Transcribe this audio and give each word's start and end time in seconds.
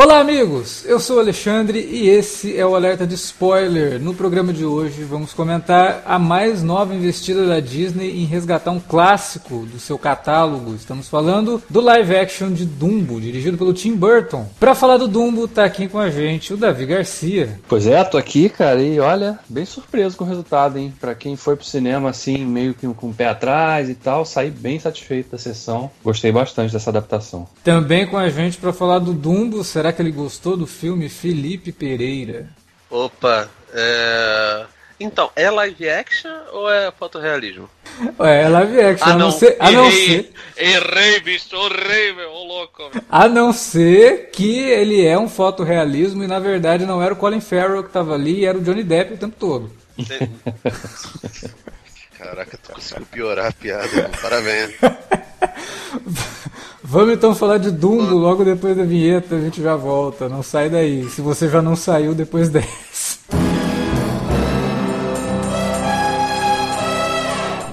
Olá, 0.00 0.20
amigos! 0.20 0.84
Eu 0.84 1.00
sou 1.00 1.16
o 1.16 1.18
Alexandre 1.18 1.80
e 1.80 2.08
esse 2.08 2.56
é 2.56 2.64
o 2.64 2.76
Alerta 2.76 3.04
de 3.04 3.16
Spoiler. 3.16 4.00
No 4.00 4.14
programa 4.14 4.52
de 4.52 4.64
hoje 4.64 5.02
vamos 5.02 5.34
comentar 5.34 6.04
a 6.06 6.20
mais 6.20 6.62
nova 6.62 6.94
investida 6.94 7.44
da 7.44 7.58
Disney 7.58 8.22
em 8.22 8.24
resgatar 8.24 8.70
um 8.70 8.78
clássico 8.78 9.66
do 9.66 9.80
seu 9.80 9.98
catálogo. 9.98 10.72
Estamos 10.72 11.08
falando 11.08 11.60
do 11.68 11.80
live 11.80 12.14
action 12.14 12.52
de 12.52 12.64
Dumbo, 12.64 13.20
dirigido 13.20 13.58
pelo 13.58 13.74
Tim 13.74 13.96
Burton. 13.96 14.46
Para 14.60 14.72
falar 14.72 14.98
do 14.98 15.08
Dumbo, 15.08 15.48
tá 15.48 15.64
aqui 15.64 15.88
com 15.88 15.98
a 15.98 16.08
gente 16.10 16.54
o 16.54 16.56
Davi 16.56 16.86
Garcia. 16.86 17.58
Pois 17.68 17.84
é, 17.84 18.04
tô 18.04 18.16
aqui, 18.16 18.48
cara, 18.48 18.80
e 18.80 19.00
olha, 19.00 19.40
bem 19.48 19.64
surpreso 19.64 20.16
com 20.16 20.22
o 20.22 20.28
resultado, 20.28 20.78
hein? 20.78 20.94
Pra 21.00 21.12
quem 21.12 21.34
foi 21.34 21.56
pro 21.56 21.66
cinema 21.66 22.10
assim, 22.10 22.46
meio 22.46 22.72
que 22.72 22.86
com 22.86 23.10
o 23.10 23.14
pé 23.14 23.26
atrás 23.26 23.90
e 23.90 23.96
tal, 23.96 24.24
saí 24.24 24.48
bem 24.48 24.78
satisfeito 24.78 25.32
da 25.32 25.38
sessão. 25.38 25.90
Gostei 26.04 26.30
bastante 26.30 26.72
dessa 26.72 26.90
adaptação. 26.90 27.48
Também 27.64 28.06
com 28.06 28.16
a 28.16 28.28
gente 28.28 28.58
para 28.58 28.72
falar 28.72 29.00
do 29.00 29.12
Dumbo, 29.12 29.64
será 29.64 29.87
Será 29.88 29.96
que 29.96 30.02
ele 30.02 30.12
gostou 30.12 30.54
do 30.54 30.66
filme 30.66 31.08
Felipe 31.08 31.72
Pereira? 31.72 32.50
Opa, 32.90 33.48
é... 33.72 34.66
Então, 35.00 35.30
é 35.34 35.50
live 35.50 35.88
action 35.88 36.30
ou 36.52 36.70
é 36.70 36.92
fotorrealismo? 36.92 37.70
É, 38.20 38.42
é 38.42 38.48
live 38.48 38.80
action, 38.80 39.08
ah, 39.08 39.14
não. 39.14 39.16
a 39.16 39.18
não 39.18 39.30
ser. 39.30 39.56
A 39.58 39.70
não 39.70 39.90
ser... 39.90 40.30
Errei, 40.56 41.20
bicho, 41.20 41.48
errei, 41.56 42.12
meu, 42.12 42.30
ô 42.30 42.44
louco. 42.44 42.90
A 43.08 43.28
não 43.28 43.52
ser 43.52 44.30
que 44.30 44.58
ele 44.68 45.04
é 45.04 45.18
um 45.18 45.28
fotorrealismo 45.28 46.22
e 46.22 46.26
na 46.26 46.38
verdade 46.38 46.84
não 46.84 47.02
era 47.02 47.14
o 47.14 47.16
Colin 47.16 47.40
Farrell 47.40 47.82
que 47.82 47.90
tava 47.90 48.14
ali, 48.14 48.44
era 48.44 48.58
o 48.58 48.60
Johnny 48.60 48.84
Depp 48.84 49.14
o 49.14 49.18
tempo 49.18 49.36
todo. 49.38 49.72
Caraca, 52.18 52.58
tu 52.60 52.72
conseguiu 52.72 53.06
piorar 53.06 53.46
a 53.46 53.52
piada, 53.52 54.10
parabéns. 54.20 54.74
Vamos 56.82 57.14
então 57.14 57.34
falar 57.34 57.58
de 57.58 57.70
Dumbo 57.70 58.16
logo 58.16 58.44
depois 58.44 58.76
da 58.76 58.82
vinheta, 58.82 59.36
a 59.36 59.40
gente 59.40 59.62
já 59.62 59.76
volta. 59.76 60.28
Não 60.28 60.42
sai 60.42 60.68
daí, 60.68 61.08
se 61.10 61.20
você 61.20 61.48
já 61.48 61.62
não 61.62 61.76
saiu 61.76 62.14
depois 62.14 62.48
dessa. 62.50 63.47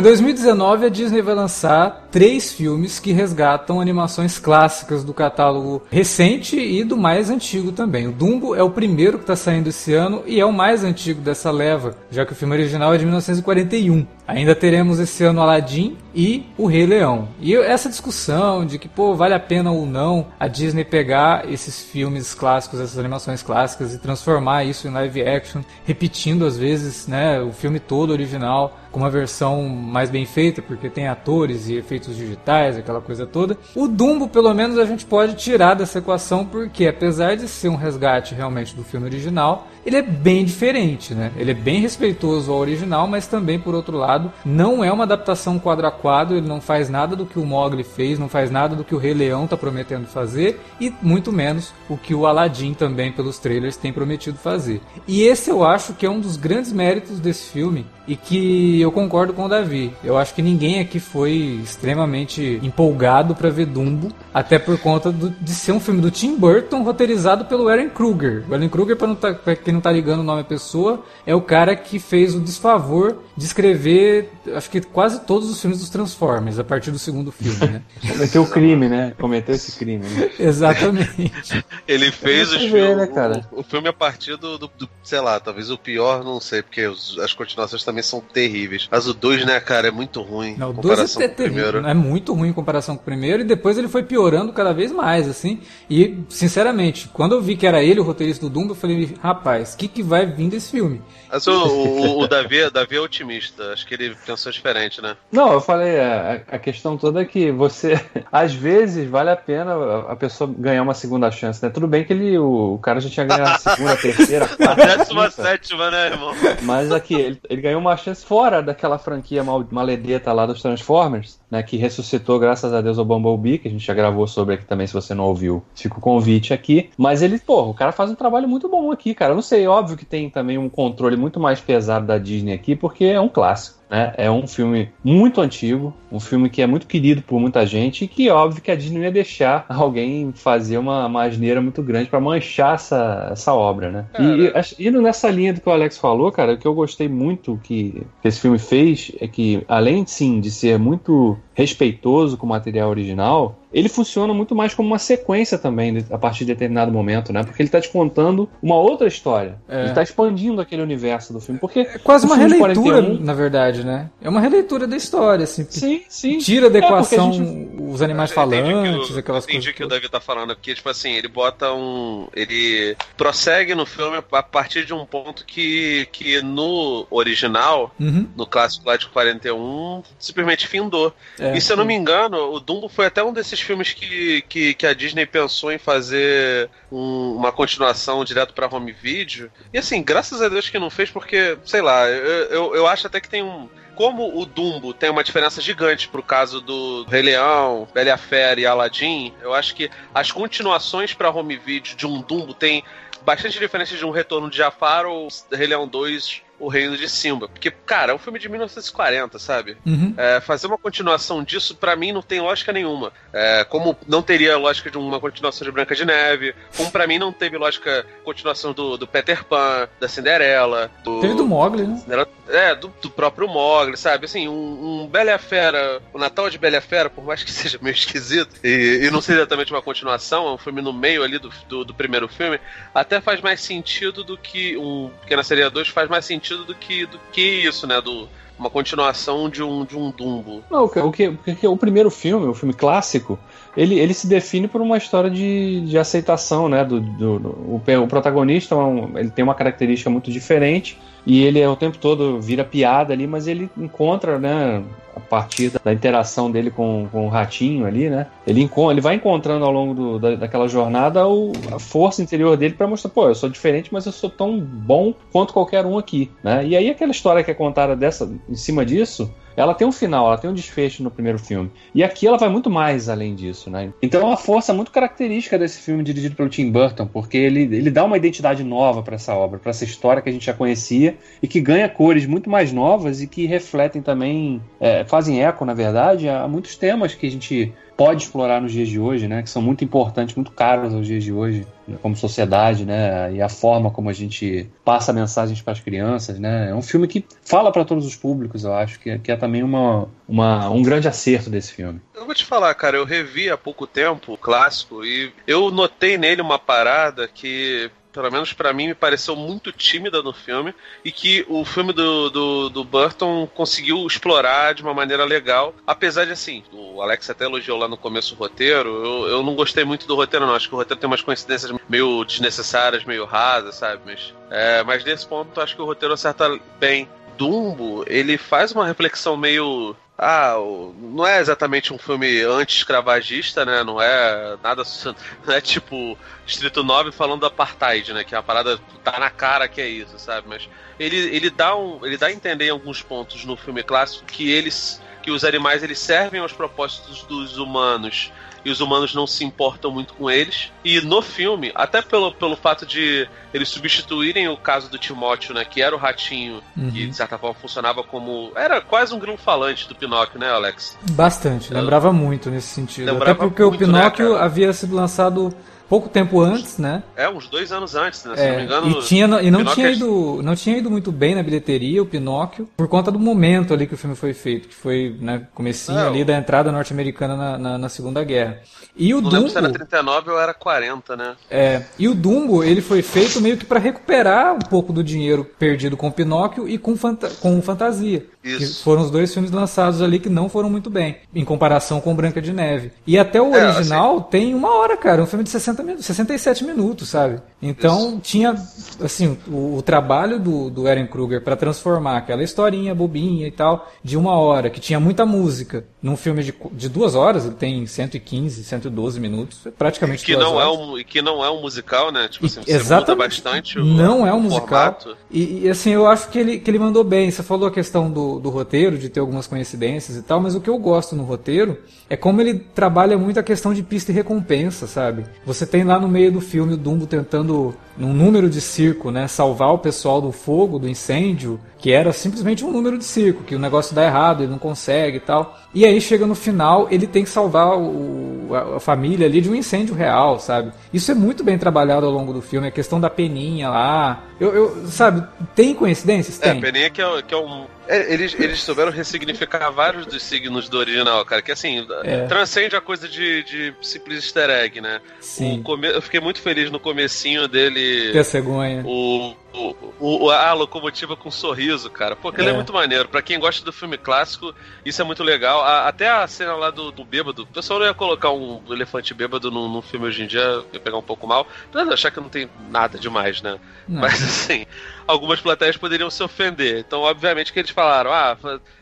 Em 0.00 0.02
2019 0.02 0.86
a 0.86 0.88
Disney 0.88 1.20
vai 1.20 1.34
lançar 1.34 1.99
três 2.10 2.52
filmes 2.52 2.98
que 2.98 3.12
resgatam 3.12 3.80
animações 3.80 4.38
clássicas 4.38 5.04
do 5.04 5.14
catálogo 5.14 5.82
recente 5.90 6.58
e 6.58 6.84
do 6.84 6.96
mais 6.96 7.30
antigo 7.30 7.72
também. 7.72 8.08
O 8.08 8.12
Dumbo 8.12 8.54
é 8.54 8.62
o 8.62 8.70
primeiro 8.70 9.18
que 9.18 9.24
está 9.24 9.36
saindo 9.36 9.68
esse 9.68 9.94
ano 9.94 10.22
e 10.26 10.40
é 10.40 10.44
o 10.44 10.52
mais 10.52 10.84
antigo 10.84 11.20
dessa 11.20 11.50
leva, 11.50 11.96
já 12.10 12.26
que 12.26 12.32
o 12.32 12.36
filme 12.36 12.54
original 12.54 12.94
é 12.94 12.98
de 12.98 13.04
1941. 13.04 14.06
Ainda 14.26 14.54
teremos 14.54 15.00
esse 15.00 15.24
ano 15.24 15.40
Aladdin 15.40 15.96
e 16.14 16.46
o 16.56 16.66
Rei 16.66 16.86
Leão. 16.86 17.28
E 17.40 17.54
essa 17.54 17.88
discussão 17.88 18.64
de 18.64 18.78
que, 18.78 18.88
pô, 18.88 19.14
vale 19.14 19.34
a 19.34 19.40
pena 19.40 19.72
ou 19.72 19.84
não 19.84 20.26
a 20.38 20.46
Disney 20.46 20.84
pegar 20.84 21.50
esses 21.50 21.82
filmes 21.82 22.32
clássicos, 22.32 22.80
essas 22.80 22.98
animações 22.98 23.42
clássicas 23.42 23.92
e 23.92 23.98
transformar 23.98 24.64
isso 24.64 24.86
em 24.86 24.92
live 24.92 25.22
action, 25.22 25.62
repetindo 25.84 26.46
às 26.46 26.56
vezes, 26.56 27.08
né, 27.08 27.40
o 27.40 27.52
filme 27.52 27.80
todo 27.80 28.10
original 28.10 28.78
com 28.90 29.00
uma 29.00 29.10
versão 29.10 29.68
mais 29.68 30.10
bem 30.10 30.24
feita, 30.26 30.60
porque 30.60 30.88
tem 30.88 31.08
atores 31.08 31.68
e 31.68 31.76
efeitos 31.76 31.99
digitais, 32.08 32.76
aquela 32.76 33.00
coisa 33.00 33.26
toda. 33.26 33.56
O 33.74 33.86
Dumbo, 33.86 34.28
pelo 34.28 34.52
menos, 34.54 34.78
a 34.78 34.84
gente 34.84 35.04
pode 35.04 35.34
tirar 35.34 35.74
dessa 35.74 35.98
equação, 35.98 36.44
porque 36.44 36.86
apesar 36.86 37.36
de 37.36 37.46
ser 37.46 37.68
um 37.68 37.76
resgate 37.76 38.34
realmente 38.34 38.74
do 38.74 38.82
filme 38.82 39.06
original, 39.06 39.68
ele 39.84 39.96
é 39.96 40.02
bem 40.02 40.44
diferente, 40.44 41.14
né? 41.14 41.32
Ele 41.36 41.50
é 41.50 41.54
bem 41.54 41.80
respeitoso 41.80 42.52
ao 42.52 42.58
original, 42.58 43.06
mas 43.06 43.26
também, 43.26 43.58
por 43.58 43.74
outro 43.74 43.96
lado, 43.96 44.32
não 44.44 44.84
é 44.84 44.92
uma 44.92 45.04
adaptação 45.04 45.58
quadro 45.58 45.86
a 45.86 45.90
quadro, 45.90 46.36
ele 46.36 46.48
não 46.48 46.60
faz 46.60 46.88
nada 46.88 47.16
do 47.16 47.26
que 47.26 47.38
o 47.38 47.46
Mogli 47.46 47.84
fez, 47.84 48.18
não 48.18 48.28
faz 48.28 48.50
nada 48.50 48.76
do 48.76 48.84
que 48.84 48.94
o 48.94 48.98
Rei 48.98 49.14
Leão 49.14 49.44
está 49.44 49.56
prometendo 49.56 50.06
fazer, 50.06 50.60
e 50.80 50.92
muito 51.02 51.32
menos 51.32 51.72
o 51.88 51.96
que 51.96 52.14
o 52.14 52.26
Aladdin 52.26 52.74
também, 52.74 53.12
pelos 53.12 53.38
trailers, 53.38 53.76
tem 53.76 53.92
prometido 53.92 54.38
fazer. 54.38 54.80
E 55.06 55.22
esse 55.22 55.50
eu 55.50 55.64
acho 55.64 55.94
que 55.94 56.06
é 56.06 56.10
um 56.10 56.20
dos 56.20 56.36
grandes 56.36 56.72
méritos 56.72 57.18
desse 57.20 57.50
filme, 57.50 57.86
e 58.10 58.16
que 58.16 58.80
eu 58.80 58.90
concordo 58.90 59.32
com 59.32 59.44
o 59.44 59.48
Davi. 59.48 59.94
Eu 60.02 60.18
acho 60.18 60.34
que 60.34 60.42
ninguém 60.42 60.80
aqui 60.80 60.98
foi 60.98 61.60
extremamente 61.62 62.58
empolgado 62.60 63.36
para 63.36 63.50
ver 63.50 63.66
Dumbo, 63.66 64.08
até 64.34 64.58
por 64.58 64.76
conta 64.78 65.12
do, 65.12 65.30
de 65.30 65.52
ser 65.52 65.70
um 65.70 65.78
filme 65.78 66.00
do 66.00 66.10
Tim 66.10 66.36
Burton 66.36 66.82
roteirizado 66.82 67.44
pelo 67.44 67.68
Aaron 67.68 67.88
Kruger. 67.90 68.44
O 68.48 68.54
Aaron 68.54 68.68
Kruger, 68.68 68.96
para 68.96 69.14
tá, 69.14 69.34
quem 69.70 69.74
não 69.74 69.80
tá 69.80 69.92
ligando 69.92 70.20
o 70.20 70.24
nome 70.24 70.40
à 70.40 70.44
pessoa, 70.44 71.04
é 71.24 71.32
o 71.32 71.40
cara 71.40 71.76
que 71.76 72.00
fez 72.00 72.34
o 72.34 72.40
desfavor 72.40 73.18
de 73.36 73.44
escrever, 73.44 74.28
acho 74.54 74.68
que 74.68 74.80
quase 74.80 75.20
todos 75.20 75.48
os 75.48 75.60
filmes 75.60 75.78
dos 75.78 75.88
Transformers, 75.88 76.58
a 76.58 76.64
partir 76.64 76.90
do 76.90 76.98
segundo 76.98 77.30
filme, 77.30 77.58
né? 77.58 77.82
Cometeu 78.12 78.42
o 78.42 78.46
crime, 78.48 78.88
né? 78.88 79.14
Cometeu 79.18 79.54
esse 79.54 79.78
crime. 79.78 80.04
Né? 80.04 80.30
Exatamente. 80.38 81.64
Ele 81.86 82.10
fez 82.10 82.52
os 82.52 82.62
filmes, 82.62 82.96
né, 82.96 83.06
cara? 83.06 83.48
O, 83.52 83.60
o, 83.60 83.62
filme 83.62 83.88
a 83.88 83.92
partir 83.92 84.36
do, 84.36 84.58
do, 84.58 84.70
do, 84.76 84.88
sei 85.04 85.20
lá, 85.20 85.38
talvez 85.38 85.70
o 85.70 85.78
pior, 85.78 86.24
não 86.24 86.40
sei, 86.40 86.62
porque 86.62 86.86
os, 86.86 87.16
as 87.20 87.32
continuações 87.32 87.84
também 87.84 88.02
são 88.02 88.20
terríveis. 88.20 88.88
Mas 88.90 89.06
o 89.06 89.14
2, 89.14 89.46
né, 89.46 89.60
cara, 89.60 89.86
é 89.86 89.92
muito 89.92 90.20
ruim. 90.20 90.56
Não, 90.58 90.70
o 90.70 90.72
2 90.72 91.16
é 91.16 91.28
terrível, 91.28 91.86
é 91.86 91.94
muito 91.94 92.34
ruim 92.34 92.48
em 92.48 92.52
comparação 92.52 92.96
com 92.96 93.02
o 93.02 93.04
primeiro, 93.04 93.42
e 93.42 93.44
depois 93.44 93.78
ele 93.78 93.88
foi 93.88 94.02
piorando 94.02 94.52
cada 94.52 94.72
vez 94.72 94.90
mais, 94.90 95.28
assim. 95.28 95.60
E, 95.88 96.18
sinceramente, 96.28 97.08
quando 97.12 97.36
eu 97.36 97.40
vi 97.40 97.56
que 97.56 97.66
era 97.66 97.82
ele 97.82 98.00
o 98.00 98.02
roteirista 98.02 98.44
do 98.44 98.50
Dumbo, 98.50 98.72
eu 98.72 98.76
falei, 98.76 99.14
rapaz, 99.22 99.59
o 99.62 99.76
que, 99.76 99.88
que 99.88 100.02
vai 100.02 100.26
vir 100.26 100.48
desse 100.48 100.70
filme? 100.70 101.02
Mas 101.30 101.46
o, 101.46 101.52
o, 101.52 102.20
o 102.20 102.28
Davi, 102.28 102.70
Davi 102.70 102.96
é 102.96 103.00
otimista, 103.00 103.72
acho 103.72 103.86
que 103.86 103.94
ele 103.94 104.14
pensou 104.26 104.50
diferente, 104.52 105.00
né? 105.00 105.16
Não, 105.30 105.52
eu 105.52 105.60
falei, 105.60 105.98
a, 105.98 106.42
a 106.48 106.58
questão 106.58 106.96
toda 106.96 107.22
é 107.22 107.24
que 107.24 107.50
você, 107.50 108.00
às 108.30 108.52
vezes, 108.52 109.08
vale 109.08 109.30
a 109.30 109.36
pena 109.36 109.74
a 110.08 110.16
pessoa 110.16 110.52
ganhar 110.56 110.82
uma 110.82 110.94
segunda 110.94 111.30
chance, 111.30 111.62
né? 111.64 111.70
Tudo 111.70 111.86
bem 111.86 112.04
que 112.04 112.12
ele, 112.12 112.38
o, 112.38 112.74
o 112.74 112.78
cara 112.78 113.00
já 113.00 113.08
tinha 113.08 113.26
ganhado 113.26 113.50
a 113.50 113.58
segunda, 113.58 113.96
terceira, 113.98 114.46
quarta. 114.48 114.86
Décima 114.86 115.30
sétima, 115.30 115.90
né, 115.90 116.06
irmão? 116.08 116.34
Mas 116.62 116.92
aqui, 116.92 117.14
ele, 117.14 117.40
ele 117.48 117.62
ganhou 117.62 117.80
uma 117.80 117.96
chance 117.96 118.24
fora 118.24 118.62
daquela 118.62 118.98
franquia 118.98 119.42
mal, 119.42 119.66
maledeta 119.70 120.32
lá 120.32 120.46
dos 120.46 120.60
Transformers, 120.60 121.39
né? 121.50 121.62
Que 121.62 121.76
ressuscitou, 121.76 122.38
graças 122.38 122.72
a 122.72 122.80
Deus, 122.80 122.98
o 122.98 123.04
Bumblebee, 123.04 123.58
que 123.58 123.68
a 123.68 123.70
gente 123.70 123.84
já 123.84 123.94
gravou 123.94 124.26
sobre 124.26 124.54
aqui 124.54 124.64
também, 124.64 124.86
se 124.86 124.92
você 124.92 125.14
não 125.14 125.24
ouviu, 125.24 125.62
fica 125.74 125.98
o 125.98 126.00
convite 126.00 126.54
aqui. 126.54 126.90
Mas 126.96 127.22
ele, 127.22 127.38
pô, 127.38 127.62
o 127.62 127.74
cara 127.74 127.92
faz 127.92 128.10
um 128.10 128.14
trabalho 128.14 128.48
muito 128.48 128.68
bom 128.68 128.92
aqui, 128.92 129.14
cara. 129.14 129.32
Eu 129.32 129.36
não 129.36 129.42
sei, 129.42 129.66
óbvio 129.66 129.96
que 129.96 130.04
tem 130.04 130.30
também 130.30 130.58
um 130.58 130.68
controle 130.68 131.16
muito 131.16 131.40
mais 131.40 131.60
pesado 131.60 132.06
da 132.06 132.18
Disney 132.18 132.52
aqui, 132.52 132.76
porque 132.76 133.04
é 133.04 133.20
um 133.20 133.28
clássico. 133.28 133.79
Né? 133.90 134.14
É 134.16 134.30
um 134.30 134.46
filme 134.46 134.88
muito 135.02 135.40
antigo, 135.40 135.92
um 136.10 136.20
filme 136.20 136.48
que 136.48 136.62
é 136.62 136.66
muito 136.66 136.86
querido 136.86 137.22
por 137.22 137.40
muita 137.40 137.66
gente 137.66 138.04
e 138.04 138.08
que 138.08 138.30
óbvio 138.30 138.62
que 138.62 138.70
a 138.70 138.76
Disney 138.76 138.98
não 138.98 139.04
ia 139.04 139.12
deixar 139.12 139.66
alguém 139.68 140.32
fazer 140.32 140.78
uma, 140.78 141.06
uma 141.06 141.24
asneira 141.24 141.60
muito 141.60 141.82
grande 141.82 142.08
para 142.08 142.20
manchar 142.20 142.74
essa, 142.74 143.30
essa 143.32 143.52
obra, 143.52 143.90
né? 143.90 144.06
E, 144.18 144.82
e 144.82 144.88
indo 144.88 145.02
nessa 145.02 145.28
linha 145.28 145.52
do 145.52 145.60
que 145.60 145.68
o 145.68 145.72
Alex 145.72 145.98
falou, 145.98 146.30
cara, 146.30 146.54
o 146.54 146.58
que 146.58 146.66
eu 146.66 146.74
gostei 146.74 147.08
muito 147.08 147.58
que, 147.62 148.06
que 148.22 148.28
esse 148.28 148.40
filme 148.40 148.58
fez 148.58 149.10
é 149.20 149.26
que, 149.26 149.64
além 149.68 150.06
sim 150.06 150.40
de 150.40 150.50
ser 150.50 150.78
muito 150.78 151.36
respeitoso 151.54 152.36
com 152.36 152.46
o 152.46 152.48
material 152.48 152.90
original, 152.90 153.58
ele 153.72 153.88
funciona 153.88 154.34
muito 154.34 154.54
mais 154.54 154.74
como 154.74 154.88
uma 154.88 154.98
sequência 154.98 155.56
também, 155.58 156.04
a 156.10 156.18
partir 156.18 156.40
de 156.40 156.46
determinado 156.46 156.90
momento, 156.90 157.32
né? 157.32 157.44
Porque 157.44 157.62
ele 157.62 157.68
está 157.68 157.80
te 157.80 157.88
contando 157.88 158.48
uma 158.62 158.76
outra 158.76 159.06
história. 159.06 159.56
É. 159.68 159.80
Ele 159.80 159.88
está 159.88 160.02
expandindo 160.02 160.60
aquele 160.60 160.82
universo 160.82 161.32
do 161.32 161.40
filme. 161.40 161.60
Porque 161.60 161.80
é 161.80 161.98
quase 161.98 162.26
uma 162.26 162.36
releitura, 162.36 163.02
41... 163.02 163.24
na 163.24 163.34
verdade, 163.34 163.84
né? 163.84 164.10
É 164.20 164.28
uma 164.28 164.40
releitura 164.40 164.86
da 164.86 164.96
história, 164.96 165.44
assim. 165.44 165.66
Sim, 165.68 166.02
sim. 166.08 166.38
Tira 166.38 166.68
da 166.68 166.78
é, 166.78 166.82
equação 166.82 167.32
gente... 167.32 167.70
os 167.80 168.02
animais 168.02 168.30
falantes, 168.32 169.16
aquelas 169.16 169.44
entendi 169.44 169.46
coisas. 169.46 169.48
Entendi 169.48 169.70
o 169.70 169.74
que 169.74 169.84
o 169.84 169.88
Davi 169.88 170.08
tá 170.08 170.20
falando, 170.20 170.54
porque, 170.54 170.74
tipo 170.74 170.88
assim, 170.88 171.12
ele 171.12 171.28
bota 171.28 171.72
um. 171.72 172.26
Ele 172.34 172.96
prossegue 173.16 173.74
no 173.74 173.86
filme 173.86 174.18
a 174.32 174.42
partir 174.42 174.84
de 174.84 174.92
um 174.92 175.04
ponto 175.04 175.44
que, 175.44 176.08
que 176.12 176.42
no 176.42 177.06
original, 177.10 177.94
uhum. 178.00 178.26
no 178.36 178.46
clássico 178.46 178.88
lá 178.88 178.96
de 178.96 179.06
41, 179.08 180.02
simplesmente 180.18 180.66
findou. 180.66 181.12
É, 181.38 181.56
e 181.56 181.60
se 181.60 181.72
eu 181.72 181.76
não 181.76 181.84
me 181.84 181.94
engano, 181.94 182.52
o 182.52 182.58
Dumbo 182.58 182.88
foi 182.88 183.06
até 183.06 183.22
um 183.22 183.32
desses 183.32 183.59
filmes 183.60 183.92
que, 183.92 184.42
que, 184.42 184.74
que 184.74 184.86
a 184.86 184.94
Disney 184.94 185.26
pensou 185.26 185.72
em 185.72 185.78
fazer 185.78 186.70
um, 186.90 187.34
uma 187.36 187.52
continuação 187.52 188.24
direto 188.24 188.54
para 188.54 188.68
home 188.68 188.92
video. 188.92 189.50
E 189.72 189.78
assim, 189.78 190.02
graças 190.02 190.42
a 190.42 190.48
Deus 190.48 190.68
que 190.68 190.78
não 190.78 190.90
fez, 190.90 191.10
porque, 191.10 191.58
sei 191.64 191.82
lá, 191.82 192.08
eu, 192.08 192.44
eu, 192.46 192.74
eu 192.76 192.86
acho 192.86 193.06
até 193.06 193.20
que 193.20 193.28
tem 193.28 193.42
um 193.42 193.68
como 193.94 194.40
o 194.40 194.46
Dumbo 194.46 194.94
tem 194.94 195.10
uma 195.10 195.22
diferença 195.22 195.60
gigante 195.60 196.08
pro 196.08 196.22
caso 196.22 196.62
do 196.62 197.04
Rei 197.04 197.20
Leão, 197.20 197.86
Bela 197.92 198.16
Fera 198.16 198.58
e 198.58 198.64
Aladdin, 198.64 199.34
eu 199.42 199.52
acho 199.52 199.74
que 199.74 199.90
as 200.14 200.32
continuações 200.32 201.12
para 201.12 201.28
home 201.28 201.58
video 201.58 201.94
de 201.94 202.06
um 202.06 202.22
Dumbo 202.22 202.54
tem 202.54 202.82
bastante 203.26 203.58
diferença 203.58 203.94
de 203.94 204.04
um 204.06 204.10
Retorno 204.10 204.48
de 204.48 204.56
Jafar 204.56 205.04
ou 205.04 205.28
Rei 205.52 205.66
Leão 205.66 205.86
2 205.86 206.42
o 206.60 206.68
Reino 206.68 206.96
de 206.96 207.08
Simba. 207.08 207.48
Porque, 207.48 207.70
cara, 207.70 208.12
é 208.12 208.14
um 208.14 208.18
filme 208.18 208.38
de 208.38 208.48
1940, 208.48 209.38
sabe? 209.38 209.76
Uhum. 209.84 210.14
É, 210.16 210.40
fazer 210.40 210.66
uma 210.66 210.78
continuação 210.78 211.42
disso, 211.42 211.74
para 211.74 211.96
mim, 211.96 212.12
não 212.12 212.22
tem 212.22 212.40
lógica 212.40 212.72
nenhuma. 212.72 213.12
É, 213.32 213.64
como 213.64 213.96
não 214.06 214.22
teria 214.22 214.56
lógica 214.56 214.90
de 214.90 214.98
uma 214.98 215.18
continuação 215.18 215.64
de 215.64 215.72
Branca 215.72 215.94
de 215.94 216.04
Neve, 216.04 216.54
como 216.76 216.90
para 216.90 217.06
mim 217.06 217.18
não 217.18 217.32
teve 217.32 217.56
lógica 217.56 218.06
continuação 218.22 218.72
do, 218.72 218.96
do 218.96 219.06
Peter 219.06 219.44
Pan, 219.44 219.88
da 219.98 220.06
Cinderela. 220.06 220.90
Do, 221.02 221.20
teve 221.20 221.34
do 221.34 221.46
Mogli, 221.46 221.86
né? 221.86 222.00
É, 222.48 222.74
do, 222.74 222.92
do 223.00 223.10
próprio 223.10 223.48
Mogli, 223.48 223.96
sabe? 223.96 224.26
Assim, 224.26 224.48
um, 224.48 225.02
um 225.02 225.06
Bela 225.06 225.38
Fera, 225.38 226.00
o 226.12 226.18
Natal 226.18 226.50
de 226.50 226.58
Bela 226.58 226.80
Fera, 226.80 227.08
por 227.08 227.24
mais 227.24 227.42
que 227.42 227.50
seja 227.52 227.78
meio 227.80 227.94
esquisito, 227.94 228.54
e, 228.62 229.06
e 229.06 229.10
não 229.10 229.20
seja 229.20 229.40
exatamente 229.40 229.72
uma 229.72 229.82
continuação, 229.82 230.46
é 230.46 230.52
um 230.52 230.58
filme 230.58 230.82
no 230.82 230.92
meio 230.92 231.22
ali 231.22 231.38
do, 231.38 231.50
do, 231.68 231.84
do 231.84 231.94
primeiro 231.94 232.28
filme, 232.28 232.60
até 232.94 233.20
faz 233.20 233.40
mais 233.40 233.60
sentido 233.60 234.22
do 234.22 234.36
que 234.36 234.76
um 234.76 235.10
Pequena 235.22 235.42
Seria 235.42 235.70
2 235.70 235.88
faz 235.88 236.08
mais 236.08 236.24
sentido 236.24 236.49
sentido 236.50 236.64
do 236.64 236.74
que, 236.74 237.06
do 237.06 237.18
que 237.32 237.40
isso, 237.40 237.86
né? 237.86 238.00
Do, 238.00 238.28
uma 238.58 238.68
continuação 238.68 239.48
de 239.48 239.62
um, 239.62 239.84
de 239.84 239.96
um 239.96 240.10
Dumbo. 240.10 240.62
Não, 240.70 240.84
o 240.84 241.12
que, 241.12 241.28
o 241.28 241.36
que 241.36 241.66
o 241.66 241.76
primeiro 241.76 242.10
filme, 242.10 242.46
o 242.46 242.54
filme 242.54 242.74
clássico, 242.74 243.38
ele, 243.76 243.98
ele 243.98 244.14
se 244.14 244.26
define 244.26 244.66
por 244.66 244.80
uma 244.80 244.96
história 244.96 245.30
de, 245.30 245.80
de 245.82 245.98
aceitação, 245.98 246.68
né? 246.68 246.84
Do, 246.84 247.00
do, 247.00 247.38
do 247.38 247.48
o, 247.48 247.82
o, 248.02 248.08
protagonista 248.08 248.74
é 248.74 249.20
ele 249.20 249.30
tem 249.30 249.42
uma 249.42 249.54
característica 249.54 250.10
muito 250.10 250.30
diferente 250.30 250.98
e 251.26 251.44
ele 251.44 251.60
é 251.60 251.68
o 251.68 251.76
tempo 251.76 251.98
todo 251.98 252.40
vira 252.40 252.64
piada 252.64 253.12
ali, 253.12 253.26
mas 253.26 253.46
ele 253.46 253.70
encontra, 253.76 254.38
né? 254.38 254.82
A 255.14 255.20
partir 255.20 255.72
da 255.84 255.92
interação 255.92 256.50
dele 256.50 256.70
com, 256.70 257.08
com 257.10 257.26
o 257.26 257.28
ratinho 257.28 257.84
ali, 257.84 258.08
né? 258.08 258.26
Ele, 258.46 258.68
ele 258.90 259.00
vai 259.00 259.16
encontrando 259.16 259.64
ao 259.64 259.70
longo 259.70 259.92
do, 259.92 260.18
da, 260.18 260.34
daquela 260.34 260.68
jornada 260.68 261.26
o, 261.28 261.52
a 261.72 261.78
força 261.78 262.22
interior 262.22 262.56
dele 262.56 262.74
para 262.74 262.86
mostrar, 262.86 263.10
pô, 263.10 263.28
eu 263.28 263.34
sou 263.34 263.48
diferente, 263.48 263.92
mas 263.92 264.06
eu 264.06 264.12
sou 264.12 264.30
tão 264.30 264.58
bom 264.58 265.12
quanto 265.32 265.52
qualquer 265.52 265.84
um 265.84 265.98
aqui, 265.98 266.30
né? 266.42 266.64
E 266.64 266.76
aí 266.76 266.88
aquela 266.88 267.10
história 267.10 267.44
que 267.44 267.50
é 267.50 267.54
contada 267.54 267.94
dessa, 267.94 268.32
em 268.48 268.56
cima 268.56 268.84
disso, 268.84 269.32
ela 269.60 269.74
tem 269.74 269.86
um 269.86 269.92
final, 269.92 270.26
ela 270.26 270.38
tem 270.38 270.50
um 270.50 270.54
desfecho 270.54 271.02
no 271.02 271.10
primeiro 271.10 271.38
filme. 271.38 271.70
E 271.94 272.02
aqui 272.02 272.26
ela 272.26 272.38
vai 272.38 272.48
muito 272.48 272.70
mais 272.70 273.08
além 273.08 273.34
disso, 273.34 273.70
né? 273.70 273.92
Então 274.02 274.20
é 274.20 274.24
uma 274.24 274.36
força 274.36 274.72
muito 274.72 274.90
característica 274.90 275.58
desse 275.58 275.80
filme 275.80 276.02
dirigido 276.02 276.34
pelo 276.34 276.48
Tim 276.48 276.70
Burton, 276.70 277.06
porque 277.06 277.36
ele, 277.36 277.62
ele 277.62 277.90
dá 277.90 278.04
uma 278.04 278.16
identidade 278.16 278.64
nova 278.64 279.02
para 279.02 279.14
essa 279.14 279.34
obra, 279.34 279.58
para 279.58 279.70
essa 279.70 279.84
história 279.84 280.22
que 280.22 280.28
a 280.28 280.32
gente 280.32 280.46
já 280.46 280.54
conhecia 280.54 281.16
e 281.42 281.48
que 281.48 281.60
ganha 281.60 281.88
cores 281.88 282.26
muito 282.26 282.48
mais 282.48 282.72
novas 282.72 283.20
e 283.20 283.26
que 283.26 283.46
refletem 283.46 284.02
também, 284.02 284.60
é, 284.80 285.04
fazem 285.04 285.44
eco, 285.44 285.64
na 285.64 285.74
verdade, 285.74 286.28
a 286.28 286.46
muitos 286.48 286.76
temas 286.76 287.14
que 287.14 287.26
a 287.26 287.30
gente 287.30 287.72
pode 288.00 288.22
explorar 288.22 288.62
nos 288.62 288.72
dias 288.72 288.88
de 288.88 288.98
hoje, 288.98 289.28
né, 289.28 289.42
que 289.42 289.50
são 289.50 289.60
muito 289.60 289.84
importantes, 289.84 290.34
muito 290.34 290.50
caros 290.52 290.94
aos 290.94 291.06
dias 291.06 291.22
de 291.22 291.30
hoje, 291.30 291.66
como 292.00 292.16
sociedade, 292.16 292.86
né, 292.86 293.30
e 293.30 293.42
a 293.42 293.48
forma 293.50 293.90
como 293.90 294.08
a 294.08 294.12
gente 294.14 294.70
passa 294.82 295.12
mensagens 295.12 295.60
para 295.60 295.74
as 295.74 295.80
crianças, 295.80 296.38
né, 296.38 296.70
é 296.70 296.74
um 296.74 296.80
filme 296.80 297.06
que 297.06 297.22
fala 297.44 297.70
para 297.70 297.84
todos 297.84 298.06
os 298.06 298.16
públicos, 298.16 298.64
eu 298.64 298.72
acho, 298.72 298.98
que, 298.98 299.18
que 299.18 299.30
é 299.30 299.36
também 299.36 299.62
uma, 299.62 300.08
uma, 300.26 300.70
um 300.70 300.82
grande 300.82 301.08
acerto 301.08 301.50
desse 301.50 301.74
filme. 301.74 302.00
Eu 302.14 302.24
vou 302.24 302.34
te 302.34 302.46
falar, 302.46 302.74
cara, 302.74 302.96
eu 302.96 303.04
revi 303.04 303.50
há 303.50 303.58
pouco 303.58 303.86
tempo 303.86 304.32
o 304.32 304.38
clássico 304.38 305.04
e 305.04 305.30
eu 305.46 305.70
notei 305.70 306.16
nele 306.16 306.40
uma 306.40 306.58
parada 306.58 307.28
que 307.28 307.90
pelo 308.12 308.30
menos 308.30 308.52
para 308.52 308.72
mim, 308.72 308.88
me 308.88 308.94
pareceu 308.94 309.36
muito 309.36 309.72
tímida 309.72 310.22
no 310.22 310.32
filme 310.32 310.74
e 311.04 311.12
que 311.12 311.44
o 311.48 311.64
filme 311.64 311.92
do, 311.92 312.30
do, 312.30 312.68
do, 312.68 312.84
Burton 312.84 313.46
conseguiu 313.46 314.06
explorar 314.06 314.74
de 314.74 314.82
uma 314.82 314.92
maneira 314.92 315.24
legal. 315.24 315.74
Apesar 315.86 316.24
de, 316.24 316.32
assim, 316.32 316.62
o 316.72 317.00
Alex 317.02 317.30
até 317.30 317.44
elogiou 317.44 317.78
lá 317.78 317.88
no 317.88 317.96
começo 317.96 318.34
o 318.34 318.38
roteiro, 318.38 318.88
eu, 318.88 319.28
eu 319.28 319.42
não 319.42 319.54
gostei 319.54 319.84
muito 319.84 320.06
do 320.06 320.14
roteiro, 320.14 320.46
não. 320.46 320.54
Acho 320.54 320.68
que 320.68 320.74
o 320.74 320.78
roteiro 320.78 321.00
tem 321.00 321.08
umas 321.08 321.22
coincidências 321.22 321.72
meio 321.88 322.24
desnecessárias, 322.24 323.04
meio 323.04 323.24
rasas, 323.24 323.76
sabe? 323.76 324.02
Mas, 324.04 324.34
é, 324.50 324.82
mas 324.82 325.04
nesse 325.04 325.26
ponto, 325.26 325.60
acho 325.60 325.74
que 325.74 325.82
o 325.82 325.86
roteiro 325.86 326.14
acerta 326.14 326.58
bem. 326.78 327.08
Dumbo, 327.36 328.04
ele 328.06 328.36
faz 328.36 328.70
uma 328.72 328.86
reflexão 328.86 329.34
meio 329.34 329.96
ah, 330.22 330.54
não 330.98 331.26
é 331.26 331.40
exatamente 331.40 331.94
um 331.94 331.98
filme 331.98 332.42
anti-escravagista, 332.42 333.64
né? 333.64 333.82
Não 333.82 334.00
é 334.00 334.58
nada. 334.62 334.82
Não 335.46 335.54
é 335.54 335.62
tipo 335.62 336.16
Distrito 336.44 336.84
9 336.84 337.10
falando 337.10 337.40
da 337.40 337.46
apartheid, 337.46 338.12
né? 338.12 338.22
Que 338.22 338.34
é 338.34 338.38
uma 338.38 338.44
parada 338.44 338.78
tá 339.02 339.18
na 339.18 339.30
cara 339.30 339.66
que 339.66 339.80
é 339.80 339.88
isso, 339.88 340.18
sabe? 340.18 340.46
Mas 340.46 340.68
ele, 340.98 341.16
ele 341.16 341.48
dá 341.48 341.74
um. 341.74 342.04
Ele 342.04 342.18
dá 342.18 342.26
a 342.26 342.32
entender 342.32 342.66
em 342.66 342.70
alguns 342.70 343.00
pontos 343.00 343.46
no 343.46 343.56
filme 343.56 343.82
clássico 343.82 344.26
que 344.26 344.50
eles. 344.50 345.00
que 345.22 345.30
os 345.30 345.42
animais 345.42 345.82
eles 345.82 345.98
servem 345.98 346.42
aos 346.42 346.52
propósitos 346.52 347.22
dos 347.22 347.56
humanos 347.56 348.30
e 348.64 348.70
os 348.70 348.80
humanos 348.80 349.14
não 349.14 349.26
se 349.26 349.44
importam 349.44 349.90
muito 349.90 350.14
com 350.14 350.30
eles. 350.30 350.70
E 350.84 351.00
no 351.00 351.22
filme, 351.22 351.72
até 351.74 352.02
pelo, 352.02 352.32
pelo 352.32 352.56
fato 352.56 352.86
de 352.86 353.28
eles 353.52 353.68
substituírem 353.68 354.48
o 354.48 354.56
caso 354.56 354.90
do 354.90 354.98
Timóteo, 354.98 355.54
né, 355.54 355.64
que 355.64 355.82
era 355.82 355.94
o 355.94 355.98
ratinho, 355.98 356.62
uhum. 356.76 356.90
que 356.90 357.06
de 357.06 357.16
certa 357.16 357.38
forma 357.38 357.54
funcionava 357.54 358.02
como. 358.02 358.52
Era 358.54 358.80
quase 358.80 359.14
um 359.14 359.18
grilo 359.18 359.36
falante 359.36 359.88
do 359.88 359.94
Pinóquio, 359.94 360.38
né, 360.38 360.50
Alex? 360.50 360.96
Bastante, 361.12 361.72
lembrava 361.72 362.12
muito 362.12 362.50
nesse 362.50 362.68
sentido. 362.68 363.10
Até 363.16 363.34
porque 363.34 363.62
muito, 363.62 363.84
o 363.84 363.86
né, 363.86 364.00
Pinóquio 364.00 364.34
né, 364.34 364.40
havia 364.40 364.72
sido 364.72 364.94
lançado 364.94 365.54
pouco 365.90 366.08
tempo 366.08 366.40
antes, 366.40 366.78
né? 366.78 367.02
É, 367.16 367.28
uns 367.28 367.48
dois 367.48 367.72
anos 367.72 367.96
antes, 367.96 368.24
né? 368.24 368.36
Se 368.36 368.42
é, 368.42 368.50
não 368.50 368.56
me 368.58 368.64
engano. 368.64 368.90
E, 368.90 369.02
tinha, 369.02 369.24
e 369.42 369.50
não, 369.50 369.64
tinha 369.64 369.88
é 369.88 369.92
ido, 369.92 370.40
não 370.40 370.54
tinha 370.54 370.78
ido 370.78 370.88
muito 370.88 371.10
bem 371.10 371.34
na 371.34 371.42
bilheteria, 371.42 372.00
o 372.00 372.06
Pinóquio, 372.06 372.68
por 372.76 372.86
conta 372.86 373.10
do 373.10 373.18
momento 373.18 373.74
ali 373.74 373.88
que 373.88 373.94
o 373.94 373.96
filme 373.96 374.14
foi 374.14 374.32
feito, 374.32 374.68
que 374.68 374.74
foi, 374.74 375.16
né, 375.20 375.48
comecinho 375.52 375.98
é, 375.98 376.06
ali 376.06 376.24
da 376.24 376.38
entrada 376.38 376.70
norte-americana 376.70 377.36
na, 377.36 377.58
na, 377.58 377.78
na, 377.78 377.88
Segunda 377.88 378.22
Guerra. 378.22 378.60
E 378.96 379.12
o 379.12 379.20
não 379.20 379.30
Dumbo... 379.30 379.48
se 379.48 379.58
era 379.58 379.68
39 379.68 380.30
ou 380.30 380.38
era 380.38 380.54
40, 380.54 381.16
né? 381.16 381.34
É, 381.50 381.82
e 381.98 382.06
o 382.06 382.14
Dumbo, 382.14 382.62
ele 382.62 382.80
foi 382.80 383.02
feito 383.02 383.40
meio 383.40 383.56
que 383.56 383.64
para 383.64 383.80
recuperar 383.80 384.54
um 384.54 384.60
pouco 384.60 384.92
do 384.92 385.02
dinheiro 385.02 385.44
perdido 385.58 385.96
com 385.96 386.06
o 386.06 386.12
Pinóquio 386.12 386.68
e 386.68 386.78
com, 386.78 386.96
fanta 386.96 387.28
com 387.40 387.60
Fantasia. 387.60 388.24
Isso. 388.42 388.78
Que 388.78 388.84
foram 388.84 389.02
os 389.02 389.10
dois 389.10 389.32
filmes 389.32 389.50
lançados 389.50 390.00
ali 390.00 390.18
que 390.18 390.30
não 390.30 390.48
foram 390.48 390.70
muito 390.70 390.88
bem, 390.88 391.18
em 391.34 391.44
comparação 391.44 392.00
com 392.00 392.14
Branca 392.14 392.40
de 392.40 392.52
Neve. 392.52 392.90
E 393.06 393.18
até 393.18 393.40
o 393.40 393.54
é, 393.54 393.66
original 393.66 394.16
assim... 394.16 394.26
tem 394.30 394.54
uma 394.54 394.74
hora, 394.74 394.96
cara, 394.96 395.22
um 395.22 395.26
filme 395.26 395.44
de 395.44 395.50
60 395.50 395.79
minutos, 395.82 396.06
67 396.06 396.64
minutos, 396.64 397.08
sabe? 397.08 397.40
Então 397.60 398.10
Isso. 398.10 398.20
tinha, 398.20 398.54
assim, 399.02 399.36
o, 399.48 399.76
o, 399.76 399.82
trabalho 399.82 400.38
do, 400.38 400.70
do 400.70 400.86
Eren 400.86 401.06
Kruger 401.06 401.42
para 401.42 401.56
transformar 401.56 402.18
aquela 402.18 402.42
historinha 402.42 402.94
bobinha 402.94 403.46
e 403.46 403.50
tal, 403.50 403.90
de 404.02 404.16
uma 404.16 404.38
hora, 404.38 404.70
que 404.70 404.80
tinha 404.80 405.00
muita 405.00 405.26
música, 405.26 405.84
num 406.00 406.16
filme 406.16 406.42
de, 406.42 406.54
de 406.72 406.88
duas 406.88 407.14
horas, 407.14 407.44
ele 407.44 407.54
tem 407.54 407.84
115, 407.84 408.62
112 408.62 409.20
minutos, 409.20 409.66
praticamente 409.76 410.24
que 410.24 410.36
não 410.36 410.54
horas. 410.54 410.68
É 410.68 410.80
um, 410.80 410.98
e 410.98 411.04
que 411.04 411.20
não 411.20 411.44
é 411.44 411.50
um 411.50 411.60
musical, 411.60 412.12
né? 412.12 412.28
Tipo 412.28 412.46
assim, 412.46 412.60
e, 412.66 412.72
exatamente, 412.72 413.42
bastante 413.42 413.78
o, 413.78 413.84
Não 413.84 414.26
é 414.26 414.32
um 414.32 414.40
musical. 414.40 414.96
E, 415.30 415.64
e, 415.64 415.68
assim, 415.68 415.90
eu 415.90 416.06
acho 416.06 416.28
que 416.28 416.38
ele, 416.38 416.58
que 416.58 416.70
ele 416.70 416.78
mandou 416.78 417.02
bem. 417.02 417.30
Você 417.30 417.42
falou 417.42 417.68
a 417.68 417.70
questão 417.70 418.10
do 418.10 418.20
do, 418.20 418.38
do 418.38 418.50
roteiro, 418.50 418.98
de 418.98 419.08
ter 419.08 419.20
algumas 419.20 419.46
coincidências 419.46 420.16
e 420.16 420.22
tal, 420.22 420.40
mas 420.40 420.54
o 420.54 420.60
que 420.60 420.68
eu 420.68 420.78
gosto 420.78 421.16
no 421.16 421.24
roteiro 421.24 421.78
é 422.08 422.16
como 422.16 422.40
ele 422.40 422.54
trabalha 422.54 423.16
muito 423.16 423.40
a 423.40 423.42
questão 423.42 423.72
de 423.72 423.82
pista 423.82 424.12
e 424.12 424.14
recompensa, 424.14 424.86
sabe? 424.86 425.24
Você 425.44 425.64
tem 425.70 425.84
lá 425.84 425.98
no 425.98 426.08
meio 426.08 426.32
do 426.32 426.40
filme 426.40 426.74
o 426.74 426.76
Dumbo 426.76 427.06
tentando, 427.06 427.74
num 428.00 428.14
número 428.14 428.48
de 428.48 428.60
circo, 428.60 429.10
né, 429.10 429.28
salvar 429.28 429.74
o 429.74 429.78
pessoal 429.78 430.20
do 430.22 430.32
fogo, 430.32 430.78
do 430.78 430.88
incêndio, 430.88 431.60
que 431.78 431.92
era 431.92 432.12
simplesmente 432.12 432.64
um 432.64 432.72
número 432.72 432.96
de 432.96 433.04
circo, 433.04 433.44
que 433.44 433.54
o 433.54 433.58
negócio 433.58 433.94
dá 433.94 434.04
errado, 434.04 434.42
ele 434.42 434.50
não 434.50 434.58
consegue 434.58 435.18
e 435.18 435.20
tal. 435.20 435.58
E 435.74 435.84
aí 435.84 436.00
chega 436.00 436.26
no 436.26 436.34
final, 436.34 436.88
ele 436.90 437.06
tem 437.06 437.24
que 437.24 437.30
salvar 437.30 437.78
o, 437.78 438.48
a, 438.54 438.76
a, 438.76 438.80
família 438.80 439.26
ali 439.26 439.40
de 439.40 439.50
um 439.50 439.54
incêndio 439.54 439.94
real, 439.94 440.40
sabe? 440.40 440.72
Isso 440.92 441.10
é 441.10 441.14
muito 441.14 441.44
bem 441.44 441.58
trabalhado 441.58 442.06
ao 442.06 442.12
longo 442.12 442.32
do 442.32 442.40
filme, 442.40 442.68
a 442.68 442.70
questão 442.70 442.98
da 442.98 443.10
peninha 443.10 443.68
lá. 443.68 444.24
Eu, 444.40 444.54
eu 444.54 444.86
sabe, 444.88 445.22
tem 445.54 445.74
coincidências? 445.74 446.40
É, 446.40 446.52
tem. 446.52 446.60
peninha 446.60 446.88
que 446.88 447.02
é, 447.02 447.22
que 447.22 447.34
é 447.34 447.36
um 447.36 447.66
é, 447.90 448.14
eles, 448.14 448.36
eles 448.38 448.60
souberam 448.62 448.92
ressignificar 448.92 449.68
vários 449.70 450.06
dos 450.06 450.22
signos 450.22 450.68
do 450.68 450.78
original, 450.78 451.24
cara. 451.24 451.42
Que 451.42 451.50
assim, 451.50 451.84
é. 452.04 452.24
transcende 452.28 452.76
a 452.76 452.80
coisa 452.80 453.08
de, 453.08 453.42
de 453.42 453.74
simples 453.82 454.18
easter 454.18 454.48
egg, 454.48 454.80
né? 454.80 455.00
Sim. 455.20 455.60
Come... 455.64 455.88
Eu 455.88 456.00
fiquei 456.00 456.20
muito 456.20 456.40
feliz 456.40 456.70
no 456.70 456.78
comecinho 456.78 457.48
dele. 457.48 457.89
Ter 458.12 458.18
a 458.18 458.24
cegonha. 458.24 458.82
O, 458.84 459.34
o, 459.52 459.74
o, 459.98 460.30
a 460.30 460.52
locomotiva 460.52 461.16
com 461.16 461.28
um 461.28 461.32
sorriso, 461.32 461.90
cara. 461.90 462.14
Pô, 462.14 462.28
aquilo 462.28 462.48
é. 462.48 462.52
é. 462.52 462.54
muito 462.54 462.72
maneiro. 462.72 463.08
Pra 463.08 463.22
quem 463.22 463.38
gosta 463.38 463.64
do 463.64 463.72
filme 463.72 463.98
clássico, 463.98 464.54
isso 464.84 465.00
é 465.00 465.04
muito 465.04 465.22
legal. 465.22 465.62
A, 465.62 465.88
até 465.88 466.08
a 466.08 466.26
cena 466.26 466.54
lá 466.54 466.70
do, 466.70 466.90
do 466.90 467.04
bêbado. 467.04 467.42
O 467.42 467.46
pessoal 467.46 467.80
não 467.80 467.86
ia 467.86 467.94
colocar 467.94 468.30
um 468.30 468.62
elefante 468.70 469.12
bêbado 469.12 469.50
num, 469.50 469.68
num 469.68 469.82
filme 469.82 470.06
hoje 470.06 470.22
em 470.22 470.26
dia, 470.26 470.62
ia 470.72 470.80
pegar 470.80 470.96
um 470.96 471.02
pouco 471.02 471.26
mal. 471.26 471.46
Apesar 471.68 471.84
de 471.84 471.92
achar 471.92 472.10
que 472.10 472.20
não 472.20 472.28
tem 472.28 472.48
nada 472.70 472.98
demais, 472.98 473.42
né? 473.42 473.58
Não. 473.88 474.00
Mas 474.00 474.14
assim, 474.22 474.66
algumas 475.10 475.40
plateias 475.40 475.76
poderiam 475.76 476.10
se 476.10 476.22
ofender. 476.22 476.78
Então, 476.78 477.00
obviamente, 477.00 477.52
que 477.52 477.58
eles 477.58 477.70
falaram, 477.70 478.12
ah, 478.12 478.36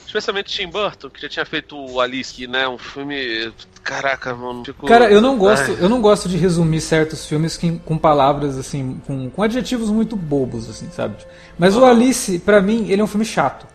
especialmente 0.04 0.52
Tim 0.52 0.68
Burton, 0.68 1.11
que 1.11 1.20
já 1.20 1.28
tinha 1.28 1.44
feito 1.44 1.76
o 1.76 2.00
Alice, 2.00 2.47
né? 2.47 2.68
Um 2.68 2.78
filme. 2.78 3.52
Caraca, 3.82 4.35
mano. 4.35 4.64
Ficou... 4.64 4.88
Cara, 4.88 5.11
eu 5.11 5.20
não 5.20 5.37
gosto, 5.37 5.73
eu 5.73 5.88
não 5.88 6.00
gosto 6.00 6.28
de 6.28 6.37
resumir 6.37 6.80
certos 6.80 7.26
filmes 7.26 7.56
que, 7.56 7.78
com 7.80 7.97
palavras 7.97 8.58
assim, 8.58 9.00
com, 9.06 9.30
com 9.30 9.42
adjetivos 9.42 9.90
muito 9.90 10.14
bobos, 10.16 10.68
assim, 10.68 10.90
sabe? 10.90 11.16
Mas 11.58 11.76
o 11.76 11.85
Alice, 11.85 12.38
para 12.40 12.61
mim, 12.61 12.88
ele 12.90 13.00
é 13.00 13.04
um 13.04 13.08
filme 13.08 13.25
chato. 13.25 13.66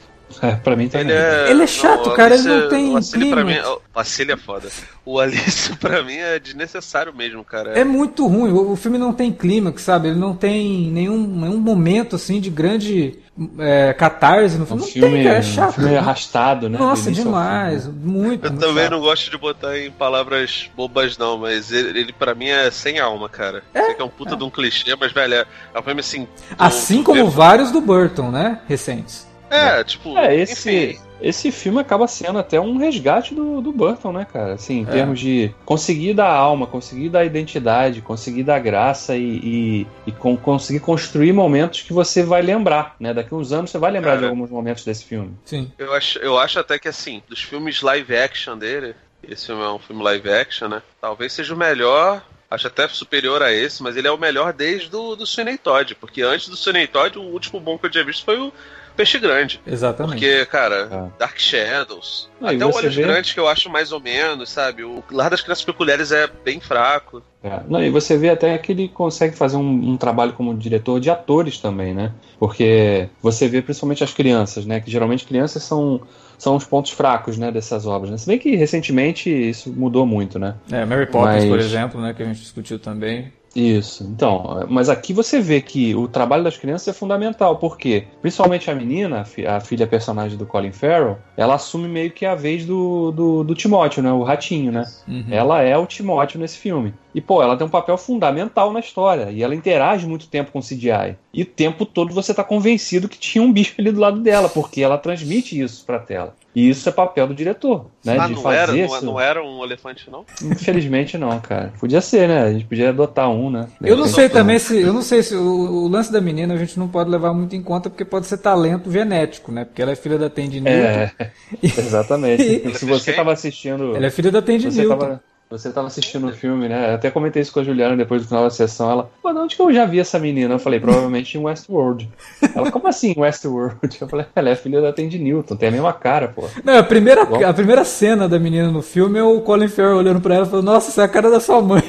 É, 0.41 0.55
pra 0.55 0.75
mim 0.75 0.87
também. 0.87 1.07
Ele 1.07 1.13
é, 1.13 1.51
ele 1.51 1.63
é 1.63 1.67
chato, 1.67 2.09
não, 2.09 2.15
cara, 2.15 2.35
ele 2.35 2.47
não 2.47 2.69
tem 2.69 2.95
o 2.95 3.01
clima. 3.01 3.35
Pra 3.35 3.45
mim, 3.45 3.57
o 3.59 3.99
Alice 3.99 4.31
é 4.31 4.37
foda. 4.37 4.69
O 5.05 5.19
Alice, 5.19 5.75
pra 5.77 6.03
mim, 6.03 6.15
é 6.15 6.39
desnecessário 6.39 7.13
mesmo, 7.13 7.43
cara. 7.43 7.71
É 7.71 7.83
muito 7.83 8.25
ruim, 8.27 8.51
o, 8.51 8.71
o 8.71 8.75
filme 8.75 8.97
não 8.97 9.13
tem 9.13 9.31
clímax, 9.31 9.81
sabe? 9.81 10.09
Ele 10.09 10.19
não 10.19 10.35
tem 10.35 10.89
nenhum, 10.91 11.17
nenhum 11.17 11.57
momento, 11.57 12.15
assim, 12.15 12.39
de 12.39 12.49
grande 12.49 13.19
é, 13.57 13.93
catarse 13.93 14.57
no 14.57 14.65
filme. 14.65 14.81
Um 14.81 14.85
não 14.85 14.91
filme, 14.91 15.13
tem, 15.15 15.23
cara, 15.23 15.37
é 15.37 15.41
chato. 15.41 15.69
Um 15.69 15.73
filme 15.73 15.97
arrastado, 15.97 16.69
né? 16.69 16.77
Nossa, 16.77 17.11
demais, 17.11 17.87
muito. 17.87 18.45
Eu 18.45 18.51
muito 18.51 18.59
também 18.59 18.83
chato. 18.83 18.91
não 18.91 18.99
gosto 18.99 19.31
de 19.31 19.37
botar 19.37 19.77
em 19.77 19.91
palavras 19.91 20.69
bobas, 20.75 21.17
não, 21.17 21.37
mas 21.37 21.71
ele, 21.71 21.99
ele 21.99 22.13
pra 22.13 22.35
mim 22.35 22.47
é 22.47 22.69
sem 22.71 22.99
alma, 22.99 23.27
cara. 23.27 23.63
É, 23.73 23.85
Sei 23.85 23.95
que 23.95 24.01
é 24.01 24.05
um 24.05 24.09
puta 24.09 24.35
é. 24.35 24.37
de 24.37 24.43
um 24.43 24.49
clichê, 24.49 24.95
mas, 24.99 25.11
velho, 25.11 25.33
é, 25.33 25.45
é 25.73 25.79
um 25.79 25.83
filme 25.83 25.99
assim... 25.99 26.27
Assim 26.57 27.03
como 27.03 27.29
vários 27.29 27.71
do 27.71 27.81
Burton, 27.81 28.29
né? 28.29 28.59
Recentes. 28.67 29.32
É, 29.53 29.83
tipo. 29.83 30.17
É, 30.17 30.35
esse, 30.35 30.99
esse 31.21 31.51
filme 31.51 31.79
acaba 31.79 32.07
sendo 32.07 32.39
até 32.39 32.59
um 32.59 32.77
resgate 32.77 33.33
do, 33.33 33.61
do 33.61 33.71
Burton, 33.71 34.11
né, 34.11 34.25
cara? 34.31 34.53
Assim, 34.53 34.79
em 34.79 34.83
é. 34.83 34.91
termos 34.91 35.19
de 35.19 35.53
conseguir 35.63 36.13
dar 36.13 36.29
alma, 36.29 36.67
conseguir 36.67 37.09
dar 37.09 37.23
identidade, 37.23 38.01
conseguir 38.01 38.43
dar 38.43 38.59
graça 38.59 39.15
e, 39.15 39.39
e, 39.43 39.87
e 40.07 40.11
com, 40.11 40.35
conseguir 40.35 40.79
construir 40.79 41.31
momentos 41.31 41.81
que 41.81 41.93
você 41.93 42.23
vai 42.23 42.41
lembrar, 42.41 42.95
né? 42.99 43.13
Daqui 43.13 43.33
uns 43.33 43.51
anos 43.51 43.71
você 43.71 43.77
vai 43.77 43.91
lembrar 43.91 44.11
cara, 44.11 44.21
de 44.21 44.27
alguns 44.29 44.49
momentos 44.49 44.83
desse 44.83 45.05
filme. 45.05 45.33
Sim. 45.45 45.71
Eu 45.77 45.93
acho, 45.93 46.19
eu 46.19 46.37
acho 46.37 46.59
até 46.59 46.77
que, 46.79 46.87
assim, 46.87 47.21
dos 47.29 47.41
filmes 47.41 47.81
live 47.81 48.15
action 48.15 48.57
dele, 48.57 48.95
esse 49.23 49.45
filme 49.45 49.61
é 49.61 49.69
um 49.69 49.79
filme 49.79 50.03
live 50.03 50.29
action, 50.29 50.67
né? 50.67 50.81
Talvez 50.99 51.31
seja 51.31 51.53
o 51.53 51.57
melhor 51.57 52.21
acho 52.53 52.67
até 52.67 52.87
superior 52.87 53.41
a 53.41 53.51
esse, 53.51 53.81
mas 53.81 53.97
ele 53.97 54.07
é 54.07 54.11
o 54.11 54.17
melhor 54.17 54.53
desde 54.53 54.87
do, 54.87 55.15
do 55.15 55.25
Sweeney 55.25 55.57
Todd, 55.57 55.95
porque 55.95 56.21
antes 56.21 56.47
do 56.47 56.55
Sweeney 56.55 56.85
Todd, 56.85 57.17
o 57.17 57.23
último 57.23 57.59
bom 57.59 57.79
que 57.79 57.87
eu 57.87 57.89
tinha 57.89 58.03
visto 58.03 58.23
foi 58.23 58.37
o 58.37 58.53
peixe 58.95 59.19
grande. 59.19 59.61
Exatamente. 59.65 60.19
Porque, 60.19 60.45
cara, 60.45 60.89
é. 61.15 61.19
Dark 61.19 61.37
Shadows. 61.37 62.29
Ah, 62.41 62.51
até 62.51 62.65
o 62.65 62.73
Olhos 62.73 62.95
vê... 62.95 63.03
Grandes 63.03 63.33
que 63.33 63.39
eu 63.39 63.47
acho 63.47 63.69
mais 63.69 63.91
ou 63.91 63.99
menos, 63.99 64.49
sabe? 64.49 64.83
O 64.83 65.03
Lar 65.11 65.29
das 65.29 65.41
Crianças 65.41 65.63
Peculiares 65.63 66.11
é 66.11 66.27
bem 66.43 66.59
fraco. 66.59 67.21
É. 67.43 67.59
Não, 67.67 67.83
e 67.83 67.89
você 67.89 68.17
vê 68.17 68.29
até 68.29 68.57
que 68.57 68.71
ele 68.71 68.87
consegue 68.87 69.35
fazer 69.35 69.57
um, 69.57 69.91
um, 69.91 69.97
trabalho 69.97 70.33
como 70.33 70.55
diretor 70.55 70.99
de 70.99 71.09
atores 71.09 71.57
também, 71.57 71.93
né? 71.93 72.13
Porque 72.39 73.09
você 73.21 73.47
vê 73.47 73.61
principalmente 73.61 74.03
as 74.03 74.13
crianças, 74.13 74.65
né? 74.65 74.79
Que 74.79 74.89
geralmente 74.89 75.25
crianças 75.25 75.63
são 75.63 76.01
são 76.37 76.57
os 76.57 76.65
pontos 76.65 76.91
fracos, 76.91 77.37
né, 77.37 77.51
dessas 77.51 77.85
obras. 77.85 78.11
Né? 78.11 78.17
Se 78.17 78.27
bem 78.27 78.37
que 78.37 78.55
recentemente 78.55 79.29
isso 79.29 79.71
mudou 79.71 80.05
muito, 80.05 80.37
né? 80.37 80.55
É, 80.69 80.83
Mary 80.83 81.05
Poppins, 81.05 81.35
Mas... 81.35 81.45
por 81.45 81.59
exemplo, 81.59 82.01
né, 82.01 82.13
que 82.13 82.21
a 82.21 82.25
gente 82.25 82.41
discutiu 82.41 82.77
também. 82.77 83.31
Isso, 83.55 84.03
então, 84.03 84.65
mas 84.67 84.89
aqui 84.89 85.13
você 85.13 85.39
vê 85.39 85.61
que 85.61 85.93
o 85.93 86.07
trabalho 86.07 86.43
das 86.43 86.57
crianças 86.57 86.87
é 86.87 86.93
fundamental, 86.93 87.57
porque 87.57 88.07
principalmente 88.19 88.71
a 88.71 88.75
menina, 88.75 89.23
a 89.47 89.59
filha 89.59 89.85
personagem 89.85 90.37
do 90.37 90.45
Colin 90.45 90.71
Farrell, 90.71 91.19
ela 91.37 91.53
assume 91.53 91.87
meio 91.87 92.09
que 92.09 92.25
a 92.25 92.33
vez 92.33 92.65
do, 92.65 93.11
do, 93.11 93.43
do 93.43 93.53
Timóteo, 93.53 94.01
né? 94.01 94.11
O 94.11 94.23
ratinho, 94.23 94.71
né? 94.71 94.83
Uhum. 95.07 95.25
Ela 95.29 95.61
é 95.61 95.77
o 95.77 95.85
Timóteo 95.85 96.39
nesse 96.39 96.57
filme. 96.57 96.95
E, 97.13 97.21
pô, 97.21 97.41
ela 97.41 97.55
tem 97.55 97.65
um 97.65 97.69
papel 97.69 97.97
fundamental 97.97 98.71
na 98.71 98.79
história. 98.79 99.29
E 99.31 99.43
ela 99.43 99.55
interage 99.55 100.07
muito 100.07 100.27
tempo 100.27 100.51
com 100.51 100.59
o 100.59 100.63
CGI. 100.63 101.15
E 101.33 101.43
o 101.43 101.45
tempo 101.45 101.85
todo 101.85 102.13
você 102.13 102.33
tá 102.33 102.43
convencido 102.43 103.09
que 103.09 103.17
tinha 103.17 103.43
um 103.43 103.51
bicho 103.51 103.75
ali 103.79 103.91
do 103.91 103.99
lado 103.99 104.19
dela, 104.19 104.49
porque 104.49 104.81
ela 104.81 104.97
transmite 104.97 105.59
isso 105.59 105.85
pra 105.85 105.99
tela. 105.99 106.35
E 106.55 106.69
isso 106.69 106.87
é 106.87 106.91
papel 106.91 107.27
do 107.27 107.33
diretor, 107.33 107.87
né? 108.05 108.15
Ah, 108.19 108.27
de 108.27 108.35
não, 108.35 108.41
fazer 108.41 108.57
era, 108.57 108.77
isso... 108.77 109.05
não 109.05 109.19
era 109.19 109.43
um 109.43 109.63
elefante, 109.63 110.07
não? 110.11 110.23
Infelizmente 110.43 111.17
não, 111.17 111.39
cara. 111.39 111.73
Podia 111.79 111.99
ser, 111.99 112.27
né? 112.27 112.43
A 112.43 112.53
gente 112.53 112.65
podia 112.65 112.89
adotar 112.89 113.27
um, 113.27 113.49
né? 113.49 113.67
Eu 113.81 113.97
não 113.97 114.05
sei 114.05 114.29
também 114.29 114.59
se. 114.59 114.79
Eu 114.79 114.93
não 114.93 115.01
sei 115.01 115.23
se 115.23 115.35
o, 115.35 115.41
o, 115.41 115.87
lance 115.87 116.11
da 116.11 116.21
menina 116.21 116.53
a 116.53 116.57
gente 116.57 116.77
não 116.77 116.87
pode 116.87 117.09
levar 117.09 117.33
muito 117.33 117.55
em 117.55 117.63
conta, 117.63 117.89
porque 117.89 118.05
pode 118.05 118.27
ser 118.27 118.37
talento 118.37 118.91
genético, 118.91 119.51
né? 119.51 119.65
Porque 119.65 119.81
ela 119.81 119.91
é 119.91 119.95
filha 119.95 120.19
da 120.19 120.29
Tandy 120.29 120.61
Newton. 120.61 120.87
É, 120.87 121.31
exatamente. 121.63 122.43
E, 122.63 122.75
se 122.75 122.85
você 122.85 123.11
estava 123.11 123.33
assistindo. 123.33 123.95
Ela 123.95 124.05
é 124.05 124.09
filha 124.11 124.31
da 124.31 124.41
Tandy 124.41 124.69
Newton. 124.69 124.97
Tava... 124.97 125.23
Você 125.53 125.69
estava 125.69 125.85
assistindo 125.85 126.27
o 126.27 126.33
filme, 126.33 126.67
né? 126.67 126.95
Até 126.95 127.11
comentei 127.11 127.39
isso 127.39 127.53
com 127.53 127.59
a 127.59 127.63
Juliana 127.63 127.95
depois 127.95 128.23
do 128.23 128.27
final 128.27 128.43
da 128.43 128.49
sessão. 128.49 128.89
Ela, 128.89 129.11
pô, 129.21 129.31
de 129.31 129.37
onde 129.37 129.55
que 129.55 129.61
eu 129.61 129.71
já 129.71 129.85
vi 129.85 129.99
essa 129.99 130.17
menina? 130.17 130.55
Eu 130.55 130.57
falei, 130.57 130.79
provavelmente 130.79 131.37
em 131.37 131.41
Westworld. 131.41 132.09
Ela, 132.55 132.71
como 132.71 132.87
assim 132.87 133.13
Westworld? 133.15 133.99
Eu 134.01 134.07
falei, 134.07 134.25
ela 134.35 134.49
é 134.49 134.55
filha 134.55 134.81
da 134.81 134.91
Tandy 134.91 135.19
Newton, 135.19 135.55
tem 135.55 135.69
a 135.69 135.71
mesma 135.71 135.93
cara, 135.93 136.29
pô. 136.29 136.49
Não, 136.63 136.79
a 136.79 136.81
primeira, 136.81 137.21
a 137.21 137.53
primeira 137.53 137.85
cena 137.85 138.27
da 138.27 138.39
menina 138.39 138.71
no 138.71 138.81
filme 138.81 139.19
é 139.19 139.23
o 139.23 139.41
Colin 139.41 139.67
Farrell 139.67 139.97
olhando 139.97 140.19
pra 140.19 140.33
ela 140.33 140.47
e 140.47 140.49
falando, 140.49 140.65
nossa, 140.65 140.89
essa 140.89 141.03
é 141.03 141.05
a 141.05 141.07
cara 141.07 141.29
da 141.29 141.39
sua 141.39 141.61
mãe. 141.61 141.83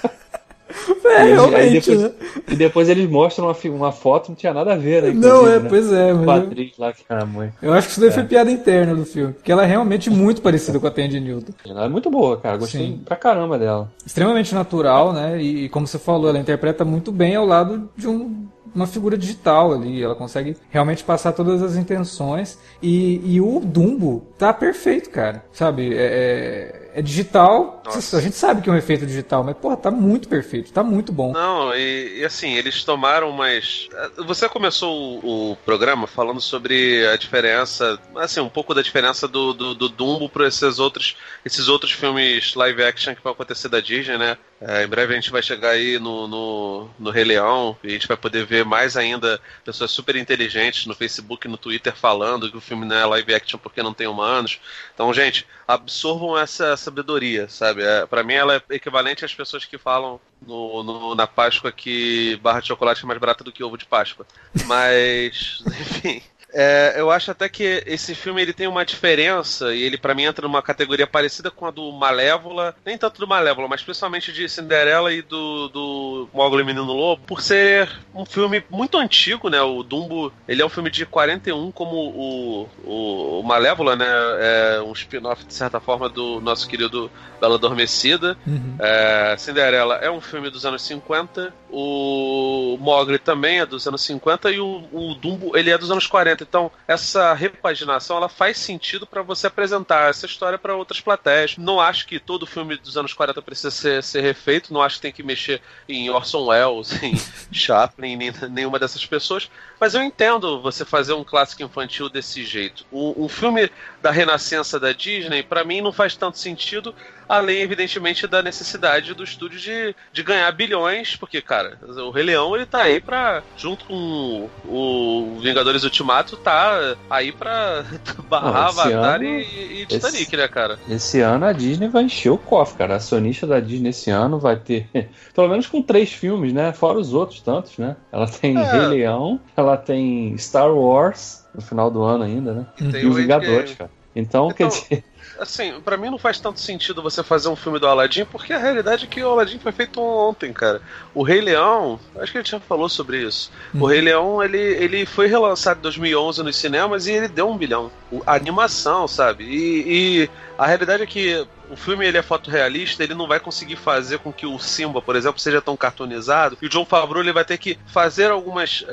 É, 1.04 1.28
e, 1.28 1.32
realmente, 1.32 1.90
depois, 1.90 2.02
né? 2.02 2.12
E 2.48 2.56
depois 2.56 2.88
eles 2.88 3.10
mostram 3.10 3.46
uma, 3.46 3.76
uma 3.76 3.92
foto, 3.92 4.28
não 4.28 4.36
tinha 4.36 4.52
nada 4.54 4.72
a 4.74 4.76
ver, 4.76 5.02
né? 5.02 5.12
Não, 5.14 5.46
é, 5.46 5.58
né? 5.58 5.68
pois 5.68 5.92
é. 5.92 6.12
Mas 6.12 6.44
Patrick 6.44 6.80
lá 6.80 6.92
que 6.92 7.02
era 7.08 7.22
a 7.22 7.26
mãe. 7.26 7.52
Eu 7.60 7.72
acho 7.72 7.88
que 7.88 7.92
isso 7.92 8.00
daí 8.00 8.10
é. 8.10 8.12
foi 8.12 8.24
piada 8.24 8.50
interna 8.50 8.94
do 8.94 9.04
filme. 9.04 9.32
Porque 9.32 9.50
ela 9.50 9.64
é 9.64 9.66
realmente 9.66 10.10
muito 10.10 10.42
parecida 10.42 10.78
com 10.78 10.86
a 10.86 10.90
Tandy 10.90 11.20
Newton. 11.20 11.52
Ela 11.66 11.86
é 11.86 11.88
muito 11.88 12.10
boa, 12.10 12.36
cara. 12.36 12.56
Gostei 12.56 12.86
Sim. 12.86 13.00
pra 13.04 13.16
caramba 13.16 13.58
dela. 13.58 13.90
Extremamente 14.04 14.54
natural, 14.54 15.12
né? 15.12 15.42
E, 15.42 15.64
e 15.64 15.68
como 15.68 15.86
você 15.86 15.98
falou, 15.98 16.28
ela 16.28 16.38
interpreta 16.38 16.84
muito 16.84 17.10
bem 17.10 17.34
ao 17.34 17.46
lado 17.46 17.88
de 17.96 18.08
um 18.08 18.46
uma 18.74 18.86
figura 18.86 19.16
digital 19.16 19.72
ali. 19.72 20.02
Ela 20.02 20.14
consegue 20.14 20.56
realmente 20.70 21.04
passar 21.04 21.32
todas 21.32 21.62
as 21.62 21.76
intenções. 21.76 22.58
E, 22.82 23.20
e 23.24 23.40
o 23.40 23.60
Dumbo 23.60 24.26
tá 24.38 24.52
perfeito, 24.52 25.10
cara. 25.10 25.44
Sabe? 25.52 25.94
É, 25.94 26.78
é 26.78 26.82
é 26.94 27.00
digital. 27.00 27.82
Nossa. 27.84 28.18
A 28.18 28.20
gente 28.20 28.36
sabe 28.36 28.60
que 28.60 28.68
é 28.68 28.72
um 28.72 28.76
efeito 28.76 29.06
digital, 29.06 29.42
mas, 29.42 29.56
porra, 29.56 29.76
tá 29.76 29.90
muito 29.90 30.28
perfeito, 30.28 30.72
tá 30.72 30.82
muito 30.82 31.12
bom. 31.12 31.32
Não, 31.32 31.74
e, 31.74 32.20
e 32.20 32.24
assim, 32.24 32.54
eles 32.54 32.84
tomaram 32.84 33.32
mais. 33.32 33.88
Você 34.26 34.48
começou 34.48 35.20
o, 35.22 35.52
o, 35.52 35.56
programa 35.56 36.06
falando 36.06 36.40
sobre 36.40 37.06
a 37.08 37.16
diferença, 37.16 37.98
assim, 38.16 38.40
um 38.40 38.48
pouco 38.48 38.74
da 38.74 38.82
diferença 38.82 39.26
do, 39.26 39.52
do, 39.52 39.74
do 39.74 39.88
Dumbo 39.88 40.28
para 40.28 40.46
esses 40.46 40.78
outros, 40.78 41.16
esses 41.44 41.68
outros 41.68 41.92
filmes 41.92 42.54
live 42.54 42.82
action 42.82 43.14
que 43.14 43.22
vão 43.22 43.32
acontecer 43.32 43.68
da 43.68 43.80
Disney, 43.80 44.18
né? 44.18 44.36
É, 44.64 44.84
em 44.84 44.86
breve 44.86 45.12
a 45.12 45.16
gente 45.16 45.30
vai 45.30 45.42
chegar 45.42 45.70
aí 45.70 45.98
no, 45.98 46.28
no, 46.28 46.90
no 46.96 47.10
Rei 47.10 47.24
Leão 47.24 47.76
e 47.82 47.88
a 47.88 47.90
gente 47.90 48.06
vai 48.06 48.16
poder 48.16 48.46
ver 48.46 48.64
mais 48.64 48.96
ainda 48.96 49.40
pessoas 49.64 49.90
super 49.90 50.14
inteligentes 50.14 50.86
no 50.86 50.94
Facebook 50.94 51.46
e 51.46 51.50
no 51.50 51.56
Twitter 51.56 51.94
falando 51.96 52.48
que 52.48 52.56
o 52.56 52.60
filme 52.60 52.86
não 52.86 52.94
é 52.94 53.04
live 53.04 53.34
action 53.34 53.58
porque 53.58 53.82
não 53.82 53.92
tem 53.92 54.06
humanos. 54.06 54.60
Então, 54.94 55.12
gente, 55.12 55.46
absorvam 55.66 56.38
essa 56.38 56.76
sabedoria, 56.76 57.48
sabe? 57.48 57.82
É, 57.82 58.06
para 58.06 58.22
mim 58.22 58.34
ela 58.34 58.56
é 58.56 58.74
equivalente 58.76 59.24
às 59.24 59.34
pessoas 59.34 59.64
que 59.64 59.78
falam 59.78 60.20
no, 60.40 60.82
no, 60.84 61.14
na 61.16 61.26
Páscoa 61.26 61.72
que 61.72 62.38
barra 62.40 62.60
de 62.60 62.68
chocolate 62.68 63.02
é 63.02 63.06
mais 63.06 63.18
barata 63.18 63.42
do 63.42 63.52
que 63.52 63.64
ovo 63.64 63.76
de 63.76 63.84
Páscoa. 63.84 64.24
Mas, 64.66 65.62
enfim. 65.80 66.22
É, 66.52 66.94
eu 66.96 67.10
acho 67.10 67.30
até 67.30 67.48
que 67.48 67.82
esse 67.86 68.14
filme 68.14 68.42
ele 68.42 68.52
tem 68.52 68.66
uma 68.66 68.84
diferença 68.84 69.74
e 69.74 69.82
ele 69.82 69.96
para 69.96 70.14
mim 70.14 70.24
entra 70.24 70.46
numa 70.46 70.62
categoria 70.62 71.06
parecida 71.06 71.50
com 71.50 71.66
a 71.66 71.70
do 71.70 71.90
Malévola, 71.92 72.74
nem 72.84 72.98
tanto 72.98 73.20
do 73.20 73.26
Malévola, 73.26 73.68
mas 73.68 73.82
principalmente 73.82 74.32
de 74.32 74.48
Cinderela 74.48 75.12
e 75.12 75.22
do, 75.22 75.68
do 75.68 76.28
Mogli 76.32 76.62
Menino 76.62 76.92
Lobo, 76.92 77.22
por 77.26 77.40
ser 77.40 77.90
um 78.14 78.24
filme 78.24 78.62
muito 78.68 78.98
antigo, 78.98 79.48
né? 79.48 79.60
O 79.62 79.82
Dumbo, 79.82 80.32
ele 80.46 80.60
é 80.60 80.66
um 80.66 80.68
filme 80.68 80.90
de 80.90 81.06
41 81.06 81.72
como 81.72 81.96
o, 81.96 82.68
o, 82.84 83.40
o 83.40 83.42
Malévola, 83.42 83.96
né? 83.96 84.06
É 84.40 84.82
um 84.82 84.92
spin-off 84.92 85.44
de 85.44 85.54
certa 85.54 85.80
forma 85.80 86.08
do 86.08 86.40
nosso 86.40 86.68
querido 86.68 87.10
Bela 87.40 87.54
Adormecida. 87.54 88.36
Uhum. 88.46 88.76
É, 88.78 89.34
Cinderela 89.38 89.96
é 89.96 90.10
um 90.10 90.20
filme 90.20 90.50
dos 90.50 90.66
anos 90.66 90.82
50, 90.82 91.52
o 91.70 92.76
Mogli 92.78 93.18
também 93.18 93.60
é 93.60 93.66
dos 93.66 93.86
anos 93.86 94.02
50 94.02 94.50
e 94.50 94.60
o, 94.60 94.84
o 94.92 95.14
Dumbo 95.14 95.56
ele 95.56 95.70
é 95.70 95.78
dos 95.78 95.90
anos 95.90 96.06
40. 96.06 96.41
Então, 96.42 96.70
essa 96.86 97.32
repaginação 97.34 98.16
ela 98.16 98.28
faz 98.28 98.58
sentido 98.58 99.06
para 99.06 99.22
você 99.22 99.46
apresentar 99.46 100.10
essa 100.10 100.26
história 100.26 100.58
para 100.58 100.74
outras 100.74 101.00
plateias. 101.00 101.56
Não 101.56 101.80
acho 101.80 102.06
que 102.06 102.18
todo 102.18 102.46
filme 102.46 102.76
dos 102.76 102.96
anos 102.96 103.12
40 103.12 103.40
precisa 103.42 103.70
ser, 103.70 104.02
ser 104.02 104.20
refeito, 104.20 104.72
não 104.72 104.82
acho 104.82 104.96
que 104.96 105.02
tem 105.02 105.12
que 105.12 105.22
mexer 105.22 105.60
em 105.88 106.10
Orson 106.10 106.46
Welles, 106.46 106.92
em 107.02 107.14
Chaplin, 107.50 108.16
nem, 108.16 108.32
nenhuma 108.50 108.78
dessas 108.78 109.04
pessoas, 109.06 109.50
mas 109.80 109.94
eu 109.94 110.02
entendo 110.02 110.60
você 110.60 110.84
fazer 110.84 111.12
um 111.12 111.24
clássico 111.24 111.62
infantil 111.62 112.08
desse 112.08 112.44
jeito. 112.44 112.84
Um, 112.92 113.24
um 113.24 113.28
filme 113.28 113.70
da 114.00 114.10
renascença 114.10 114.78
da 114.78 114.92
Disney, 114.92 115.42
para 115.42 115.64
mim, 115.64 115.80
não 115.80 115.92
faz 115.92 116.16
tanto 116.16 116.38
sentido 116.38 116.94
além, 117.32 117.62
evidentemente, 117.62 118.26
da 118.26 118.42
necessidade 118.42 119.14
do 119.14 119.24
estúdio 119.24 119.58
de, 119.58 119.96
de 120.12 120.22
ganhar 120.22 120.52
bilhões, 120.52 121.16
porque, 121.16 121.40
cara, 121.40 121.78
o 121.82 122.10
Rei 122.10 122.24
Leão, 122.24 122.54
ele 122.54 122.66
tá 122.66 122.82
aí 122.82 123.00
pra, 123.00 123.42
junto 123.56 123.86
com 123.86 124.50
o 124.66 125.40
Vingadores 125.42 125.82
Ultimato, 125.82 126.36
tá 126.36 126.94
aí 127.08 127.32
pra 127.32 127.84
barrar 128.28 128.68
Avatar 128.68 129.14
ano, 129.14 129.24
e, 129.24 129.80
e 129.82 129.86
Titanic, 129.86 130.22
esse, 130.22 130.36
né, 130.36 130.46
cara? 130.46 130.78
Esse 130.86 131.20
ano 131.20 131.46
a 131.46 131.52
Disney 131.52 131.88
vai 131.88 132.04
encher 132.04 132.30
o 132.30 132.36
cofre, 132.36 132.76
cara. 132.76 132.96
A 132.96 133.00
sonista 133.00 133.46
da 133.46 133.60
Disney 133.60 133.90
esse 133.90 134.10
ano 134.10 134.38
vai 134.38 134.56
ter, 134.56 134.88
pelo 135.34 135.48
menos 135.48 135.66
com 135.66 135.80
três 135.80 136.12
filmes, 136.12 136.52
né? 136.52 136.74
Fora 136.74 136.98
os 136.98 137.14
outros 137.14 137.40
tantos, 137.40 137.78
né? 137.78 137.96
Ela 138.12 138.26
tem 138.26 138.58
é. 138.58 138.72
Rei 138.72 138.86
Leão, 138.88 139.40
ela 139.56 139.78
tem 139.78 140.36
Star 140.36 140.70
Wars 140.70 141.46
no 141.54 141.62
final 141.62 141.90
do 141.90 142.02
ano 142.02 142.24
ainda, 142.24 142.52
né? 142.52 142.66
E, 142.78 142.84
e 142.84 143.06
os 143.06 143.16
Vingadores, 143.16 143.74
cara. 143.74 143.90
Então, 144.14 144.50
então, 144.50 144.50
quer 144.50 144.68
dizer, 144.68 145.04
assim, 145.38 145.80
para 145.80 145.96
mim 145.96 146.10
não 146.10 146.18
faz 146.18 146.38
tanto 146.38 146.60
sentido 146.60 147.02
você 147.02 147.22
fazer 147.22 147.48
um 147.48 147.56
filme 147.56 147.78
do 147.78 147.86
Aladdin, 147.86 148.24
porque 148.24 148.52
a 148.52 148.58
realidade 148.58 149.04
é 149.04 149.06
que 149.08 149.22
o 149.22 149.30
Aladdin 149.30 149.58
foi 149.58 149.72
feito 149.72 150.00
ontem, 150.00 150.52
cara. 150.52 150.80
O 151.14 151.22
Rei 151.22 151.40
Leão, 151.40 151.98
acho 152.16 152.32
que 152.32 152.38
a 152.38 152.42
gente 152.42 152.50
já 152.50 152.60
falou 152.60 152.88
sobre 152.88 153.22
isso. 153.22 153.50
Hum. 153.74 153.82
O 153.82 153.86
Rei 153.86 154.00
Leão, 154.00 154.42
ele, 154.42 154.58
ele 154.58 155.06
foi 155.06 155.26
relançado 155.26 155.78
em 155.78 155.82
2011 155.82 156.42
nos 156.42 156.56
cinemas 156.56 157.06
e 157.06 157.12
ele 157.12 157.28
deu 157.28 157.48
um 157.48 157.56
bilhão. 157.56 157.90
A 158.26 158.34
animação, 158.34 159.08
sabe? 159.08 159.44
E, 159.44 160.22
e 160.22 160.30
a 160.58 160.66
realidade 160.66 161.02
é 161.02 161.06
que 161.06 161.46
o 161.72 161.76
filme 161.76 162.06
ele 162.06 162.18
é 162.18 162.22
fotorrealista, 162.22 163.02
ele 163.02 163.14
não 163.14 163.26
vai 163.26 163.40
conseguir 163.40 163.76
fazer 163.76 164.18
com 164.18 164.30
que 164.30 164.44
o 164.44 164.58
Simba, 164.58 165.00
por 165.00 165.16
exemplo, 165.16 165.40
seja 165.40 165.62
tão 165.62 165.74
cartoonizado. 165.74 166.58
E 166.60 166.66
o 166.66 166.68
John 166.68 166.84
Favreau 166.84 167.22
ele 167.22 167.32
vai 167.32 167.46
ter 167.46 167.56
que 167.56 167.78
fazer 167.86 168.30
algumas 168.30 168.84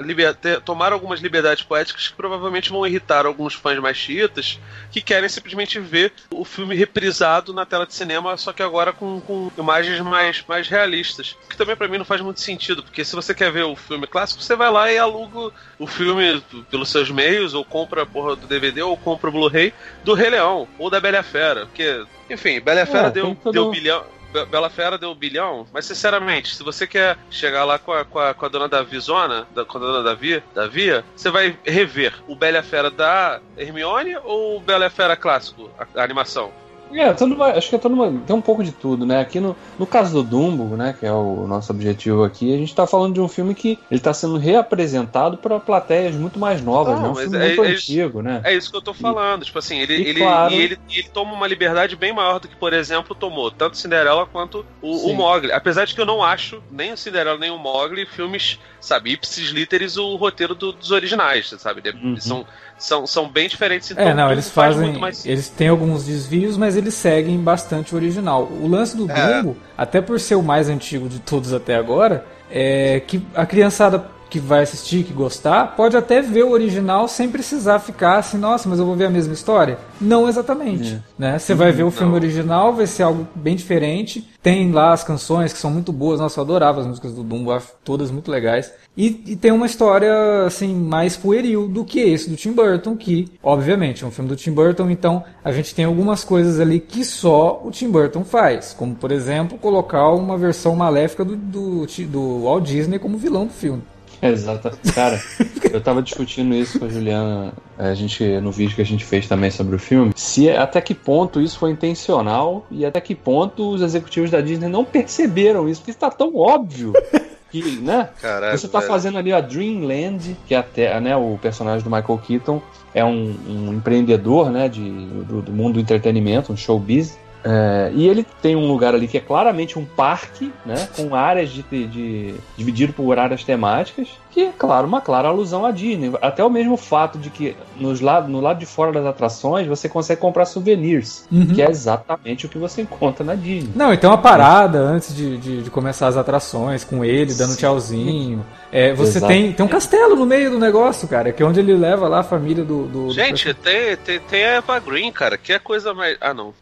tomar 0.63 0.93
algumas 0.93 1.19
liberdades 1.19 1.61
poéticas 1.61 2.07
que 2.07 2.13
provavelmente 2.13 2.69
vão 2.69 2.87
irritar 2.87 3.25
alguns 3.25 3.53
fãs 3.53 3.77
mais 3.79 3.97
chiitas 3.97 4.59
que 4.91 5.01
querem 5.01 5.27
simplesmente 5.27 5.77
ver 5.77 6.13
o 6.31 6.45
filme 6.45 6.73
reprisado 6.73 7.53
na 7.53 7.65
tela 7.65 7.85
de 7.85 7.93
cinema, 7.93 8.37
só 8.37 8.53
que 8.53 8.63
agora 8.63 8.93
com, 8.93 9.19
com 9.19 9.51
imagens 9.57 9.99
mais, 9.99 10.41
mais 10.47 10.69
realistas. 10.69 11.35
Que 11.49 11.57
também 11.57 11.75
para 11.75 11.87
mim 11.89 11.97
não 11.97 12.05
faz 12.05 12.21
muito 12.21 12.39
sentido, 12.39 12.81
porque 12.81 13.03
se 13.03 13.13
você 13.13 13.33
quer 13.33 13.51
ver 13.51 13.63
o 13.63 13.75
filme 13.75 14.07
clássico, 14.07 14.41
você 14.41 14.55
vai 14.55 14.71
lá 14.71 14.89
e 14.89 14.97
aluga 14.97 15.53
o 15.77 15.85
filme 15.85 16.41
pelos 16.71 16.89
seus 16.89 17.11
meios, 17.11 17.53
ou 17.53 17.65
compra 17.65 18.03
a 18.03 18.05
porra 18.05 18.37
do 18.37 18.47
DVD, 18.47 18.81
ou 18.81 18.95
compra 18.95 19.29
o 19.29 19.33
Blu-ray 19.33 19.73
do 20.05 20.13
Rei 20.13 20.29
Leão, 20.29 20.65
ou 20.77 20.89
da 20.89 21.01
Bela 21.01 21.21
Fera, 21.21 21.65
porque 21.65 22.05
enfim, 22.29 22.59
Bela 22.59 22.85
Fera 22.85 23.07
é, 23.07 23.11
deu, 23.11 23.35
todo... 23.35 23.53
deu 23.53 23.71
bilhão. 23.71 24.03
Bela 24.51 24.69
Fera 24.69 24.95
deu 24.95 25.09
um 25.09 25.15
bilhão, 25.15 25.65
mas 25.73 25.85
sinceramente, 25.85 26.55
se 26.55 26.61
você 26.61 26.85
quer 26.85 27.17
chegar 27.31 27.65
lá 27.65 27.79
com 27.79 27.91
a, 27.91 28.05
com 28.05 28.19
a, 28.19 28.31
com 28.31 28.45
a 28.45 28.49
dona 28.49 28.69
Davi 28.69 28.99
Zona, 28.99 29.47
da, 29.55 29.65
com 29.65 29.79
a 29.79 29.81
dona 29.81 30.03
Davi, 30.03 30.43
Davia, 30.53 31.03
você 31.15 31.31
vai 31.31 31.57
rever 31.65 32.13
o 32.27 32.35
Bela 32.35 32.61
Fera 32.61 32.91
da 32.91 33.41
Hermione 33.57 34.15
ou 34.23 34.57
o 34.57 34.59
Bela 34.59 34.87
Fera 34.89 35.15
clássico, 35.15 35.71
a, 35.79 35.99
a 35.99 36.03
animação? 36.03 36.51
É, 36.91 37.09
acho 37.57 37.69
que 37.69 37.75
é 37.75 37.79
todo 37.79 37.93
uma, 37.93 38.11
tem 38.11 38.35
um 38.35 38.41
pouco 38.41 38.63
de 38.63 38.71
tudo, 38.71 39.05
né? 39.05 39.19
Aqui 39.19 39.39
no, 39.39 39.55
no 39.77 39.85
caso 39.85 40.13
do 40.13 40.23
Dumbo, 40.23 40.75
né, 40.75 40.95
que 40.99 41.05
é 41.05 41.11
o 41.11 41.45
nosso 41.47 41.71
objetivo 41.71 42.23
aqui, 42.23 42.53
a 42.53 42.57
gente 42.57 42.73
tá 42.73 42.87
falando 42.87 43.13
de 43.13 43.21
um 43.21 43.27
filme 43.27 43.53
que 43.53 43.77
ele 43.89 43.99
tá 43.99 44.13
sendo 44.13 44.37
reapresentado 44.37 45.37
para 45.37 45.59
plateias 45.59 46.15
muito 46.15 46.39
mais 46.39 46.61
novas, 46.61 46.95
Não, 46.95 47.03
né? 47.03 47.09
Um 47.09 47.15
filme 47.15 47.37
é, 47.37 47.47
muito 47.47 47.63
é 47.63 47.67
antigo, 47.69 48.21
né? 48.21 48.41
É 48.43 48.53
isso 48.53 48.71
que 48.71 48.77
eu 48.77 48.81
tô 48.81 48.93
falando, 48.93 49.43
e, 49.43 49.45
tipo 49.45 49.59
assim, 49.59 49.79
ele 49.79 50.09
ele, 50.09 50.19
claro, 50.19 50.53
ele, 50.53 50.77
ele, 50.89 51.09
toma 51.09 51.33
uma 51.33 51.47
liberdade 51.47 51.95
bem 51.95 52.13
maior 52.13 52.39
do 52.39 52.47
que, 52.47 52.55
por 52.55 52.73
exemplo, 52.73 53.15
tomou 53.15 53.51
tanto 53.51 53.77
Cinderela 53.77 54.25
quanto 54.25 54.65
o, 54.81 55.09
o 55.09 55.13
Mogli. 55.13 55.51
Apesar 55.51 55.85
de 55.85 55.93
que 55.93 56.01
eu 56.01 56.05
não 56.05 56.23
acho 56.23 56.61
nem 56.71 56.93
o 56.93 56.97
Cinderela 56.97 57.37
nem 57.37 57.51
o 57.51 57.57
Mogli 57.57 58.05
filmes, 58.05 58.59
sabe, 58.79 59.11
ipsis 59.11 59.49
literis 59.49 59.97
o 59.97 60.15
roteiro 60.15 60.55
do, 60.55 60.71
dos 60.71 60.91
originais, 60.91 61.53
sabe? 61.57 61.81
Uhum. 61.89 62.17
São 62.17 62.45
são, 62.79 63.05
são 63.05 63.29
bem 63.29 63.47
diferentes. 63.47 63.91
Então, 63.91 64.03
é, 64.03 64.13
não, 64.13 64.31
eles 64.31 64.49
fazem. 64.49 64.97
Mais... 64.97 65.25
Eles 65.25 65.49
têm 65.49 65.67
alguns 65.67 66.05
desvios, 66.05 66.57
mas 66.57 66.75
eles 66.75 66.93
seguem 66.93 67.37
bastante 67.37 67.93
o 67.93 67.97
original. 67.97 68.45
O 68.45 68.67
lance 68.67 68.95
do 68.95 69.09
é. 69.11 69.41
Dumbo, 69.41 69.57
até 69.77 70.01
por 70.01 70.19
ser 70.19 70.35
o 70.35 70.41
mais 70.41 70.69
antigo 70.69 71.07
de 71.07 71.19
todos 71.19 71.53
até 71.53 71.75
agora, 71.75 72.25
é 72.49 73.01
que 73.05 73.21
a 73.35 73.45
criançada 73.45 73.99
que 74.29 74.39
vai 74.39 74.63
assistir, 74.63 75.03
que 75.03 75.13
gostar, 75.13 75.75
pode 75.75 75.97
até 75.97 76.21
ver 76.21 76.43
o 76.43 76.51
original 76.51 77.07
sem 77.07 77.29
precisar 77.29 77.79
ficar 77.79 78.17
assim, 78.17 78.37
nossa, 78.37 78.69
mas 78.69 78.79
eu 78.79 78.85
vou 78.85 78.95
ver 78.95 79.05
a 79.05 79.09
mesma 79.09 79.33
história. 79.33 79.77
Não 79.99 80.29
exatamente. 80.29 80.93
É. 80.93 80.99
Né? 81.17 81.39
Você 81.39 81.53
vai 81.53 81.71
ver 81.71 81.83
o 81.83 81.91
filme 81.91 82.13
original, 82.13 82.73
vai 82.73 82.87
ser 82.87 83.03
algo 83.03 83.27
bem 83.35 83.55
diferente. 83.55 84.29
Tem 84.41 84.71
lá 84.71 84.93
as 84.93 85.03
canções 85.03 85.51
que 85.51 85.59
são 85.59 85.71
muito 85.71 85.91
boas. 85.91 86.19
Nossa, 86.19 86.39
eu 86.39 86.43
adorava 86.43 86.79
as 86.79 86.87
músicas 86.87 87.13
do 87.13 87.23
Dumbo, 87.23 87.49
todas 87.83 88.09
muito 88.11 88.31
legais. 88.31 88.71
E, 88.95 89.23
e, 89.27 89.35
tem 89.35 89.51
uma 89.51 89.65
história 89.65 90.45
assim 90.45 90.75
mais 90.75 91.15
pueril 91.15 91.67
do 91.67 91.85
que 91.85 91.99
esse 91.99 92.29
do 92.29 92.35
Tim 92.35 92.51
Burton, 92.51 92.97
que 92.97 93.29
obviamente 93.41 94.03
é 94.03 94.07
um 94.07 94.11
filme 94.11 94.29
do 94.29 94.35
Tim 94.35 94.51
Burton, 94.51 94.89
então 94.89 95.23
a 95.41 95.53
gente 95.53 95.73
tem 95.73 95.85
algumas 95.85 96.23
coisas 96.25 96.59
ali 96.59 96.81
que 96.81 97.05
só 97.05 97.61
o 97.63 97.71
Tim 97.71 97.89
Burton 97.89 98.25
faz, 98.25 98.75
como 98.77 98.95
por 98.95 99.11
exemplo 99.11 99.57
colocar 99.57 100.09
uma 100.09 100.37
versão 100.37 100.75
maléfica 100.75 101.23
do, 101.23 101.37
do, 101.37 101.85
do 101.85 102.43
Walt 102.43 102.65
Disney 102.65 102.99
como 102.99 103.17
vilão 103.17 103.45
do 103.45 103.53
filme. 103.53 103.83
Exato. 104.21 104.71
Cara, 104.93 105.21
eu 105.71 105.81
tava 105.81 106.01
discutindo 106.01 106.53
isso 106.53 106.79
com 106.79 106.85
a 106.85 106.89
Juliana, 106.89 107.53
a 107.77 107.93
gente, 107.93 108.23
no 108.41 108.51
vídeo 108.51 108.75
que 108.75 108.81
a 108.81 108.85
gente 108.85 109.05
fez 109.05 109.27
também 109.27 109.51
sobre 109.51 109.75
o 109.75 109.79
filme, 109.79 110.11
se 110.15 110.49
até 110.49 110.81
que 110.81 110.93
ponto 110.93 111.41
isso 111.41 111.57
foi 111.57 111.71
intencional 111.71 112.65
e 112.69 112.85
até 112.85 112.99
que 112.99 113.15
ponto 113.15 113.69
os 113.71 113.81
executivos 113.81 114.29
da 114.31 114.41
Disney 114.41 114.67
não 114.67 114.83
perceberam 114.83 115.67
isso, 115.69 115.81
porque 115.81 115.91
está 115.91 116.09
tão 116.09 116.35
óbvio. 116.35 116.93
Que, 117.51 117.63
né? 117.81 118.09
Caralho, 118.21 118.55
Você 118.55 118.67
tá 118.67 118.77
velho. 118.77 118.91
fazendo 118.91 119.17
ali 119.17 119.33
a 119.33 119.41
Dreamland, 119.41 120.37
que 120.45 120.53
é 120.53 120.57
até, 120.59 120.99
né, 120.99 121.15
o 121.15 121.35
personagem 121.41 121.83
do 121.83 121.89
Michael 121.89 122.19
Keaton 122.19 122.61
é 122.93 123.03
um, 123.03 123.35
um 123.47 123.73
empreendedor, 123.73 124.51
né, 124.51 124.69
de, 124.69 124.87
do, 124.87 125.41
do 125.41 125.51
mundo 125.51 125.73
do 125.73 125.79
entretenimento, 125.79 126.53
um 126.53 126.55
showbiz. 126.55 127.17
É, 127.43 127.91
e 127.93 128.07
ele 128.07 128.25
tem 128.41 128.55
um 128.55 128.67
lugar 128.67 128.93
ali 128.93 129.07
que 129.07 129.17
é 129.17 129.21
claramente 129.21 129.79
um 129.79 129.85
parque, 129.85 130.51
né? 130.65 130.87
Com 130.95 131.15
áreas 131.15 131.49
de, 131.49 131.63
de, 131.63 131.87
de 131.87 132.35
dividido 132.57 132.93
por 132.93 133.17
áreas 133.17 133.43
temáticas 133.43 134.09
que 134.31 134.41
é, 134.41 134.51
claro, 134.55 134.87
uma 134.87 135.01
clara 135.01 135.27
alusão 135.27 135.65
à 135.65 135.71
Disney. 135.71 136.11
Até 136.21 136.43
o 136.43 136.49
mesmo 136.49 136.77
fato 136.77 137.17
de 137.17 137.29
que 137.29 137.55
nos 137.79 137.99
lado, 137.99 138.27
no 138.29 138.39
lado 138.39 138.59
de 138.59 138.65
fora 138.65 138.91
das 138.91 139.05
atrações 139.05 139.67
você 139.67 139.89
consegue 139.89 140.21
comprar 140.21 140.45
souvenirs, 140.45 141.25
uhum. 141.31 141.47
que 141.47 141.61
é 141.61 141.69
exatamente 141.69 142.45
o 142.45 142.49
que 142.49 142.57
você 142.57 142.83
encontra 142.83 143.23
na 143.25 143.35
Disney. 143.35 143.71
Não, 143.75 143.91
então 143.91 144.11
uma 144.11 144.17
parada 144.17 144.79
antes 144.79 145.15
de, 145.15 145.37
de, 145.37 145.63
de, 145.63 145.69
começar 145.69 146.07
as 146.07 146.17
atrações, 146.17 146.83
com 146.83 147.03
ele 147.03 147.33
dando 147.33 147.51
Sim. 147.51 147.57
tchauzinho. 147.57 148.45
É, 148.71 148.93
você 148.93 149.19
tem, 149.19 149.51
tem 149.51 149.65
um 149.65 149.69
castelo 149.69 150.15
no 150.15 150.25
meio 150.25 150.51
do 150.51 150.59
negócio, 150.59 151.07
cara, 151.07 151.31
que 151.31 151.41
é 151.41 151.45
onde 151.45 151.59
ele 151.59 151.73
leva 151.73 152.07
lá 152.07 152.19
a 152.19 152.23
família 152.23 152.63
do. 152.63 152.85
do 152.85 153.11
Gente, 153.11 153.47
do... 153.47 153.55
tem, 153.55 153.97
tem, 153.97 154.19
tem 154.19 154.43
a 154.43 154.57
Eva 154.57 154.79
Green, 154.79 155.11
cara, 155.11 155.37
que 155.37 155.51
é 155.51 155.59
coisa 155.59 155.93
mais. 155.93 156.17
Ah, 156.21 156.33
não. 156.33 156.53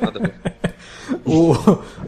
Nada 0.00 0.18
a 0.18 0.22
ver. 0.22 0.34
O, 1.26 1.54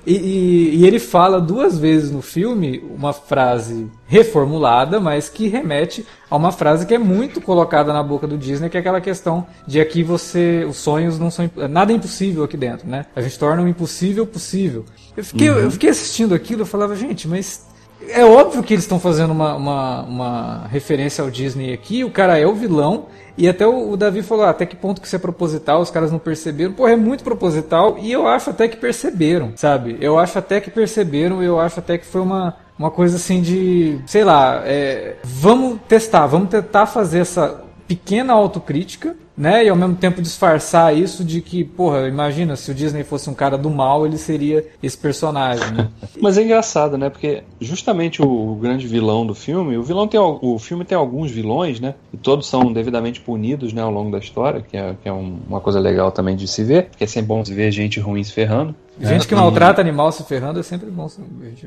e, 0.06 0.78
e, 0.78 0.86
ele 0.86 0.98
fala 0.98 1.40
duas 1.40 1.78
vezes 1.78 2.10
no 2.10 2.22
filme 2.22 2.82
uma 2.94 3.12
frase 3.12 3.90
reformulada, 4.06 4.98
mas 4.98 5.28
que 5.28 5.48
remete 5.48 6.06
a 6.30 6.36
uma 6.36 6.50
frase 6.52 6.86
que 6.86 6.94
é 6.94 6.98
muito 6.98 7.40
colocada 7.40 7.92
na 7.92 8.02
boca 8.02 8.26
do 8.26 8.38
Disney, 8.38 8.68
que 8.68 8.76
é 8.76 8.80
aquela 8.80 9.00
questão 9.00 9.46
de 9.66 9.80
aqui 9.80 10.02
você. 10.02 10.64
Os 10.68 10.76
sonhos 10.76 11.18
não 11.18 11.30
são. 11.30 11.50
Nada 11.68 11.92
é 11.92 11.96
impossível 11.96 12.44
aqui 12.44 12.56
dentro, 12.56 12.88
né? 12.88 13.06
A 13.14 13.20
gente 13.20 13.38
torna 13.38 13.62
o 13.62 13.68
impossível 13.68 14.26
possível. 14.26 14.84
Eu 15.16 15.24
fiquei, 15.24 15.50
uhum. 15.50 15.58
eu 15.58 15.70
fiquei 15.70 15.90
assistindo 15.90 16.34
aquilo 16.34 16.62
e 16.62 16.66
falava, 16.66 16.94
gente, 16.96 17.28
mas 17.28 17.66
é 18.08 18.24
óbvio 18.24 18.62
que 18.62 18.74
eles 18.74 18.84
estão 18.84 19.00
fazendo 19.00 19.30
uma, 19.30 19.54
uma, 19.54 20.02
uma, 20.02 20.66
referência 20.68 21.22
ao 21.22 21.30
Disney 21.30 21.72
aqui, 21.72 22.04
o 22.04 22.10
cara 22.10 22.38
é 22.38 22.46
o 22.46 22.54
vilão, 22.54 23.06
e 23.36 23.48
até 23.48 23.66
o, 23.66 23.90
o 23.90 23.96
Davi 23.96 24.22
falou, 24.22 24.44
ah, 24.44 24.50
até 24.50 24.66
que 24.66 24.76
ponto 24.76 25.00
que 25.00 25.06
isso 25.06 25.16
é 25.16 25.18
proposital, 25.18 25.80
os 25.80 25.90
caras 25.90 26.12
não 26.12 26.18
perceberam. 26.18 26.72
Pô, 26.72 26.86
é 26.86 26.96
muito 26.96 27.24
proposital, 27.24 27.96
e 27.98 28.12
eu 28.12 28.26
acho 28.26 28.50
até 28.50 28.68
que 28.68 28.76
perceberam, 28.76 29.52
sabe? 29.56 29.96
Eu 30.00 30.18
acho 30.18 30.38
até 30.38 30.60
que 30.60 30.70
perceberam, 30.70 31.42
eu 31.42 31.58
acho 31.58 31.80
até 31.80 31.98
que 31.98 32.06
foi 32.06 32.20
uma, 32.20 32.56
uma 32.78 32.90
coisa 32.90 33.16
assim 33.16 33.40
de, 33.40 33.98
sei 34.06 34.24
lá, 34.24 34.62
é, 34.64 35.16
vamos 35.24 35.80
testar, 35.88 36.26
vamos 36.26 36.50
tentar 36.50 36.86
fazer 36.86 37.20
essa 37.20 37.65
pequena 37.86 38.32
autocrítica, 38.32 39.16
né? 39.36 39.64
E 39.64 39.68
ao 39.68 39.76
mesmo 39.76 39.94
tempo 39.96 40.22
disfarçar 40.22 40.96
isso 40.96 41.24
de 41.24 41.40
que, 41.40 41.62
porra, 41.62 42.08
imagina 42.08 42.56
se 42.56 42.70
o 42.70 42.74
Disney 42.74 43.04
fosse 43.04 43.28
um 43.28 43.34
cara 43.34 43.58
do 43.58 43.70
mal, 43.70 44.06
ele 44.06 44.16
seria 44.16 44.66
esse 44.82 44.96
personagem, 44.96 45.70
né? 45.72 45.88
Mas 46.20 46.38
é 46.38 46.42
engraçado, 46.42 46.96
né? 46.96 47.10
Porque 47.10 47.42
justamente 47.60 48.22
o, 48.22 48.52
o 48.52 48.54
grande 48.56 48.86
vilão 48.86 49.26
do 49.26 49.34
filme, 49.34 49.76
o 49.76 49.82
vilão 49.82 50.08
tem 50.08 50.18
o 50.18 50.58
filme 50.58 50.84
tem 50.84 50.96
alguns 50.96 51.30
vilões, 51.30 51.80
né? 51.80 51.94
E 52.12 52.16
todos 52.16 52.48
são 52.48 52.72
devidamente 52.72 53.20
punidos, 53.20 53.72
né, 53.72 53.82
ao 53.82 53.90
longo 53.90 54.10
da 54.10 54.18
história, 54.18 54.62
que 54.62 54.76
é, 54.76 54.94
que 55.02 55.08
é 55.08 55.12
um, 55.12 55.38
uma 55.48 55.60
coisa 55.60 55.78
legal 55.78 56.10
também 56.10 56.34
de 56.34 56.48
se 56.48 56.64
ver, 56.64 56.86
porque 56.86 57.04
é 57.04 57.06
sempre 57.06 57.28
bom 57.28 57.44
se 57.44 57.52
ver 57.52 57.70
gente 57.70 58.00
ruim 58.00 58.22
se 58.24 58.32
ferrando. 58.32 58.74
Gente 58.98 59.28
que 59.28 59.34
maltrata 59.34 59.80
animal 59.80 60.10
se 60.10 60.24
ferrando 60.24 60.60
é 60.60 60.62
sempre 60.62 60.90
bom. 60.90 61.06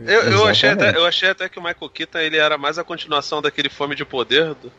Eu, 0.06 0.22
eu, 0.22 0.48
achei 0.48 0.70
até, 0.70 0.96
eu 0.96 1.06
achei 1.06 1.30
até 1.30 1.48
que 1.48 1.60
o 1.60 1.64
Michael 1.64 1.90
Keaton 1.90 2.18
ele 2.20 2.38
era 2.38 2.58
mais 2.58 2.80
a 2.80 2.84
continuação 2.84 3.42
daquele 3.42 3.70
Fome 3.70 3.96
de 3.96 4.04
Poder 4.04 4.56
do, 4.56 4.72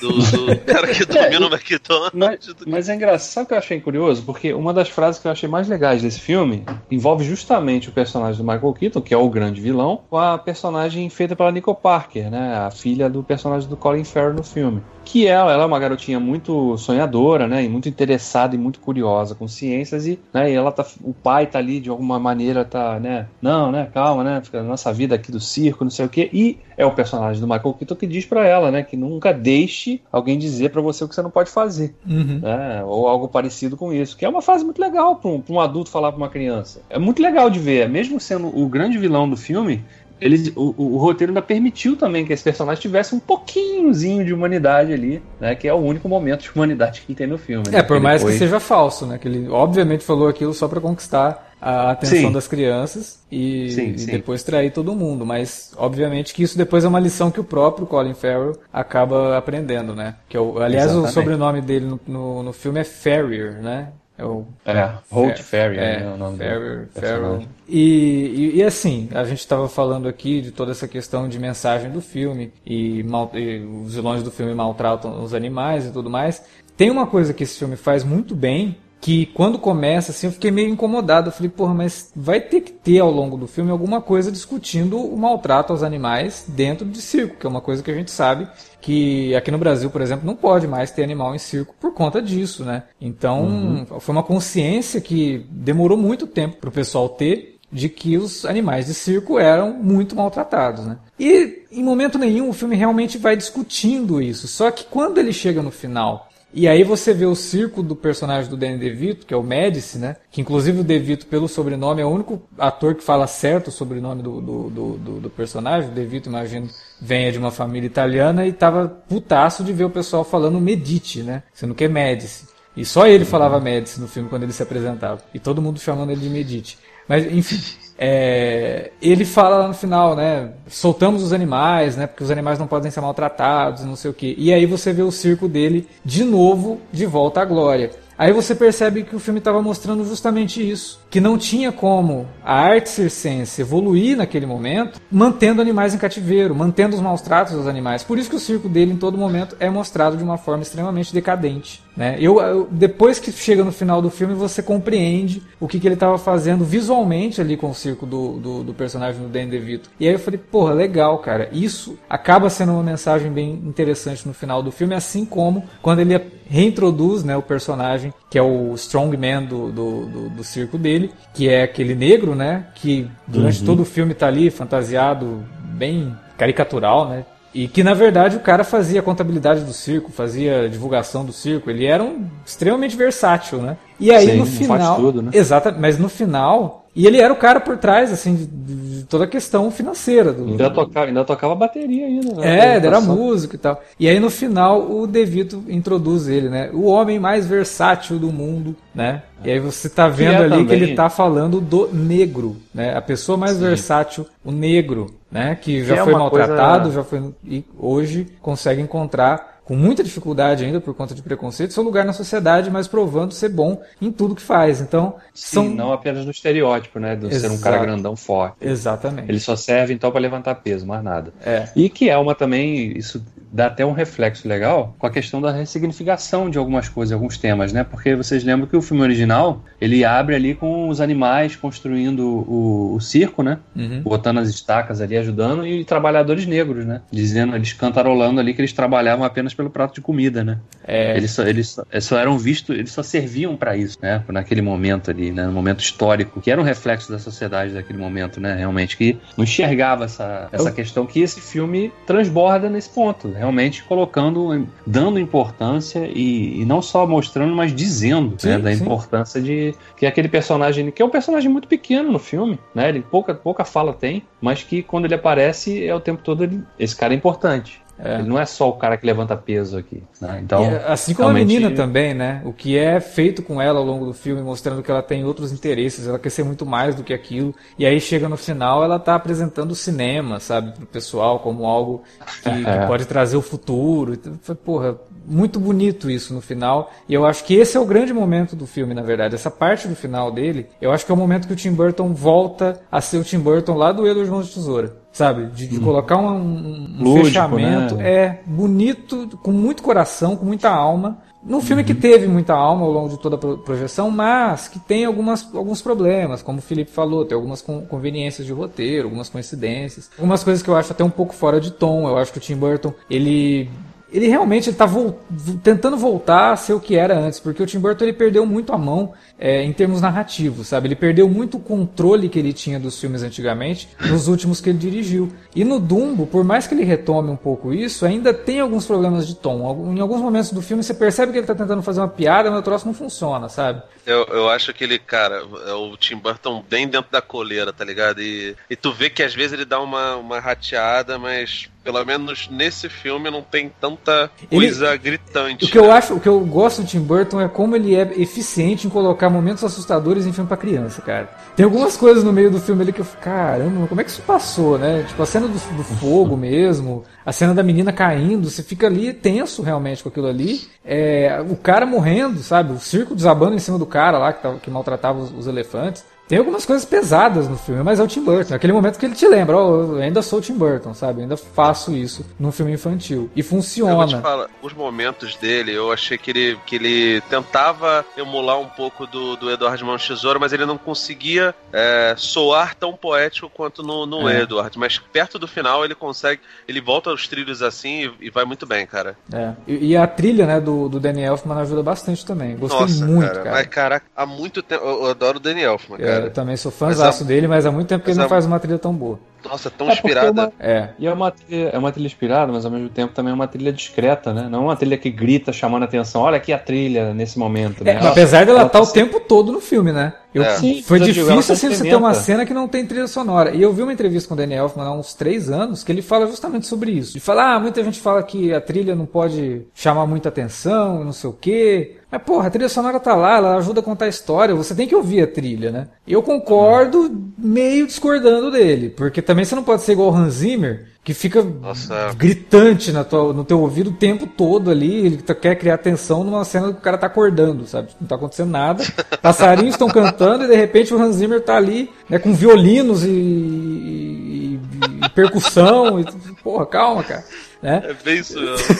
do, 0.00 0.46
do 0.46 0.58
cara 0.66 0.88
que 0.88 1.04
domina 1.04 1.46
o 1.46 1.52
McDonald's. 1.52 2.12
Mas, 2.12 2.54
mas 2.66 2.88
é 2.88 2.94
engraçado, 2.94 3.32
sabe 3.32 3.44
o 3.44 3.48
que 3.48 3.54
eu 3.54 3.58
achei 3.58 3.80
curioso? 3.80 4.22
Porque 4.22 4.52
uma 4.52 4.74
das 4.74 4.88
frases 4.88 5.20
que 5.20 5.28
eu 5.28 5.32
achei 5.32 5.48
mais 5.48 5.68
legais 5.68 6.02
desse 6.02 6.20
filme 6.20 6.64
envolve 6.90 7.24
justamente 7.24 7.88
o 7.88 7.92
personagem 7.92 8.44
do 8.44 8.50
Michael 8.50 8.72
Keaton, 8.72 9.00
que 9.00 9.14
é 9.14 9.16
o 9.16 9.28
grande 9.30 9.60
vilão, 9.60 10.02
com 10.10 10.18
a 10.18 10.36
personagem 10.38 11.08
feita 11.08 11.36
pela 11.36 11.52
Nico 11.52 11.74
Parker, 11.74 12.30
né? 12.30 12.56
A 12.56 12.70
filha 12.70 13.08
do 13.08 13.22
personagem 13.22 13.68
do 13.68 13.76
Colin 13.76 14.04
Farrell 14.04 14.34
no 14.34 14.42
filme 14.42 14.82
que 15.04 15.26
ela, 15.26 15.52
ela 15.52 15.64
é 15.64 15.66
uma 15.66 15.78
garotinha 15.78 16.20
muito 16.20 16.76
sonhadora, 16.78 17.46
né, 17.46 17.64
e 17.64 17.68
muito 17.68 17.88
interessada 17.88 18.54
e 18.54 18.58
muito 18.58 18.80
curiosa 18.80 19.34
com 19.34 19.48
ciências 19.48 20.06
e, 20.06 20.18
né, 20.32 20.50
e 20.50 20.54
ela 20.54 20.70
tá, 20.70 20.86
o 21.02 21.12
pai 21.12 21.46
tá 21.46 21.58
ali 21.58 21.80
de 21.80 21.90
alguma 21.92 22.18
maneira 22.18 22.64
tá, 22.64 22.98
né, 22.98 23.26
não, 23.40 23.70
né, 23.70 23.88
calma, 23.92 24.24
né, 24.24 24.40
fica 24.42 24.60
a 24.60 24.62
nossa 24.62 24.92
vida 24.92 25.14
aqui 25.14 25.30
do 25.30 25.40
circo, 25.40 25.84
não 25.84 25.90
sei 25.90 26.06
o 26.06 26.08
quê, 26.08 26.28
e 26.32 26.58
é 26.76 26.84
o 26.84 26.92
personagem 26.92 27.40
do 27.40 27.46
Michael 27.46 27.74
Keaton 27.74 27.94
que 27.94 28.06
diz 28.06 28.24
para 28.24 28.46
ela, 28.46 28.70
né, 28.70 28.82
que 28.82 28.96
nunca 28.96 29.32
deixe 29.32 30.00
alguém 30.10 30.38
dizer 30.38 30.70
para 30.70 30.80
você 30.80 31.04
o 31.04 31.08
que 31.08 31.14
você 31.14 31.22
não 31.22 31.30
pode 31.30 31.50
fazer, 31.50 31.94
uhum. 32.08 32.40
né, 32.40 32.82
ou 32.84 33.06
algo 33.06 33.28
parecido 33.28 33.76
com 33.76 33.92
isso, 33.92 34.16
que 34.16 34.24
é 34.24 34.28
uma 34.28 34.42
frase 34.42 34.64
muito 34.64 34.80
legal 34.80 35.16
para 35.16 35.30
um, 35.30 35.42
um 35.48 35.60
adulto 35.60 35.90
falar 35.90 36.10
para 36.10 36.18
uma 36.18 36.28
criança. 36.28 36.82
É 36.90 36.98
muito 36.98 37.22
legal 37.22 37.48
de 37.48 37.58
ver, 37.58 37.88
mesmo 37.88 38.18
sendo 38.18 38.48
o 38.48 38.66
grande 38.68 38.98
vilão 38.98 39.28
do 39.28 39.36
filme, 39.36 39.84
ele, 40.22 40.52
o, 40.54 40.94
o, 40.94 40.98
roteiro 40.98 41.32
ainda 41.32 41.42
permitiu 41.42 41.96
também 41.96 42.24
que 42.24 42.32
esse 42.32 42.44
personagem 42.44 42.80
tivesse 42.80 43.14
um 43.14 43.18
pouquinhozinho 43.18 44.24
de 44.24 44.32
humanidade 44.32 44.92
ali, 44.92 45.22
né? 45.40 45.54
Que 45.54 45.66
é 45.66 45.74
o 45.74 45.78
único 45.78 46.08
momento 46.08 46.42
de 46.42 46.50
humanidade 46.54 47.02
que 47.02 47.14
tem 47.14 47.26
no 47.26 47.36
filme. 47.36 47.68
Né? 47.68 47.78
É, 47.78 47.82
por 47.82 48.00
mais 48.00 48.22
que 48.22 48.32
seja 48.32 48.60
falso, 48.60 49.04
né? 49.04 49.18
Que 49.18 49.26
ele 49.26 49.48
obviamente 49.48 50.04
falou 50.04 50.28
aquilo 50.28 50.54
só 50.54 50.68
para 50.68 50.80
conquistar 50.80 51.52
a 51.60 51.92
atenção 51.92 52.18
sim. 52.18 52.32
das 52.32 52.48
crianças 52.48 53.20
e, 53.30 53.70
sim, 53.70 53.92
e 53.92 53.98
sim. 53.98 54.10
depois 54.12 54.42
trair 54.42 54.72
todo 54.72 54.94
mundo. 54.94 55.26
Mas, 55.26 55.72
obviamente, 55.76 56.34
que 56.34 56.42
isso 56.42 56.56
depois 56.56 56.84
é 56.84 56.88
uma 56.88 57.00
lição 57.00 57.30
que 57.30 57.40
o 57.40 57.44
próprio 57.44 57.86
Colin 57.86 58.14
Farrell 58.14 58.58
acaba 58.72 59.36
aprendendo, 59.36 59.94
né? 59.94 60.16
Que 60.28 60.36
é 60.36 60.40
o, 60.40 60.58
aliás, 60.58 60.86
Exatamente. 60.86 61.10
o 61.10 61.12
sobrenome 61.12 61.60
dele 61.60 61.86
no, 61.86 62.00
no, 62.06 62.42
no 62.44 62.52
filme 62.52 62.80
é 62.80 62.84
Ferrier, 62.84 63.60
né? 63.62 63.88
É 64.18 64.24
o 64.24 64.46
é, 64.66 64.90
Holt 65.10 65.42
Ferrier, 65.42 65.82
é, 65.82 66.00
né, 66.00 66.12
o 66.12 66.16
nome 66.16 66.38
Ferrier, 66.38 66.88
Ferrier. 66.92 67.48
E, 67.74 68.52
e, 68.54 68.56
e, 68.58 68.62
assim, 68.62 69.08
a 69.14 69.24
gente 69.24 69.38
estava 69.38 69.66
falando 69.66 70.06
aqui 70.06 70.42
de 70.42 70.50
toda 70.50 70.72
essa 70.72 70.86
questão 70.86 71.26
de 71.26 71.38
mensagem 71.38 71.90
do 71.90 72.02
filme 72.02 72.52
e, 72.66 73.02
mal, 73.02 73.30
e 73.32 73.60
os 73.60 73.94
vilões 73.94 74.22
do 74.22 74.30
filme 74.30 74.52
maltratam 74.54 75.24
os 75.24 75.32
animais 75.32 75.86
e 75.86 75.90
tudo 75.90 76.10
mais. 76.10 76.44
Tem 76.76 76.90
uma 76.90 77.06
coisa 77.06 77.32
que 77.32 77.44
esse 77.44 77.58
filme 77.58 77.76
faz 77.76 78.04
muito 78.04 78.34
bem, 78.34 78.76
que 79.00 79.24
quando 79.24 79.58
começa, 79.58 80.12
assim, 80.12 80.26
eu 80.26 80.32
fiquei 80.34 80.50
meio 80.50 80.68
incomodado. 80.68 81.28
Eu 81.28 81.32
falei, 81.32 81.48
porra, 81.48 81.72
mas 81.72 82.12
vai 82.14 82.42
ter 82.42 82.60
que 82.60 82.72
ter 82.72 82.98
ao 82.98 83.10
longo 83.10 83.38
do 83.38 83.46
filme 83.46 83.70
alguma 83.70 84.02
coisa 84.02 84.30
discutindo 84.30 84.98
o 84.98 85.16
maltrato 85.16 85.72
aos 85.72 85.82
animais 85.82 86.44
dentro 86.46 86.86
de 86.86 87.00
circo, 87.00 87.36
que 87.38 87.46
é 87.46 87.48
uma 87.48 87.62
coisa 87.62 87.82
que 87.82 87.90
a 87.90 87.94
gente 87.94 88.10
sabe 88.10 88.46
que 88.82 89.34
aqui 89.34 89.50
no 89.50 89.58
Brasil, 89.58 89.88
por 89.88 90.02
exemplo, 90.02 90.26
não 90.26 90.36
pode 90.36 90.66
mais 90.66 90.90
ter 90.90 91.04
animal 91.04 91.34
em 91.34 91.38
circo 91.38 91.74
por 91.80 91.94
conta 91.94 92.20
disso, 92.20 92.64
né? 92.64 92.82
Então, 93.00 93.44
uhum. 93.44 93.86
foi 94.00 94.14
uma 94.14 94.22
consciência 94.22 95.00
que 95.00 95.46
demorou 95.48 95.96
muito 95.96 96.26
tempo 96.26 96.58
para 96.58 96.68
o 96.68 96.72
pessoal 96.72 97.08
ter 97.08 97.51
de 97.72 97.88
que 97.88 98.18
os 98.18 98.44
animais 98.44 98.86
de 98.86 98.94
circo 98.94 99.38
eram 99.38 99.72
muito 99.72 100.14
maltratados, 100.14 100.84
né? 100.84 100.98
E 101.18 101.62
em 101.72 101.82
momento 101.82 102.18
nenhum 102.18 102.50
o 102.50 102.52
filme 102.52 102.76
realmente 102.76 103.16
vai 103.16 103.36
discutindo 103.36 104.20
isso. 104.20 104.46
Só 104.46 104.70
que 104.70 104.84
quando 104.84 105.18
ele 105.18 105.32
chega 105.32 105.62
no 105.62 105.70
final 105.70 106.28
e 106.54 106.68
aí 106.68 106.84
você 106.84 107.14
vê 107.14 107.24
o 107.24 107.34
circo 107.34 107.82
do 107.82 107.96
personagem 107.96 108.50
do 108.50 108.58
Danny 108.58 108.76
DeVito, 108.76 109.24
que 109.24 109.32
é 109.32 109.36
o 109.36 109.42
Médici, 109.42 109.96
né? 109.96 110.16
Que 110.30 110.42
inclusive 110.42 110.80
o 110.80 110.84
DeVito, 110.84 111.26
pelo 111.26 111.48
sobrenome, 111.48 112.02
é 112.02 112.04
o 112.04 112.10
único 112.10 112.42
ator 112.58 112.94
que 112.94 113.02
fala 113.02 113.26
certo 113.26 113.68
o 113.68 113.72
sobrenome 113.72 114.22
do, 114.22 114.40
do, 114.40 114.68
do, 114.68 115.20
do, 115.20 115.30
personagem. 115.30 115.88
O 115.88 115.94
DeVito, 115.94 116.28
imagino, 116.28 116.68
venha 117.00 117.32
de 117.32 117.38
uma 117.38 117.50
família 117.50 117.86
italiana 117.86 118.46
e 118.46 118.52
tava 118.52 118.86
putaço 118.86 119.64
de 119.64 119.72
ver 119.72 119.84
o 119.84 119.90
pessoal 119.90 120.24
falando 120.24 120.60
Medici, 120.60 121.22
né? 121.22 121.42
Sendo 121.54 121.74
que 121.74 121.84
é 121.84 121.88
Médici. 121.88 122.46
E 122.76 122.84
só 122.84 123.06
ele 123.06 123.24
falava 123.24 123.58
Médici 123.58 123.98
no 123.98 124.08
filme 124.08 124.28
quando 124.28 124.42
ele 124.42 124.52
se 124.52 124.62
apresentava. 124.62 125.22
E 125.32 125.38
todo 125.38 125.62
mundo 125.62 125.80
chamando 125.80 126.10
ele 126.10 126.20
de 126.20 126.28
Medici. 126.28 126.76
Mas, 127.08 127.26
enfim, 127.32 127.60
é, 127.98 128.90
ele 129.00 129.24
fala 129.24 129.58
lá 129.58 129.68
no 129.68 129.74
final, 129.74 130.16
né? 130.16 130.50
Soltamos 130.66 131.22
os 131.22 131.32
animais, 131.32 131.96
né? 131.96 132.06
Porque 132.06 132.24
os 132.24 132.30
animais 132.30 132.58
não 132.58 132.66
podem 132.66 132.90
ser 132.90 133.00
maltratados, 133.00 133.84
não 133.84 133.94
sei 133.94 134.10
o 134.10 134.14
que. 134.14 134.34
E 134.36 134.52
aí 134.52 134.66
você 134.66 134.92
vê 134.92 135.02
o 135.02 135.12
circo 135.12 135.48
dele 135.48 135.86
de 136.04 136.24
novo 136.24 136.80
de 136.92 137.06
volta 137.06 137.40
à 137.40 137.44
glória. 137.44 137.90
Aí 138.22 138.32
você 138.32 138.54
percebe 138.54 139.02
que 139.02 139.16
o 139.16 139.18
filme 139.18 139.40
estava 139.40 139.60
mostrando 139.60 140.04
justamente 140.04 140.62
isso, 140.62 141.00
que 141.10 141.20
não 141.20 141.36
tinha 141.36 141.72
como 141.72 142.28
a 142.44 142.54
arte 142.54 142.88
circense 142.88 143.60
evoluir 143.60 144.16
naquele 144.16 144.46
momento, 144.46 145.00
mantendo 145.10 145.60
animais 145.60 145.92
em 145.92 145.98
cativeiro, 145.98 146.54
mantendo 146.54 146.94
os 146.94 147.02
maus 147.02 147.20
tratos 147.20 147.54
dos 147.54 147.66
animais. 147.66 148.04
Por 148.04 148.20
isso 148.20 148.30
que 148.30 148.36
o 148.36 148.38
circo 148.38 148.68
dele 148.68 148.92
em 148.92 148.96
todo 148.96 149.18
momento 149.18 149.56
é 149.58 149.68
mostrado 149.68 150.16
de 150.16 150.22
uma 150.22 150.38
forma 150.38 150.62
extremamente 150.62 151.12
decadente. 151.12 151.82
Né? 151.96 152.16
Eu, 152.20 152.40
eu 152.40 152.68
depois 152.70 153.18
que 153.18 153.32
chega 153.32 153.64
no 153.64 153.72
final 153.72 154.00
do 154.00 154.08
filme, 154.08 154.34
você 154.34 154.62
compreende 154.62 155.42
o 155.58 155.66
que, 155.66 155.80
que 155.80 155.88
ele 155.88 155.94
estava 155.94 156.16
fazendo 156.16 156.64
visualmente 156.64 157.40
ali 157.40 157.56
com 157.56 157.70
o 157.70 157.74
circo 157.74 158.06
do, 158.06 158.38
do, 158.38 158.62
do 158.62 158.72
personagem 158.72 159.20
do 159.20 159.28
Dan 159.28 159.48
DeVito. 159.48 159.90
E 159.98 160.06
aí 160.06 160.14
eu 160.14 160.18
falei, 160.20 160.38
porra, 160.38 160.72
legal, 160.72 161.18
cara. 161.18 161.48
Isso 161.50 161.98
acaba 162.08 162.48
sendo 162.48 162.70
uma 162.70 162.84
mensagem 162.84 163.32
bem 163.32 163.50
interessante 163.64 164.28
no 164.28 164.32
final 164.32 164.62
do 164.62 164.70
filme, 164.70 164.94
assim 164.94 165.24
como 165.24 165.64
quando 165.82 165.98
ele 165.98 166.14
reintroduz 166.48 167.24
né, 167.24 167.36
o 167.36 167.42
personagem 167.42 168.12
que 168.30 168.38
é 168.38 168.42
o 168.42 168.74
strongman 168.74 169.44
do, 169.44 169.70
do, 169.70 170.06
do, 170.06 170.28
do, 170.30 170.44
circo 170.44 170.78
dele, 170.78 171.10
que 171.34 171.48
é 171.48 171.62
aquele 171.62 171.94
negro, 171.94 172.34
né, 172.34 172.66
que 172.74 173.08
durante 173.26 173.60
uhum. 173.60 173.66
todo 173.66 173.80
o 173.82 173.84
filme 173.84 174.14
tá 174.14 174.26
ali 174.26 174.50
fantasiado 174.50 175.44
bem 175.74 176.16
caricatural, 176.36 177.08
né, 177.08 177.24
e 177.54 177.68
que 177.68 177.84
na 177.84 177.92
verdade 177.92 178.36
o 178.36 178.40
cara 178.40 178.64
fazia 178.64 179.00
a 179.00 179.02
contabilidade 179.02 179.62
do 179.62 179.72
circo, 179.72 180.10
fazia 180.10 180.68
divulgação 180.68 181.24
do 181.24 181.32
circo, 181.32 181.70
ele 181.70 181.84
era 181.84 182.02
um 182.02 182.26
extremamente 182.46 182.96
versátil, 182.96 183.60
né? 183.60 183.76
E 184.00 184.10
aí 184.10 184.30
Sim, 184.30 184.36
no 184.38 184.46
final, 184.46 184.96
tudo, 184.96 185.22
né? 185.22 185.30
exato, 185.34 185.74
mas 185.78 185.98
no 185.98 186.08
final 186.08 186.81
e 186.94 187.06
ele 187.06 187.18
era 187.18 187.32
o 187.32 187.36
cara 187.36 187.58
por 187.58 187.78
trás, 187.78 188.12
assim, 188.12 188.48
de, 188.50 189.04
toda 189.04 189.24
a 189.24 189.26
questão 189.26 189.70
financeira. 189.70 190.32
Do, 190.32 190.44
ainda, 190.44 190.70
tocava, 190.70 191.06
ainda 191.06 191.24
tocava 191.24 191.54
bateria 191.54 192.06
ainda, 192.06 192.34
né? 192.34 192.58
É, 192.58 192.76
era 192.76 193.00
músico 193.00 193.54
e 193.54 193.58
tal. 193.58 193.82
E 193.98 194.08
aí 194.08 194.20
no 194.20 194.28
final 194.28 194.90
o 194.90 195.06
Devito 195.06 195.64
introduz 195.68 196.28
ele, 196.28 196.50
né? 196.50 196.70
O 196.72 196.84
homem 196.84 197.18
mais 197.18 197.46
versátil 197.46 198.18
do 198.18 198.30
mundo, 198.30 198.76
né? 198.94 199.22
E 199.42 199.50
aí 199.50 199.58
você 199.58 199.88
tá 199.88 200.06
vendo 200.06 200.30
que 200.30 200.34
é 200.34 200.38
ali 200.38 200.50
também... 200.50 200.66
que 200.66 200.72
ele 200.72 200.94
tá 200.94 201.08
falando 201.08 201.60
do 201.60 201.88
negro, 201.92 202.56
né? 202.74 202.96
A 202.96 203.00
pessoa 203.00 203.38
mais 203.38 203.56
Sim. 203.56 203.60
versátil, 203.60 204.26
o 204.44 204.52
negro, 204.52 205.14
né? 205.30 205.56
Que 205.60 205.82
já 205.84 205.94
que 205.94 206.00
é 206.00 206.04
foi 206.04 206.12
é 206.12 206.16
maltratado, 206.16 206.84
coisa... 206.84 206.96
já 206.96 207.04
foi 207.04 207.34
e 207.44 207.64
hoje 207.78 208.28
consegue 208.40 208.82
encontrar 208.82 209.51
com 209.64 209.76
muita 209.76 210.02
dificuldade 210.02 210.64
ainda 210.64 210.80
por 210.80 210.94
conta 210.94 211.14
de 211.14 211.22
preconceito, 211.22 211.72
seu 211.72 211.82
lugar 211.82 212.04
na 212.04 212.12
sociedade, 212.12 212.70
mas 212.70 212.88
provando 212.88 213.32
ser 213.32 213.48
bom 213.48 213.80
em 214.00 214.10
tudo 214.10 214.34
que 214.34 214.42
faz. 214.42 214.80
Então, 214.80 215.16
Sim, 215.32 215.54
são... 215.54 215.68
não 215.68 215.92
apenas 215.92 216.24
no 216.24 216.30
estereótipo, 216.30 216.98
né, 216.98 217.14
de 217.14 217.26
Exato. 217.26 217.40
ser 217.40 217.58
um 217.58 217.60
cara 217.60 217.78
grandão 217.78 218.16
forte. 218.16 218.56
Exatamente. 218.60 219.28
Ele 219.28 219.40
só 219.40 219.54
serve 219.56 219.94
então 219.94 220.10
para 220.10 220.20
levantar 220.20 220.56
peso, 220.56 220.86
mais 220.86 221.02
nada. 221.02 221.32
É. 221.44 221.68
E 221.76 221.88
que 221.88 222.10
é 222.10 222.16
uma 222.18 222.34
também 222.34 222.96
isso 222.96 223.22
dá 223.52 223.66
até 223.66 223.84
um 223.84 223.92
reflexo 223.92 224.48
legal 224.48 224.96
com 224.98 225.06
a 225.06 225.10
questão 225.10 225.40
da 225.40 225.52
ressignificação 225.52 226.48
de 226.48 226.56
algumas 226.56 226.88
coisas, 226.88 227.12
alguns 227.12 227.36
temas, 227.36 227.72
né? 227.72 227.84
Porque 227.84 228.16
vocês 228.16 228.42
lembram 228.42 228.66
que 228.66 228.76
o 228.76 228.80
filme 228.80 229.02
original 229.02 229.62
ele 229.80 230.04
abre 230.04 230.34
ali 230.34 230.54
com 230.54 230.88
os 230.88 231.00
animais 231.00 231.54
construindo 231.54 232.26
o, 232.26 232.94
o 232.94 233.00
circo, 233.00 233.42
né? 233.42 233.58
Uhum. 233.76 234.00
Botando 234.02 234.38
as 234.38 234.48
estacas 234.48 235.00
ali, 235.00 235.16
ajudando, 235.16 235.66
e 235.66 235.84
trabalhadores 235.84 236.46
negros, 236.46 236.86
né? 236.86 237.02
Dizendo, 237.10 237.54
eles 237.54 237.72
cantarolando 237.74 238.40
ali 238.40 238.54
que 238.54 238.60
eles 238.60 238.72
trabalhavam 238.72 239.24
apenas 239.24 239.52
pelo 239.52 239.68
prato 239.68 239.94
de 239.94 240.00
comida, 240.00 240.42
né? 240.42 240.58
É. 240.86 241.16
Eles, 241.16 241.32
só, 241.32 241.42
eles, 241.42 241.68
só, 241.68 241.84
eles 241.92 242.04
só 242.04 242.18
eram 242.18 242.38
vistos, 242.38 242.76
eles 242.76 242.92
só 242.92 243.02
serviam 243.02 243.54
para 243.56 243.76
isso, 243.76 243.98
né? 244.00 244.22
Naquele 244.28 244.62
momento 244.62 245.10
ali, 245.10 245.30
né? 245.30 245.44
No 245.44 245.52
momento 245.52 245.80
histórico, 245.80 246.40
que 246.40 246.50
era 246.50 246.60
um 246.60 246.64
reflexo 246.64 247.12
da 247.12 247.18
sociedade 247.18 247.74
daquele 247.74 247.98
momento, 247.98 248.40
né? 248.40 248.54
Realmente, 248.54 248.96
que 248.96 249.18
não 249.36 249.44
enxergava 249.44 250.04
essa, 250.04 250.48
essa 250.50 250.70
Eu... 250.70 250.74
questão 250.74 251.04
que 251.04 251.20
esse 251.20 251.40
filme 251.40 251.92
transborda 252.06 252.70
nesse 252.70 252.88
ponto, 252.88 253.28
né? 253.28 253.41
Realmente 253.42 253.82
colocando, 253.82 254.68
dando 254.86 255.18
importância 255.18 256.06
e, 256.06 256.60
e 256.60 256.64
não 256.64 256.80
só 256.80 257.04
mostrando, 257.04 257.52
mas 257.56 257.74
dizendo 257.74 258.36
sim, 258.38 258.50
né, 258.50 258.58
da 258.58 258.72
sim. 258.72 258.80
importância 258.80 259.40
de 259.42 259.74
que 259.96 260.06
aquele 260.06 260.28
personagem, 260.28 260.92
que 260.92 261.02
é 261.02 261.04
um 261.04 261.10
personagem 261.10 261.50
muito 261.50 261.66
pequeno 261.66 262.12
no 262.12 262.20
filme, 262.20 262.56
né? 262.72 262.88
Ele 262.88 263.02
pouca, 263.02 263.34
pouca 263.34 263.64
fala 263.64 263.92
tem, 263.92 264.22
mas 264.40 264.62
que 264.62 264.80
quando 264.80 265.06
ele 265.06 265.14
aparece 265.14 265.84
é 265.84 265.92
o 265.92 265.98
tempo 265.98 266.22
todo 266.22 266.44
ele, 266.44 266.62
esse 266.78 266.94
cara 266.94 267.12
é 267.12 267.16
importante. 267.16 267.81
É. 267.98 268.18
Ele 268.18 268.28
não 268.28 268.38
é 268.38 268.44
só 268.44 268.68
o 268.68 268.72
cara 268.72 268.96
que 268.96 269.06
levanta 269.06 269.36
peso 269.36 269.78
aqui. 269.78 270.02
Né? 270.20 270.40
Então, 270.42 270.64
e, 270.64 270.76
assim 270.86 271.14
como 271.14 271.28
realmente... 271.28 271.56
a 271.56 271.60
menina 271.60 271.76
também, 271.76 272.14
né? 272.14 272.42
O 272.44 272.52
que 272.52 272.76
é 272.76 272.98
feito 273.00 273.42
com 273.42 273.60
ela 273.60 273.78
ao 273.78 273.84
longo 273.84 274.06
do 274.06 274.12
filme, 274.12 274.42
mostrando 274.42 274.82
que 274.82 274.90
ela 274.90 275.02
tem 275.02 275.24
outros 275.24 275.52
interesses, 275.52 276.06
ela 276.06 276.18
quer 276.18 276.30
ser 276.30 276.42
muito 276.42 276.66
mais 276.66 276.94
do 276.94 277.04
que 277.04 277.12
aquilo. 277.12 277.54
E 277.78 277.86
aí 277.86 278.00
chega 278.00 278.28
no 278.28 278.36
final, 278.36 278.82
ela 278.82 278.98
tá 278.98 279.14
apresentando 279.14 279.72
o 279.72 279.76
cinema, 279.76 280.40
sabe, 280.40 280.72
pro 280.72 280.86
pessoal 280.86 281.38
como 281.38 281.64
algo 281.64 282.02
que, 282.42 282.48
é. 282.48 282.80
que 282.80 282.86
pode 282.86 283.04
trazer 283.04 283.36
o 283.36 283.42
futuro. 283.42 284.14
Então, 284.14 284.38
foi, 284.42 284.54
porra, 284.54 284.96
muito 285.24 285.60
bonito 285.60 286.10
isso 286.10 286.34
no 286.34 286.40
final. 286.40 286.90
E 287.08 287.14
eu 287.14 287.24
acho 287.24 287.44
que 287.44 287.54
esse 287.54 287.76
é 287.76 287.80
o 287.80 287.86
grande 287.86 288.12
momento 288.12 288.56
do 288.56 288.66
filme, 288.66 288.94
na 288.94 289.02
verdade. 289.02 289.34
Essa 289.34 289.50
parte 289.50 289.86
do 289.86 289.94
final 289.94 290.32
dele, 290.32 290.66
eu 290.80 290.90
acho 290.92 291.06
que 291.06 291.12
é 291.12 291.14
o 291.14 291.18
momento 291.18 291.46
que 291.46 291.52
o 291.52 291.56
Tim 291.56 291.72
Burton 291.72 292.12
volta 292.12 292.80
a 292.90 293.00
ser 293.00 293.18
o 293.18 293.24
Tim 293.24 293.38
Burton 293.38 293.74
lá 293.74 293.92
do 293.92 294.06
Edward 294.06 294.30
Mãos 294.30 294.48
de 294.48 294.54
Tesoura 294.54 295.01
sabe? 295.12 295.46
De, 295.46 295.66
de 295.66 295.78
hum. 295.78 295.82
colocar 295.82 296.16
um, 296.16 296.30
um 296.30 297.02
Lúdico, 297.02 297.26
fechamento. 297.26 297.96
Né? 297.96 298.10
É 298.10 298.40
bonito, 298.46 299.38
com 299.42 299.52
muito 299.52 299.82
coração, 299.82 300.36
com 300.36 300.46
muita 300.46 300.70
alma. 300.70 301.18
Num 301.44 301.60
filme 301.60 301.82
uhum. 301.82 301.86
que 301.86 301.94
teve 301.94 302.28
muita 302.28 302.54
alma 302.54 302.86
ao 302.86 302.92
longo 302.92 303.08
de 303.08 303.18
toda 303.18 303.34
a 303.34 303.56
projeção, 303.58 304.12
mas 304.12 304.68
que 304.68 304.78
tem 304.78 305.04
algumas, 305.04 305.52
alguns 305.52 305.82
problemas, 305.82 306.40
como 306.40 306.60
o 306.60 306.62
Felipe 306.62 306.92
falou, 306.92 307.24
tem 307.24 307.34
algumas 307.34 307.60
conveniências 307.60 308.46
de 308.46 308.52
roteiro, 308.52 309.08
algumas 309.08 309.28
coincidências, 309.28 310.08
algumas 310.16 310.44
coisas 310.44 310.62
que 310.62 310.70
eu 310.70 310.76
acho 310.76 310.92
até 310.92 311.02
um 311.02 311.10
pouco 311.10 311.34
fora 311.34 311.60
de 311.60 311.72
tom. 311.72 312.08
Eu 312.08 312.16
acho 312.16 312.32
que 312.32 312.38
o 312.38 312.40
Tim 312.40 312.54
Burton, 312.54 312.94
ele 313.10 313.68
ele 314.12 314.28
realmente 314.28 314.68
está 314.68 314.84
vo 314.84 315.16
tentando 315.62 315.96
voltar 315.96 316.52
a 316.52 316.56
ser 316.56 316.74
o 316.74 316.80
que 316.80 316.94
era 316.94 317.18
antes, 317.18 317.40
porque 317.40 317.62
o 317.62 317.66
Tim 317.66 317.78
Burton 317.78 318.04
ele 318.04 318.12
perdeu 318.12 318.44
muito 318.44 318.72
a 318.72 318.78
mão 318.78 319.12
é, 319.42 319.60
em 319.64 319.72
termos 319.72 320.00
narrativos, 320.00 320.68
sabe? 320.68 320.86
Ele 320.86 320.94
perdeu 320.94 321.28
muito 321.28 321.56
o 321.56 321.60
controle 321.60 322.28
que 322.28 322.38
ele 322.38 322.52
tinha 322.52 322.78
dos 322.78 323.00
filmes 323.00 323.24
antigamente 323.24 323.88
nos 324.08 324.28
últimos 324.28 324.60
que 324.60 324.70
ele 324.70 324.78
dirigiu. 324.78 325.32
E 325.52 325.64
no 325.64 325.80
Dumbo, 325.80 326.28
por 326.28 326.44
mais 326.44 326.68
que 326.68 326.74
ele 326.74 326.84
retome 326.84 327.28
um 327.28 327.36
pouco 327.36 327.74
isso, 327.74 328.06
ainda 328.06 328.32
tem 328.32 328.60
alguns 328.60 328.86
problemas 328.86 329.26
de 329.26 329.34
tom. 329.34 329.92
Em 329.96 329.98
alguns 329.98 330.20
momentos 330.20 330.52
do 330.52 330.62
filme 330.62 330.84
você 330.84 330.94
percebe 330.94 331.32
que 331.32 331.38
ele 331.38 331.42
está 331.42 331.56
tentando 331.56 331.82
fazer 331.82 331.98
uma 331.98 332.08
piada, 332.08 332.52
mas 332.52 332.60
o 332.60 332.62
troço 332.62 332.86
não 332.86 332.94
funciona, 332.94 333.48
sabe? 333.48 333.82
Eu, 334.06 334.24
eu 334.26 334.48
acho 334.48 334.72
que 334.72 334.84
ele, 334.84 334.96
cara, 334.96 335.42
é 335.66 335.72
o 335.72 335.96
Tim 335.96 336.16
Burton 336.18 336.62
bem 336.70 336.86
dentro 336.86 337.10
da 337.10 337.20
coleira, 337.20 337.72
tá 337.72 337.84
ligado? 337.84 338.22
E, 338.22 338.54
e 338.70 338.76
tu 338.76 338.92
vê 338.92 339.10
que 339.10 339.24
às 339.24 339.34
vezes 339.34 339.54
ele 339.54 339.64
dá 339.64 339.80
uma, 339.80 340.14
uma 340.14 340.38
rateada, 340.38 341.18
mas 341.18 341.68
pelo 341.82 342.04
menos 342.04 342.48
nesse 342.50 342.88
filme 342.88 343.30
não 343.30 343.42
tem 343.42 343.70
tanta 343.80 344.30
coisa 344.48 344.90
ele, 344.90 344.98
gritante. 344.98 345.64
O 345.64 345.68
que 345.68 345.80
né? 345.80 345.86
eu 345.86 345.92
acho, 345.92 346.14
o 346.14 346.20
que 346.20 346.28
eu 346.28 346.40
gosto 346.40 346.82
do 346.82 346.88
Tim 346.88 347.00
Burton 347.00 347.40
é 347.40 347.48
como 347.48 347.74
ele 347.76 347.94
é 347.94 348.02
eficiente 348.16 348.86
em 348.86 348.90
colocar 348.90 349.28
momentos 349.28 349.64
assustadores 349.64 350.26
em 350.26 350.32
filme 350.32 350.48
para 350.48 350.56
criança, 350.56 351.02
cara. 351.02 351.28
Tem 351.56 351.64
algumas 351.64 351.96
coisas 351.96 352.24
no 352.24 352.32
meio 352.32 352.50
do 352.50 352.60
filme 352.60 352.82
ali 352.82 352.92
que 352.92 353.00
eu 353.00 353.04
fico, 353.04 353.22
caramba, 353.22 353.86
como 353.86 354.00
é 354.00 354.04
que 354.04 354.10
isso 354.10 354.22
passou, 354.22 354.78
né? 354.78 355.04
Tipo 355.08 355.22
a 355.22 355.26
cena 355.26 355.48
do, 355.48 355.76
do 355.76 355.84
fogo 355.84 356.36
mesmo, 356.36 357.04
a 357.26 357.32
cena 357.32 357.54
da 357.54 357.62
menina 357.62 357.92
caindo, 357.92 358.48
você 358.48 358.62
fica 358.62 358.86
ali 358.86 359.12
tenso 359.12 359.62
realmente 359.62 360.02
com 360.02 360.08
aquilo 360.08 360.28
ali. 360.28 360.62
É, 360.84 361.44
o 361.48 361.56
cara 361.56 361.84
morrendo, 361.84 362.40
sabe? 362.40 362.72
O 362.72 362.78
circo 362.78 363.14
desabando 363.14 363.54
em 363.54 363.58
cima 363.58 363.78
do 363.78 363.86
cara 363.86 364.18
lá 364.18 364.32
que, 364.32 364.42
tava, 364.42 364.58
que 364.58 364.70
maltratava 364.70 365.18
os, 365.20 365.32
os 365.32 365.46
elefantes. 365.46 366.04
Tem 366.28 366.38
algumas 366.38 366.64
coisas 366.64 366.84
pesadas 366.84 367.48
no 367.48 367.56
filme, 367.56 367.82
mas 367.82 368.00
é 368.00 368.02
o 368.02 368.06
Tim 368.06 368.24
Burton. 368.24 368.54
Aquele 368.54 368.72
momento 368.72 368.98
que 368.98 369.04
ele 369.04 369.14
te 369.14 369.26
lembra, 369.26 369.56
oh, 369.56 369.96
eu 369.96 370.02
ainda 370.02 370.22
sou 370.22 370.38
o 370.38 370.42
Tim 370.42 370.54
Burton, 370.54 370.94
sabe? 370.94 371.18
Eu 371.18 371.22
ainda 371.24 371.36
faço 371.36 371.92
isso 371.94 372.24
num 372.38 372.50
filme 372.50 372.72
infantil. 372.72 373.30
E 373.36 373.42
funciona. 373.42 374.16
Eu 374.16 374.22
falar, 374.22 374.48
os 374.62 374.72
momentos 374.72 375.36
dele, 375.36 375.74
eu 375.74 375.92
achei 375.92 376.16
que 376.16 376.30
ele, 376.30 376.58
que 376.64 376.76
ele 376.76 377.20
tentava 377.22 378.04
emular 378.16 378.58
um 378.58 378.66
pouco 378.66 379.06
do, 379.06 379.36
do 379.36 379.50
Eduardo 379.50 379.84
Mão 379.84 379.98
Tesouro, 379.98 380.40
mas 380.40 380.52
ele 380.52 380.64
não 380.64 380.78
conseguia 380.78 381.54
é, 381.72 382.14
soar 382.16 382.74
tão 382.74 382.94
poético 382.94 383.50
quanto 383.50 383.82
no, 383.82 384.06
no 384.06 384.28
é. 384.28 384.42
Edward. 384.42 384.78
Mas 384.78 384.98
perto 384.98 385.38
do 385.38 385.46
final 385.46 385.84
ele 385.84 385.94
consegue, 385.94 386.40
ele 386.66 386.80
volta 386.80 387.10
aos 387.10 387.28
trilhos 387.28 387.62
assim 387.62 388.10
e, 388.20 388.26
e 388.28 388.30
vai 388.30 388.44
muito 388.44 388.64
bem, 388.64 388.86
cara. 388.86 389.16
É. 389.32 389.52
E, 389.66 389.90
e, 389.90 389.96
a 389.96 390.06
trilha, 390.06 390.46
né, 390.46 390.60
do, 390.60 390.88
do 390.88 390.98
Danny 390.98 391.22
Elfman 391.22 391.58
ajuda 391.58 391.82
bastante 391.82 392.24
também. 392.24 392.56
Gostei 392.56 392.80
Nossa, 392.80 393.04
muito, 393.04 393.26
cara. 393.28 393.42
cara. 393.42 393.50
Mas, 393.50 393.66
cara, 393.66 394.02
há 394.16 394.24
muito 394.24 394.62
tempo. 394.62 394.84
Eu, 394.84 395.04
eu 395.04 395.10
adoro 395.10 395.36
o 395.36 395.40
Danny 395.40 395.62
Elfman, 395.62 395.98
é, 396.00 396.21
cara. 396.22 396.30
Eu 396.30 396.34
também 396.34 396.56
sou 396.56 396.72
fãzaço 396.72 397.24
dele, 397.24 397.46
mas 397.46 397.66
há 397.66 397.70
muito 397.70 397.88
tempo 397.88 398.04
que 398.04 398.10
ele 398.10 398.18
não 398.18 398.28
faz 398.28 398.46
uma 398.46 398.58
trilha 398.58 398.78
tão 398.78 398.92
boa. 398.94 399.18
Nossa, 399.44 399.70
tão 399.70 399.88
é 399.88 399.92
inspirada. 399.92 400.52
É, 400.58 400.72
é. 400.72 400.90
E 400.98 401.06
é 401.06 401.12
uma, 401.12 401.30
trilha, 401.30 401.70
é 401.72 401.78
uma 401.78 401.92
trilha 401.92 402.06
inspirada, 402.06 402.52
mas 402.52 402.64
ao 402.64 402.70
mesmo 402.70 402.88
tempo 402.88 403.12
também 403.12 403.30
é 403.30 403.34
uma 403.34 403.48
trilha 403.48 403.72
discreta, 403.72 404.32
né? 404.32 404.48
Não 404.50 404.60
é 404.60 404.62
uma 404.62 404.76
trilha 404.76 404.96
que 404.96 405.10
grita 405.10 405.52
chamando 405.52 405.82
a 405.82 405.86
atenção. 405.86 406.22
Olha 406.22 406.36
aqui 406.36 406.52
a 406.52 406.58
trilha 406.58 407.12
nesse 407.14 407.38
momento, 407.38 407.84
né? 407.84 407.92
É, 407.92 408.06
apesar 408.06 408.46
dela 408.46 408.62
estar 408.66 408.80
tá 408.80 408.80
o 408.80 408.86
tempo 408.86 409.20
todo 409.20 409.52
no 409.52 409.60
filme, 409.60 409.92
né? 409.92 410.14
Eu, 410.34 410.42
é. 410.42 410.56
Sim, 410.56 410.82
foi 410.82 410.98
difícil 410.98 411.38
assim 411.38 411.68
você 411.68 411.82
ter 411.82 411.94
uma 411.94 412.14
cena 412.14 412.46
que 412.46 412.54
não 412.54 412.66
tem 412.66 412.86
trilha 412.86 413.06
sonora. 413.06 413.54
E 413.54 413.60
eu 413.60 413.72
vi 413.72 413.82
uma 413.82 413.92
entrevista 413.92 414.28
com 414.28 414.34
o 414.34 414.36
Daniel 414.36 414.64
Elfman 414.64 414.86
há 414.86 414.92
uns 414.92 415.12
três 415.12 415.50
anos 415.50 415.84
que 415.84 415.92
ele 415.92 416.00
fala 416.00 416.26
justamente 416.26 416.66
sobre 416.66 416.90
isso. 416.92 417.12
De 417.12 417.20
falar, 417.20 417.54
ah, 417.54 417.60
muita 417.60 417.84
gente 417.84 418.00
fala 418.00 418.22
que 418.22 418.52
a 418.54 418.60
trilha 418.60 418.94
não 418.94 419.04
pode 419.04 419.62
chamar 419.74 420.06
muita 420.06 420.30
atenção, 420.30 421.04
não 421.04 421.12
sei 421.12 421.28
o 421.28 421.32
quê. 421.34 421.96
Mas, 422.10 422.22
porra, 422.22 422.48
a 422.48 422.50
trilha 422.50 422.68
sonora 422.68 423.00
tá 423.00 423.14
lá, 423.14 423.36
ela 423.36 423.56
ajuda 423.56 423.80
a 423.80 423.82
contar 423.82 424.04
a 424.04 424.08
história, 424.08 424.54
você 424.54 424.74
tem 424.74 424.86
que 424.86 424.94
ouvir 424.94 425.22
a 425.22 425.26
trilha, 425.26 425.70
né? 425.70 425.88
Eu 426.06 426.22
concordo, 426.22 427.10
meio 427.38 427.86
discordando 427.86 428.50
dele, 428.50 428.90
porque 428.90 429.22
também 429.32 429.46
você 429.46 429.54
não 429.54 429.64
pode 429.64 429.80
ser 429.80 429.92
igual 429.92 430.10
o 430.10 430.14
Hans 430.14 430.34
Zimmer, 430.34 430.88
que 431.02 431.14
fica 431.14 431.42
Nossa. 431.42 432.12
gritante 432.14 432.92
na 432.92 433.02
tua, 433.02 433.32
no 433.32 433.46
teu 433.46 433.58
ouvido 433.58 433.88
o 433.88 433.94
tempo 433.94 434.26
todo 434.26 434.70
ali, 434.70 435.06
ele 435.06 435.24
quer 435.40 435.56
criar 435.56 435.78
tensão 435.78 436.22
numa 436.22 436.44
cena 436.44 436.70
que 436.70 436.78
o 436.78 436.82
cara 436.82 436.98
tá 436.98 437.06
acordando, 437.06 437.66
sabe? 437.66 437.88
Não 437.98 438.06
tá 438.06 438.16
acontecendo 438.16 438.50
nada, 438.50 438.84
passarinhos 439.22 439.74
estão 439.74 439.88
cantando 439.88 440.44
e 440.44 440.48
de 440.48 440.54
repente 440.54 440.92
o 440.92 441.02
Hans 441.02 441.16
Zimmer 441.16 441.40
tá 441.40 441.56
ali, 441.56 441.90
né, 442.10 442.18
com 442.18 442.34
violinos 442.34 443.04
e, 443.04 443.08
e, 443.08 444.60
e 445.02 445.08
percussão, 445.14 445.98
e, 445.98 446.04
porra, 446.42 446.66
calma, 446.66 447.02
cara. 447.02 447.24
Né? 447.62 447.82
É 447.86 447.94
bem 448.04 448.18
isso 448.18 448.38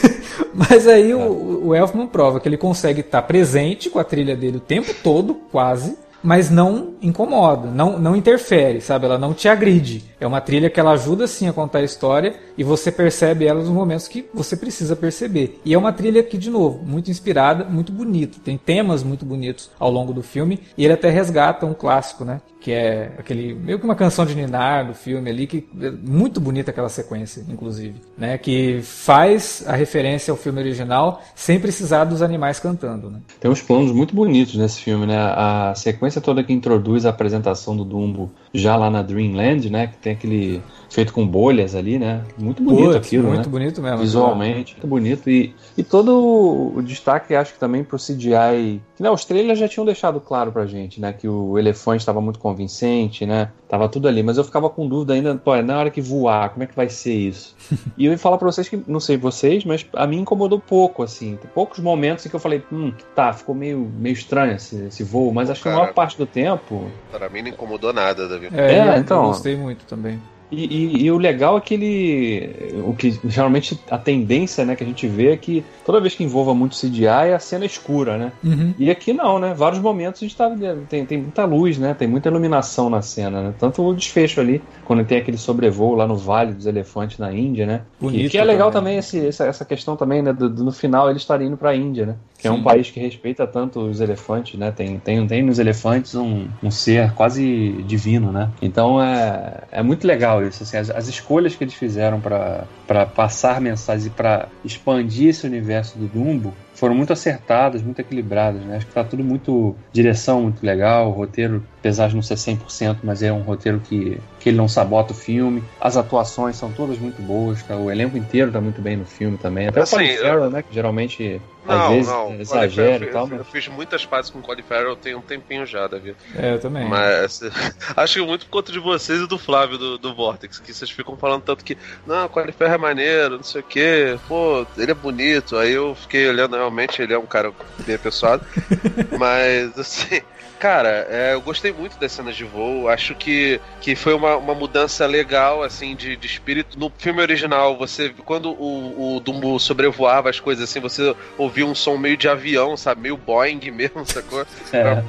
Mas 0.53 0.87
aí 0.87 1.15
o, 1.15 1.69
o 1.69 1.75
Elfman 1.75 2.05
prova 2.05 2.39
que 2.39 2.47
ele 2.47 2.57
consegue 2.57 2.99
estar 2.99 3.23
presente 3.23 3.89
com 3.89 3.97
a 3.97 4.03
trilha 4.03 4.35
dele 4.35 4.57
o 4.57 4.59
tempo 4.59 4.93
todo, 5.01 5.33
quase, 5.51 5.97
mas 6.23 6.49
não 6.49 6.93
incomoda, 7.01 7.69
não, 7.69 7.99
não 7.99 8.15
interfere, 8.15 8.79
sabe? 8.79 9.05
Ela 9.05 9.17
não 9.17 9.33
te 9.33 9.49
agride. 9.49 10.05
É 10.19 10.25
uma 10.25 10.39
trilha 10.39 10.69
que 10.69 10.79
ela 10.79 10.91
ajuda 10.91 11.27
sim 11.27 11.47
a 11.47 11.53
contar 11.53 11.79
a 11.79 11.83
história 11.83 12.35
e 12.57 12.63
você 12.63 12.91
percebe 12.91 13.45
ela 13.45 13.59
nos 13.59 13.69
momentos 13.69 14.07
que 14.07 14.25
você 14.33 14.55
precisa 14.55 14.95
perceber. 14.95 15.59
E 15.65 15.73
é 15.73 15.77
uma 15.77 15.91
trilha 15.91 16.23
que, 16.23 16.37
de 16.37 16.49
novo, 16.49 16.83
muito 16.85 17.11
inspirada, 17.11 17.65
muito 17.65 17.91
bonita. 17.91 18.37
Tem 18.43 18.57
temas 18.57 19.03
muito 19.03 19.25
bonitos 19.25 19.69
ao 19.77 19.91
longo 19.91 20.13
do 20.13 20.23
filme 20.23 20.61
e 20.77 20.85
ele 20.85 20.93
até 20.93 21.09
resgata 21.09 21.65
um 21.65 21.73
clássico, 21.73 22.23
né? 22.23 22.41
Que 22.63 22.71
é 22.71 23.11
aquele 23.17 23.53
meio 23.53 23.77
que 23.77 23.83
uma 23.83 23.93
canção 23.93 24.25
de 24.25 24.33
Ninar 24.33 24.87
do 24.87 24.93
filme 24.93 25.29
ali 25.29 25.45
que 25.45 25.67
é 25.81 25.91
muito 25.91 26.39
bonita 26.39 26.71
aquela 26.71 26.87
sequência, 26.87 27.43
inclusive, 27.49 27.95
né? 28.17 28.37
Que 28.37 28.79
faz 28.81 29.65
a 29.67 29.75
referência 29.75 30.31
ao 30.31 30.37
filme 30.37 30.61
original 30.61 31.21
sem 31.35 31.59
precisar 31.59 32.05
dos 32.05 32.21
animais 32.21 32.61
cantando, 32.61 33.09
né? 33.09 33.19
Tem 33.41 33.51
uns 33.51 33.61
planos 33.61 33.91
muito 33.91 34.15
bonitos 34.15 34.55
nesse 34.55 34.79
filme, 34.79 35.05
né? 35.05 35.17
A 35.17 35.73
sequência 35.75 36.21
toda 36.21 36.41
que 36.41 36.53
introduz 36.53 37.05
a 37.05 37.09
apresentação 37.09 37.75
do 37.75 37.83
Dumbo 37.83 38.31
já 38.53 38.77
lá 38.77 38.89
na 38.89 39.01
Dreamland, 39.01 39.69
né? 39.69 39.87
Que 39.87 39.97
tem 39.97 40.13
aquele 40.13 40.63
feito 40.93 41.11
com 41.11 41.27
bolhas 41.27 41.73
ali, 41.75 41.97
né? 41.97 42.21
Muito 42.37 42.61
bonito 42.61 42.85
Putz, 42.85 42.95
aquilo, 43.07 43.27
muito 43.27 43.45
né? 43.45 43.51
bonito 43.51 43.81
mesmo. 43.81 43.97
Visualmente, 43.97 44.73
muito 44.73 44.87
bonito. 44.87 45.29
E, 45.29 45.53
e 45.75 45.83
todo 45.83 46.71
o 46.75 46.81
destaque, 46.83 47.35
acho 47.35 47.53
que 47.53 47.59
também 47.59 47.83
pro 47.83 47.97
CGI. 47.97 48.79
Que, 48.95 49.01
né, 49.01 49.09
os 49.09 49.25
trailers 49.25 49.57
já 49.57 49.67
tinham 49.67 49.85
deixado 49.85 50.21
claro 50.21 50.51
pra 50.51 50.67
gente, 50.67 51.01
né? 51.01 51.11
Que 51.11 51.27
o 51.27 51.57
elefante 51.57 52.01
estava 52.01 52.21
muito 52.21 52.39
convincente, 52.53 53.25
né? 53.25 53.51
Tava 53.67 53.89
tudo 53.89 54.07
ali. 54.07 54.23
Mas 54.23 54.37
eu 54.37 54.43
ficava 54.43 54.69
com 54.69 54.87
dúvida 54.87 55.13
ainda, 55.13 55.35
pô, 55.35 55.55
na 55.61 55.77
hora 55.77 55.89
que 55.89 56.01
voar, 56.01 56.49
como 56.49 56.63
é 56.63 56.67
que 56.67 56.75
vai 56.75 56.89
ser 56.89 57.13
isso? 57.13 57.55
e 57.97 58.05
eu 58.05 58.11
ia 58.11 58.17
falar 58.17 58.37
pra 58.37 58.49
vocês 58.49 58.69
que, 58.69 58.81
não 58.87 58.99
sei 58.99 59.17
vocês, 59.17 59.65
mas 59.65 59.85
a 59.93 60.07
mim 60.07 60.19
incomodou 60.19 60.59
pouco, 60.59 61.03
assim. 61.03 61.37
Tem 61.37 61.49
poucos 61.53 61.79
momentos 61.79 62.25
em 62.25 62.29
que 62.29 62.35
eu 62.35 62.39
falei, 62.39 62.63
hum, 62.71 62.93
tá, 63.15 63.33
ficou 63.33 63.53
meio, 63.53 63.91
meio 63.97 64.13
estranho 64.13 64.55
esse, 64.55 64.85
esse 64.85 65.03
voo, 65.03 65.33
mas 65.33 65.49
acho 65.49 65.63
Cara, 65.63 65.75
que 65.75 65.79
a 65.79 65.83
maior 65.83 65.93
parte 65.93 66.17
do 66.17 66.25
tempo. 66.25 66.89
Para 67.11 67.29
mim 67.29 67.41
não 67.41 67.49
incomodou 67.49 67.91
nada, 67.91 68.27
Davi. 68.27 68.49
É, 68.53 68.77
é 68.77 68.97
então. 68.97 69.23
Eu 69.23 69.27
gostei 69.29 69.57
muito 69.57 69.85
também. 69.85 70.19
E, 70.53 70.65
e, 70.65 71.05
e, 71.05 71.11
o 71.11 71.17
legal 71.17 71.57
é 71.57 71.61
que 71.61 71.73
ele. 71.73 72.81
O 72.85 72.93
que 72.93 73.19
geralmente 73.25 73.79
a 73.89 73.97
tendência 73.97 74.63
né, 74.63 74.75
que 74.75 74.83
a 74.83 74.87
gente 74.87 75.07
vê 75.07 75.31
é 75.31 75.37
que 75.37 75.65
toda 75.83 75.99
vez 75.99 76.13
que 76.13 76.23
envolva 76.23 76.53
muito 76.53 76.77
CGI 76.77 77.05
é 77.05 77.33
a 77.33 77.39
cena 77.39 77.65
escura, 77.65 78.17
né? 78.17 78.31
Uhum. 78.43 78.73
E 78.77 78.91
aqui 78.91 79.13
não, 79.13 79.39
né? 79.39 79.53
Vários 79.55 79.81
momentos 79.81 80.21
a 80.21 80.25
gente 80.25 80.35
tá, 80.35 80.51
tem, 80.87 81.05
tem 81.05 81.17
muita 81.17 81.43
luz, 81.45 81.77
né? 81.79 81.95
Tem 81.95 82.07
muita 82.07 82.29
iluminação 82.29 82.89
na 82.89 83.01
cena, 83.01 83.41
né? 83.41 83.53
Tanto 83.57 83.83
o 83.83 83.95
desfecho 83.95 84.39
ali, 84.39 84.61
quando 84.85 85.03
tem 85.03 85.17
aquele 85.17 85.37
sobrevoo 85.37 85.95
lá 85.95 86.07
no 86.07 86.15
Vale 86.15 86.53
dos 86.53 86.67
Elefantes 86.67 87.17
na 87.17 87.33
Índia, 87.33 87.65
né? 87.65 87.81
Bonito 87.99 88.23
que, 88.23 88.29
que 88.29 88.37
é 88.37 88.43
legal 88.43 88.69
também, 88.69 88.93
também 88.93 88.97
esse, 88.99 89.25
essa, 89.25 89.45
essa 89.45 89.65
questão 89.65 89.95
também, 89.95 90.21
né? 90.21 90.31
Do, 90.31 90.49
do, 90.49 90.63
no 90.63 90.71
final 90.71 91.09
eles 91.09 91.23
estarem 91.23 91.47
indo 91.47 91.57
pra 91.57 91.75
Índia, 91.75 92.05
né? 92.05 92.15
Que 92.37 92.43
Sim. 92.43 92.49
é 92.49 92.51
um 92.51 92.61
país 92.61 92.91
que 92.91 92.99
respeita 92.99 93.47
tanto 93.47 93.79
os 93.79 93.99
elefantes, 93.99 94.59
né? 94.59 94.71
Tem, 94.71 94.99
tem, 94.99 95.25
tem 95.25 95.41
nos 95.41 95.57
elefantes 95.57 96.13
um, 96.13 96.47
um 96.61 96.69
ser 96.69 97.13
quase 97.13 97.83
divino, 97.87 98.31
né? 98.31 98.49
Então 98.61 99.01
é, 99.01 99.63
é 99.71 99.81
muito 99.81 100.05
legal 100.05 100.42
isso. 100.47 100.63
Assim, 100.63 100.77
as, 100.77 100.89
as 100.89 101.07
escolhas 101.07 101.55
que 101.55 101.63
eles 101.63 101.73
fizeram 101.73 102.19
para 102.19 103.05
passar 103.07 103.59
mensagens 103.61 104.07
e 104.07 104.09
para 104.09 104.47
expandir 104.63 105.29
esse 105.29 105.45
universo 105.45 105.97
do 105.97 106.07
Dumbo 106.07 106.53
foram 106.73 106.95
muito 106.95 107.13
acertadas, 107.13 107.81
muito 107.81 107.99
equilibradas, 107.99 108.61
né? 108.61 108.77
Acho 108.77 108.87
que 108.87 108.93
tá 108.93 109.03
tudo 109.03 109.23
muito. 109.23 109.75
direção 109.91 110.41
muito 110.41 110.65
legal, 110.65 111.09
roteiro, 111.11 111.63
apesar 111.79 112.07
de 112.07 112.15
não 112.15 112.21
ser 112.21 112.35
100%, 112.35 112.97
mas 113.03 113.21
é 113.21 113.31
um 113.31 113.41
roteiro 113.41 113.79
que, 113.79 114.19
que 114.39 114.49
ele 114.49 114.57
não 114.57 114.67
sabota 114.67 115.13
o 115.13 115.15
filme. 115.15 115.63
As 115.79 115.97
atuações 115.97 116.55
são 116.55 116.71
todas 116.71 116.97
muito 116.97 117.21
boas, 117.21 117.61
tá? 117.63 117.75
o 117.75 117.91
elenco 117.91 118.17
inteiro 118.17 118.51
tá 118.51 118.61
muito 118.61 118.81
bem 118.81 118.97
no 118.97 119.05
filme 119.05 119.37
também. 119.37 119.67
Até 119.67 119.81
Assim, 119.81 119.95
o 119.95 119.99
Colin 119.99 120.17
Farrell, 120.17 120.49
né? 120.49 120.61
Que 120.63 120.73
geralmente 120.73 121.41
Não, 121.65 121.75
às 121.75 121.89
vezes 121.89 122.07
não. 122.07 122.35
exagera 122.39 123.05
eu, 123.05 123.09
e 123.09 123.11
tal, 123.11 123.23
eu, 123.23 123.27
mas 123.27 123.39
eu 123.39 123.45
fiz 123.45 123.67
muitas 123.67 124.05
pazes 124.05 124.31
com 124.31 124.39
o 124.39 124.41
Colin 124.41 124.63
Farrell 124.63 124.95
tem 124.95 125.13
um 125.15 125.21
tempinho 125.21 125.65
já, 125.65 125.87
Davi. 125.87 126.15
É, 126.35 126.53
eu 126.53 126.59
também. 126.59 126.87
Mas 126.87 127.41
acho 127.95 128.13
que 128.13 128.25
muito 128.25 128.45
por 128.45 128.51
conta 128.51 128.71
de 128.71 128.79
vocês 128.79 129.19
e 129.19 129.27
do 129.27 129.37
Flávio 129.37 129.77
do, 129.77 129.97
do 129.97 130.15
Vortex, 130.15 130.59
que 130.59 130.73
vocês 130.73 130.89
ficam 130.89 131.17
falando 131.17 131.41
tanto 131.41 131.63
que, 131.63 131.77
não, 132.07 132.25
o 132.25 132.29
Colin 132.29 132.51
Farrell 132.51 132.75
é 132.75 132.77
maneiro, 132.77 133.35
não 133.37 133.43
sei 133.43 133.61
o 133.61 133.63
que, 133.63 134.17
pô, 134.27 134.65
ele 134.77 134.91
é 134.91 134.95
bonito. 134.95 135.57
Aí 135.57 135.73
eu 135.73 135.93
fiquei 135.95 136.27
olhando, 136.27 136.55
realmente, 136.63 137.01
ele 137.01 137.13
é 137.13 137.17
um 137.17 137.25
cara 137.25 137.51
bem 137.85 137.95
apessoado. 137.95 138.45
Mas, 139.19 139.77
assim, 139.77 140.21
cara, 140.63 141.05
é, 141.09 141.33
eu 141.33 141.41
gostei 141.41 141.73
muito 141.73 141.99
das 141.99 142.13
cenas 142.13 142.37
de 142.37 142.45
voo. 142.45 142.87
Acho 142.87 143.13
que, 143.13 143.59
que 143.81 143.97
foi 143.97 144.13
uma, 144.13 144.37
uma 144.37 144.55
mudança 144.55 145.05
legal, 145.05 145.61
assim, 145.61 145.93
de, 145.93 146.15
de 146.15 146.25
espírito. 146.25 146.79
No 146.79 146.89
filme 146.97 147.21
original, 147.21 147.77
você, 147.77 148.15
quando 148.23 148.49
o, 148.51 149.17
o 149.17 149.19
Dumbo 149.19 149.59
sobrevoava 149.59 150.29
as 150.29 150.39
coisas, 150.39 150.63
assim, 150.63 150.79
você 150.79 151.13
ouvia 151.37 151.65
um 151.65 151.75
som 151.75 151.97
meio 151.97 152.15
de 152.15 152.29
avião, 152.29 152.77
sabe? 152.77 153.01
Meio 153.01 153.17
Boeing 153.17 153.59
mesmo, 153.71 154.05
sacou? 154.05 154.47
É. 154.71 155.03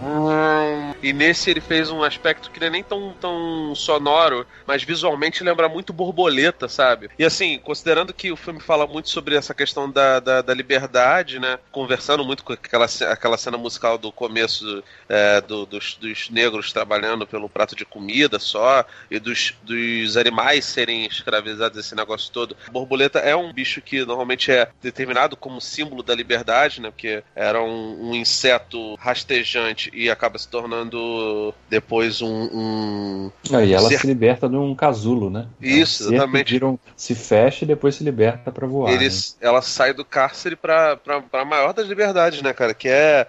E 1.01 1.13
nesse 1.13 1.51
ele 1.51 1.61
fez 1.61 1.89
um 1.89 2.03
aspecto 2.03 2.51
que 2.51 2.59
não 2.59 2.67
é 2.67 2.71
nem 2.71 2.83
tão, 2.83 3.15
tão 3.21 3.77
sonoro, 3.77 4.45
mas 4.67 4.83
visualmente 4.83 5.45
lembra 5.45 5.69
muito 5.69 5.93
borboleta, 5.93 6.69
sabe? 6.69 7.11
E 7.17 7.25
assim, 7.25 7.61
considerando 7.61 8.13
que 8.13 8.33
o 8.33 8.37
filme 8.37 8.59
fala 8.59 8.89
muito 8.89 9.09
sobre 9.09 9.37
essa 9.37 9.55
questão 9.55 9.89
da, 9.89 10.19
da, 10.19 10.43
da 10.43 10.53
liberdade, 10.53 11.39
né? 11.39 11.61
Conversando 11.71 12.25
muito 12.25 12.43
com 12.43 12.55
aquela, 12.55 12.87
aquela 13.13 13.39
cena 13.39 13.57
musical 13.57 13.97
do 13.97 14.11
começo 14.11 14.83
é, 15.09 15.44
do- 15.45 15.67
dos, 15.67 15.97
dos 16.01 16.31
negros 16.31 16.73
trabalhando 16.73 17.27
pelo 17.27 17.49
prato 17.49 17.77
de 17.77 17.85
comida 17.85 18.39
só, 18.39 18.85
e 19.11 19.19
dos, 19.19 19.55
dos 19.63 20.17
animais 20.17 20.65
serem 20.65 21.07
escravizados, 21.07 21.79
esse 21.79 21.95
negócio 21.95 22.31
todo. 22.33 22.57
A 22.67 22.71
borboleta 22.71 23.19
é 23.21 23.35
um 23.37 23.53
bicho 23.53 23.81
que 23.81 24.05
normalmente 24.05 24.51
é 24.51 24.69
determinado 24.83 25.37
como 25.37 25.61
símbolo 25.61 26.03
da 26.03 26.15
liberdade, 26.15 26.81
né? 26.81 26.91
Porque 26.91 27.23
era 27.35 27.63
um, 27.63 28.11
um 28.11 28.15
inseto 28.15 28.95
rastejante 28.97 29.91
e 29.95 30.11
acaba 30.11 30.39
se 30.39 30.49
tornando 30.49 31.55
depois 31.69 32.21
um. 32.23 32.29
um- 32.53 33.33
Ah, 33.53 33.63
e 33.63 33.73
ela 33.73 33.91
se 33.91 34.07
liberta 34.07 34.49
de 34.49 34.57
um 34.57 34.75
casulo, 34.75 35.31
né? 35.31 35.47
Isso, 35.61 36.05
É 36.05 36.07
ser 36.07 36.09
que 36.11 36.15
exatamente. 36.17 36.53
vira 36.53 36.67
um- 36.67 36.79
se 36.97 37.15
fecha 37.15 37.65
e 37.65 37.69
depois 37.69 37.95
se 37.95 38.05
liberta 38.05 38.51
pra 38.51 38.67
voar. 38.67 38.91
né? 38.91 38.97
Eles, 38.97 39.37
ela 39.41 39.63
sai 39.63 39.93
do 39.93 40.05
cárcere 40.05 40.57
pra, 40.57 40.97
pra, 40.97 41.21
pra 41.21 41.45
maior 41.45 41.73
das 41.73 41.87
liberdades, 41.87 42.43
né, 42.43 42.53
cara? 42.53 42.75
Que 42.75 42.89
é 42.89 43.27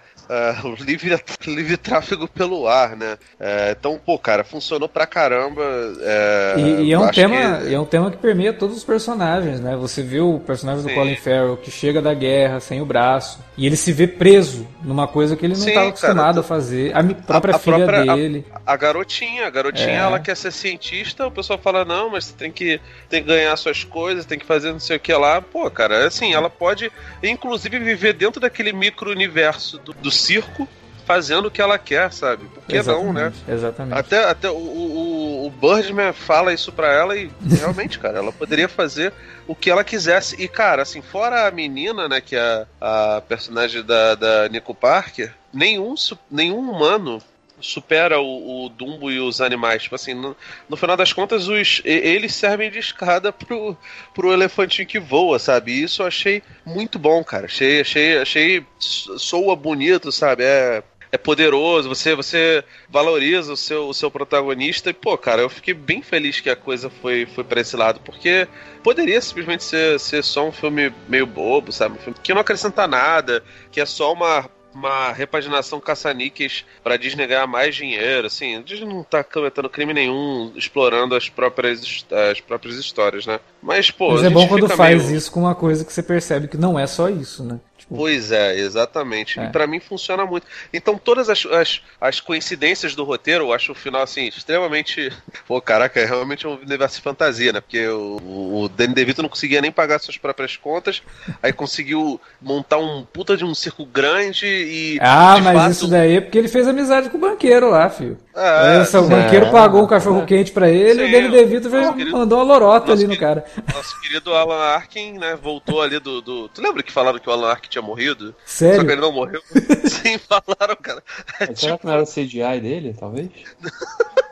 o 0.64 0.74
livre, 0.84 1.16
livre 1.46 1.76
tráfego 1.76 2.26
pelo 2.28 2.66
ar, 2.68 2.96
né? 2.96 3.16
É, 3.38 3.76
então, 3.78 3.98
pô, 4.04 4.18
cara, 4.18 4.42
funcionou 4.44 4.88
pra 4.88 5.06
caramba. 5.06 5.62
é, 6.00 6.54
E, 6.58 6.82
e 6.86 6.92
é 6.92 6.98
um 6.98 7.08
tema, 7.10 7.60
que- 7.60 7.74
é 7.74 7.78
um 7.80 7.84
tema 7.84 8.10
que 8.10 8.16
permeia 8.16 8.52
todos 8.52 8.76
os 8.76 8.84
personagens, 8.84 9.60
né? 9.60 9.76
Você 9.76 10.02
vê 10.02 10.20
o 10.20 10.38
personagem 10.40 10.82
do 10.82 10.88
Sim. 10.88 10.94
Colin 10.94 11.16
Farrell 11.16 11.56
que 11.56 11.70
chega 11.70 12.00
da 12.02 12.14
guerra 12.14 12.60
sem 12.60 12.80
o 12.80 12.86
braço 12.86 13.38
e 13.56 13.66
ele 13.66 13.76
se 13.76 13.92
vê 13.92 14.06
preso 14.06 14.66
numa 14.82 15.06
coisa 15.08 15.36
que 15.36 15.44
ele 15.46 15.54
não 15.56 15.66
estava 15.66 15.88
acostumado 15.88 16.34
tu- 16.34 16.40
a 16.40 16.42
fazer. 16.42 16.92
A 16.96 17.02
própria 17.04 17.54
a 17.54 17.58
filha 17.58 17.76
própria- 17.86 18.12
a- 18.12 18.16
dele. 18.16 18.44
A 18.66 18.76
garotinha, 18.76 19.46
a 19.46 19.50
garotinha, 19.50 19.88
É. 19.90 19.96
ela 19.96 20.18
quer 20.18 20.36
ser 20.36 20.50
cientista, 20.52 21.26
o 21.26 21.30
pessoal 21.30 21.58
fala, 21.58 21.84
não, 21.84 22.10
mas 22.10 22.26
você 22.26 22.34
tem 22.34 22.50
que, 22.50 22.80
tem 23.08 23.22
que 23.22 23.28
ganhar 23.28 23.56
suas 23.56 23.84
coisas, 23.84 24.24
tem 24.26 24.38
que 24.38 24.44
fazer 24.46 24.72
não 24.72 24.80
sei 24.80 24.96
o 24.96 25.00
que 25.00 25.12
lá. 25.12 25.40
Pô, 25.40 25.70
cara, 25.70 26.06
assim, 26.06 26.34
ela 26.34 26.50
pode, 26.50 26.90
inclusive, 27.22 27.78
viver 27.78 28.12
dentro 28.12 28.40
daquele 28.40 28.72
micro-universo 28.72 29.78
do, 29.78 29.92
do 29.92 30.10
circo, 30.16 30.68
fazendo 31.06 31.46
o 31.46 31.50
que 31.50 31.62
ela 31.62 31.78
quer, 31.78 32.12
sabe? 32.12 32.44
Por 32.46 32.64
que 32.64 32.82
não, 32.82 33.12
né? 33.12 33.26
Exatamente, 33.28 33.44
Exatamente. 33.48 33.98
Até, 33.98 34.24
até 34.24 34.50
o, 34.50 34.56
o, 34.56 35.46
o 35.46 35.50
Birdman 35.50 36.12
fala 36.12 36.52
isso 36.52 36.72
pra 36.72 36.92
ela 36.92 37.16
e 37.16 37.30
realmente, 37.48 37.98
cara, 37.98 38.18
ela 38.18 38.32
poderia 38.32 38.68
fazer 38.68 39.12
o 39.46 39.54
que 39.54 39.70
ela 39.70 39.84
quisesse. 39.84 40.34
E, 40.42 40.48
cara, 40.48 40.82
assim, 40.82 41.00
fora 41.00 41.46
a 41.46 41.50
menina, 41.50 42.08
né, 42.08 42.20
que 42.20 42.34
é 42.34 42.66
a 42.80 43.22
personagem 43.28 43.84
da, 43.84 44.16
da 44.16 44.48
Nico 44.48 44.74
Parker, 44.74 45.32
nenhum, 45.54 45.94
nenhum 46.28 46.58
humano 46.58 47.22
supera 47.60 48.20
o, 48.20 48.64
o 48.64 48.68
Dumbo 48.68 49.10
e 49.10 49.18
os 49.20 49.40
animais. 49.40 49.82
Tipo 49.84 49.94
assim, 49.94 50.14
no, 50.14 50.36
no 50.68 50.76
final 50.76 50.96
das 50.96 51.12
contas, 51.12 51.48
os, 51.48 51.80
eles 51.84 52.34
servem 52.34 52.70
de 52.70 52.78
escada 52.78 53.32
pro, 53.32 53.76
pro 54.14 54.32
elefantinho 54.32 54.86
que 54.86 54.98
voa, 54.98 55.38
sabe? 55.38 55.72
E 55.72 55.82
isso 55.82 56.02
eu 56.02 56.06
achei 56.06 56.42
muito 56.64 56.98
bom, 56.98 57.22
cara. 57.24 57.46
Achei, 57.46 57.80
achei, 57.80 58.18
achei 58.18 58.66
so- 58.78 59.18
soa 59.18 59.56
bonito, 59.56 60.10
sabe? 60.12 60.44
É, 60.44 60.82
é 61.12 61.16
poderoso, 61.18 61.88
você 61.88 62.14
você 62.14 62.64
valoriza 62.88 63.52
o 63.52 63.56
seu, 63.56 63.88
o 63.88 63.94
seu 63.94 64.10
protagonista 64.10 64.90
e, 64.90 64.92
pô, 64.92 65.16
cara, 65.16 65.42
eu 65.42 65.48
fiquei 65.48 65.72
bem 65.72 66.02
feliz 66.02 66.40
que 66.40 66.50
a 66.50 66.56
coisa 66.56 66.90
foi, 66.90 67.26
foi 67.26 67.44
pra 67.44 67.60
esse 67.60 67.76
lado, 67.76 68.00
porque 68.00 68.46
poderia 68.82 69.20
simplesmente 69.20 69.64
ser, 69.64 69.98
ser 70.00 70.22
só 70.22 70.46
um 70.46 70.52
filme 70.52 70.92
meio 71.08 71.26
bobo, 71.26 71.72
sabe? 71.72 71.94
Um 71.96 71.98
filme 71.98 72.18
que 72.22 72.34
não 72.34 72.40
acrescenta 72.40 72.86
nada, 72.86 73.42
que 73.70 73.80
é 73.80 73.86
só 73.86 74.12
uma, 74.12 74.50
uma 74.76 75.12
repaginação 75.12 75.80
caça-níqueis 75.80 76.64
pra 76.84 76.96
Disney 76.96 77.26
ganhar 77.26 77.46
mais 77.46 77.74
dinheiro, 77.74 78.26
assim, 78.26 78.56
a 78.56 78.60
Disney 78.60 78.86
não 78.86 79.02
tá 79.02 79.24
cometendo 79.24 79.68
crime 79.70 79.94
nenhum 79.94 80.52
explorando 80.54 81.14
as 81.14 81.28
próprias, 81.28 82.04
as 82.30 82.40
próprias 82.40 82.76
histórias, 82.76 83.26
né? 83.26 83.40
Mas, 83.62 83.90
pô, 83.90 84.12
Mas 84.12 84.24
é 84.24 84.30
bom 84.30 84.46
quando 84.46 84.68
faz 84.68 85.06
meio- 85.06 85.16
isso 85.16 85.32
com 85.32 85.40
uma 85.40 85.54
coisa 85.54 85.84
que 85.84 85.92
você 85.92 86.02
percebe 86.02 86.46
que 86.48 86.56
não 86.58 86.78
é 86.78 86.86
só 86.86 87.08
isso, 87.08 87.42
né? 87.42 87.58
Tipo, 87.88 87.98
Pois 87.98 88.32
é, 88.32 88.58
exatamente. 88.58 89.38
É. 89.38 89.44
E 89.44 89.48
pra 89.50 89.66
mim 89.66 89.78
funciona 89.78 90.26
muito. 90.26 90.46
Então, 90.72 90.98
todas 90.98 91.28
as, 91.30 91.46
as, 91.46 91.80
as 92.00 92.20
coincidências 92.20 92.94
do 92.96 93.04
roteiro, 93.04 93.44
eu 93.44 93.52
acho 93.52 93.70
o 93.72 93.74
final, 93.76 94.02
assim, 94.02 94.26
extremamente. 94.26 95.12
Pô, 95.46 95.60
caraca, 95.60 96.00
é 96.00 96.04
realmente 96.04 96.46
um 96.46 96.54
universo 96.54 96.96
de 96.96 97.02
fantasia, 97.02 97.52
né? 97.52 97.60
Porque 97.60 97.86
o, 97.86 98.62
o 98.64 98.68
Danny 98.68 98.92
DeVito 98.92 99.22
não 99.22 99.28
conseguia 99.28 99.60
nem 99.60 99.70
pagar 99.70 100.00
suas 100.00 100.16
próprias 100.16 100.56
contas, 100.56 101.00
aí 101.42 101.52
conseguiu 101.52 102.20
montar 102.42 102.78
um 102.78 103.04
puta 103.04 103.36
de 103.36 103.44
um 103.44 103.54
circo 103.54 103.86
grande 103.86 104.46
e. 104.46 104.98
Ah, 105.00 105.38
mas 105.40 105.56
fato- 105.56 105.70
isso 105.70 105.88
daí 105.88 106.16
é 106.16 106.20
porque 106.20 106.38
ele 106.38 106.48
fez 106.48 106.66
amizade 106.66 107.08
com 107.08 107.16
o 107.18 107.20
banqueiro 107.20 107.70
lá, 107.70 107.88
filho. 107.88 108.18
É, 108.34 108.80
Essa, 108.80 109.00
o 109.00 109.06
é. 109.06 109.08
banqueiro 109.08 109.50
pagou 109.50 109.82
um 109.82 109.86
cachorro 109.86 110.26
quente 110.26 110.50
pra 110.52 110.68
ele 110.68 111.02
e 111.02 111.06
Sim, 111.06 111.08
o 111.08 111.12
Danny 111.12 111.30
DeVito 111.30 111.70
nosso 111.70 111.94
querido- 111.94 112.16
mandou 112.16 112.38
uma 112.38 112.44
lorota 112.44 112.92
ali 112.92 113.04
no 113.06 113.16
querido- 113.16 113.20
cara. 113.20 113.44
Nosso 113.74 114.00
querido 114.02 114.34
Alan 114.34 114.58
Arkin, 114.74 115.12
né? 115.18 115.38
Voltou 115.40 115.80
ali 115.80 115.98
do, 116.00 116.20
do. 116.20 116.48
Tu 116.48 116.60
lembra 116.60 116.82
que 116.82 116.92
falaram 116.92 117.18
que 117.18 117.28
o 117.28 117.32
Alan 117.32 117.50
Arkin 117.50 117.75
tinha 117.76 117.82
morrido? 117.82 118.28
Só 118.28 118.32
que 118.32 118.50
Sério? 118.50 118.90
ele 118.90 119.00
não 119.00 119.12
morreu. 119.12 119.42
Sim, 119.84 120.18
falaram, 120.18 120.76
cara. 120.76 121.02
É 121.40 121.46
Mas 121.48 121.60
será 121.60 121.78
que 121.78 121.84
não 121.84 121.92
era 121.92 122.02
o 122.02 122.06
CGI 122.06 122.60
dele, 122.60 122.96
talvez? 122.98 123.30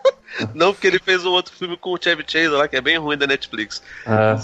Não, 0.53 0.73
porque 0.73 0.89
ele 0.89 0.99
fez 0.99 1.25
um 1.25 1.31
outro 1.31 1.55
filme 1.55 1.77
com 1.77 1.91
o 1.91 1.97
Chevy 1.97 2.25
Chase 2.27 2.49
lá, 2.49 2.67
que 2.67 2.75
é 2.75 2.81
bem 2.81 2.99
ruim 2.99 3.17
da 3.17 3.25
Netflix. 3.25 3.81
Ah, 4.05 4.37
sim. 4.37 4.43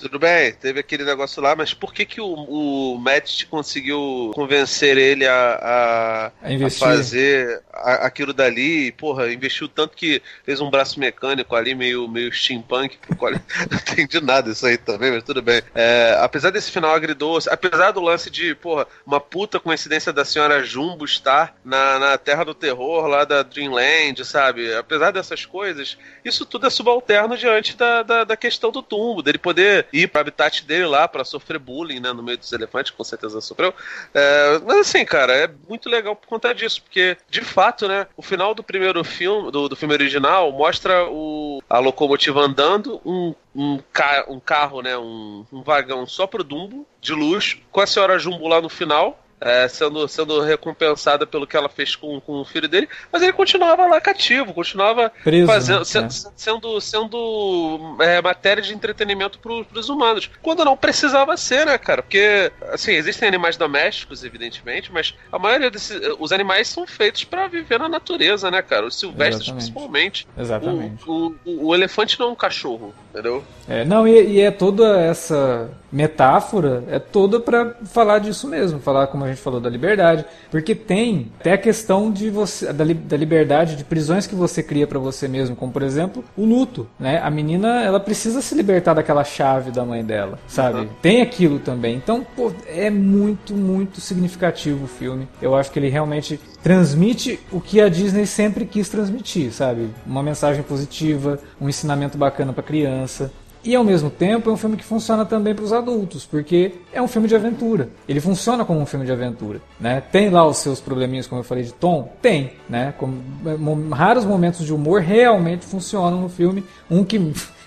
Tudo 0.00 0.18
bem, 0.18 0.54
teve 0.54 0.80
aquele 0.80 1.04
negócio 1.04 1.42
lá, 1.42 1.54
mas 1.54 1.74
por 1.74 1.92
que 1.92 2.06
que 2.06 2.20
o, 2.22 2.26
o 2.26 2.98
Matt 2.98 3.44
conseguiu 3.50 4.30
convencer 4.34 4.96
ele 4.96 5.26
a, 5.26 5.58
a, 5.60 6.26
A 6.42 6.66
a 6.66 6.70
fazer 6.70 7.62
a- 7.70 8.06
aquilo 8.06 8.32
dali? 8.32 8.86
E, 8.86 8.92
porra, 8.92 9.30
investiu 9.30 9.68
tanto 9.68 9.94
que 9.96 10.22
fez 10.42 10.58
um 10.60 10.70
braço 10.70 10.98
mecânico 10.98 11.54
ali, 11.54 11.74
meio, 11.74 12.08
meio 12.08 12.32
steampunk, 12.32 12.96
pro 12.98 13.14
qual 13.14 13.32
não 13.70 13.78
entendi 13.78 14.20
nada 14.22 14.50
isso 14.50 14.64
aí 14.66 14.78
também, 14.78 15.10
mas 15.12 15.22
tudo 15.22 15.42
bem. 15.42 15.60
É, 15.74 16.16
apesar 16.20 16.50
desse 16.50 16.70
final 16.70 16.94
agridoce, 16.94 17.50
apesar 17.50 17.90
do 17.92 18.00
lance 18.00 18.30
de, 18.30 18.54
porra, 18.54 18.86
uma 19.04 19.20
puta 19.20 19.60
coincidência 19.60 20.12
da 20.14 20.24
senhora 20.24 20.64
Jumbo 20.64 21.04
estar 21.04 21.54
na, 21.62 21.98
na 21.98 22.18
Terra 22.18 22.44
do 22.44 22.54
Terror 22.54 23.06
lá 23.06 23.24
da 23.26 23.42
Dreamland, 23.42 24.24
sabe? 24.24 24.72
Apesar 24.74 25.10
dessas 25.10 25.44
coisas, 25.44 25.98
isso 26.24 26.46
tudo 26.46 26.66
é 26.66 26.70
subalterno 26.70 27.36
diante 27.36 27.76
da, 27.76 28.02
da, 28.02 28.24
da 28.24 28.36
questão 28.36 28.70
do 28.70 28.82
tumbo, 28.82 29.22
dele 29.22 29.38
poder 29.38 29.86
ir 29.92 30.08
para 30.08 30.20
habitat 30.20 30.64
dele 30.64 30.86
lá 30.86 31.06
para 31.08 31.24
sofrer 31.24 31.58
bullying, 31.58 32.00
né, 32.00 32.12
no 32.12 32.22
meio 32.22 32.38
dos 32.38 32.52
elefantes, 32.52 32.90
com 32.90 33.04
certeza 33.04 33.40
sofreu. 33.40 33.74
É, 34.14 34.60
mas 34.64 34.78
assim, 34.78 35.04
cara, 35.04 35.32
é 35.32 35.50
muito 35.68 35.88
legal 35.88 36.16
por 36.16 36.26
conta 36.26 36.54
disso, 36.54 36.82
porque 36.82 37.16
de 37.28 37.42
fato, 37.42 37.88
né, 37.88 38.06
o 38.16 38.22
final 38.22 38.54
do 38.54 38.62
primeiro 38.62 39.02
filme, 39.04 39.50
do, 39.50 39.68
do 39.68 39.76
filme 39.76 39.94
original, 39.94 40.52
mostra 40.52 41.04
o, 41.10 41.62
a 41.68 41.78
locomotiva 41.78 42.40
andando, 42.40 43.00
um, 43.04 43.34
um, 43.54 43.78
ca, 43.92 44.24
um 44.28 44.40
carro, 44.40 44.82
né, 44.82 44.96
um, 44.96 45.44
um 45.52 45.62
vagão 45.62 46.06
só 46.06 46.26
pro 46.26 46.44
Dumbo, 46.44 46.86
de 47.00 47.12
luxo, 47.12 47.58
com 47.70 47.80
a 47.80 47.86
senhora 47.86 48.18
Jumbo 48.18 48.46
lá 48.48 48.60
no 48.60 48.68
final. 48.68 49.18
É, 49.40 49.66
sendo, 49.68 50.06
sendo 50.06 50.40
recompensada 50.40 51.26
pelo 51.26 51.46
que 51.46 51.56
ela 51.56 51.68
fez 51.68 51.96
com, 51.96 52.20
com 52.20 52.40
o 52.40 52.44
filho 52.44 52.68
dele, 52.68 52.88
mas 53.10 53.22
ele 53.22 53.32
continuava 53.32 53.86
lá 53.86 54.00
cativo, 54.00 54.52
continuava 54.52 55.10
Preso, 55.24 55.46
fazendo, 55.46 55.78
né? 55.78 55.84
sendo, 55.84 56.32
sendo, 56.36 56.80
sendo 56.80 57.96
é, 58.00 58.20
matéria 58.20 58.62
de 58.62 58.74
entretenimento 58.74 59.38
pro, 59.38 59.64
pros 59.64 59.88
humanos. 59.88 60.30
Quando 60.42 60.64
não 60.64 60.76
precisava 60.76 61.36
ser, 61.36 61.66
né, 61.66 61.78
cara? 61.78 62.02
Porque, 62.02 62.52
assim, 62.72 62.92
existem 62.92 63.28
animais 63.28 63.56
domésticos, 63.56 64.24
evidentemente, 64.24 64.92
mas 64.92 65.14
a 65.32 65.38
maioria 65.38 65.70
desses. 65.70 66.00
Os 66.18 66.32
animais 66.32 66.68
são 66.68 66.86
feitos 66.86 67.24
pra 67.24 67.46
viver 67.46 67.78
na 67.78 67.88
natureza, 67.88 68.50
né, 68.50 68.60
cara? 68.62 68.86
Os 68.86 68.98
silvestres, 68.98 69.46
Exatamente. 69.46 69.72
principalmente. 69.72 70.28
Exatamente. 70.36 71.04
O, 71.06 71.36
o, 71.44 71.50
o, 71.50 71.66
o 71.68 71.74
elefante 71.74 72.18
não 72.18 72.28
é 72.28 72.30
um 72.30 72.34
cachorro. 72.36 72.94
Entendeu? 73.10 73.42
É, 73.68 73.84
não, 73.84 74.06
e, 74.06 74.34
e 74.34 74.40
é 74.40 74.50
toda 74.50 74.98
essa 74.98 75.70
metáfora, 75.92 76.84
é 76.88 76.98
toda 76.98 77.40
para 77.40 77.74
falar 77.84 78.20
disso 78.20 78.46
mesmo, 78.46 78.78
falar 78.78 79.08
como 79.08 79.24
a 79.24 79.28
gente 79.28 79.40
falou 79.40 79.60
da 79.60 79.68
liberdade, 79.68 80.24
porque 80.50 80.74
tem 80.74 81.30
até 81.40 81.52
a 81.52 81.58
questão 81.58 82.10
de 82.10 82.30
você 82.30 82.72
da, 82.72 82.84
da 82.84 83.16
liberdade 83.16 83.74
de 83.76 83.84
prisões 83.84 84.26
que 84.26 84.34
você 84.34 84.62
cria 84.62 84.86
para 84.86 84.98
você 84.98 85.26
mesmo, 85.26 85.56
como 85.56 85.72
por 85.72 85.82
exemplo, 85.82 86.24
o 86.36 86.44
luto, 86.44 86.86
né? 86.98 87.20
A 87.22 87.30
menina, 87.30 87.82
ela 87.82 87.98
precisa 87.98 88.40
se 88.40 88.54
libertar 88.54 88.94
daquela 88.94 89.24
chave 89.24 89.70
da 89.70 89.84
mãe 89.84 90.04
dela, 90.04 90.38
sabe? 90.46 90.88
Tem 91.02 91.20
aquilo 91.22 91.58
também. 91.58 91.96
Então, 91.96 92.24
pô, 92.36 92.52
é 92.66 92.88
muito, 92.88 93.54
muito 93.54 94.00
significativo 94.00 94.84
o 94.84 94.88
filme. 94.88 95.28
Eu 95.42 95.56
acho 95.56 95.70
que 95.72 95.78
ele 95.78 95.88
realmente 95.88 96.38
transmite 96.62 97.38
o 97.50 97.60
que 97.60 97.80
a 97.80 97.88
Disney 97.88 98.26
sempre 98.26 98.64
quis 98.64 98.88
transmitir, 98.88 99.52
sabe? 99.52 99.88
Uma 100.06 100.22
mensagem 100.22 100.62
positiva, 100.62 101.38
um 101.60 101.68
ensinamento 101.68 102.18
bacana 102.18 102.52
para 102.52 102.62
criança. 102.62 103.32
E 103.62 103.74
ao 103.74 103.84
mesmo 103.84 104.08
tempo 104.08 104.48
é 104.48 104.52
um 104.54 104.56
filme 104.56 104.74
que 104.74 104.84
funciona 104.84 105.22
também 105.26 105.54
para 105.54 105.64
os 105.64 105.70
adultos, 105.72 106.24
porque 106.24 106.72
é 106.90 107.02
um 107.02 107.06
filme 107.06 107.28
de 107.28 107.34
aventura. 107.36 107.90
Ele 108.08 108.18
funciona 108.18 108.64
como 108.64 108.80
um 108.80 108.86
filme 108.86 109.04
de 109.04 109.12
aventura, 109.12 109.60
né? 109.78 110.00
Tem 110.00 110.30
lá 110.30 110.46
os 110.46 110.56
seus 110.56 110.80
probleminhas, 110.80 111.26
como 111.26 111.40
eu 111.40 111.44
falei 111.44 111.64
de 111.64 111.72
tom, 111.74 112.10
tem, 112.22 112.52
né? 112.68 112.94
Como, 112.96 113.22
mo- 113.58 113.90
raros 113.90 114.24
momentos 114.24 114.64
de 114.64 114.72
humor 114.72 115.02
realmente 115.02 115.66
funcionam 115.66 116.22
no 116.22 116.28
filme. 116.30 116.64
Um 116.90 117.04
que 117.04 117.18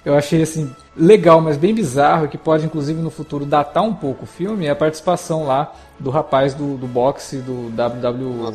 eu 0.06 0.16
achei 0.16 0.42
assim 0.42 0.74
legal, 0.96 1.42
mas 1.42 1.58
bem 1.58 1.74
bizarro, 1.74 2.28
que 2.28 2.38
pode 2.38 2.66
inclusive 2.66 3.02
no 3.02 3.10
futuro 3.10 3.46
datar 3.46 3.84
um 3.84 3.94
pouco 3.94 4.24
o 4.24 4.28
filme, 4.28 4.66
é 4.66 4.70
a 4.70 4.76
participação 4.76 5.46
lá 5.46 5.74
do 6.00 6.10
rapaz 6.10 6.54
do, 6.54 6.76
do 6.78 6.88
boxe 6.88 7.38
do 7.38 7.70
WW, 7.70 8.54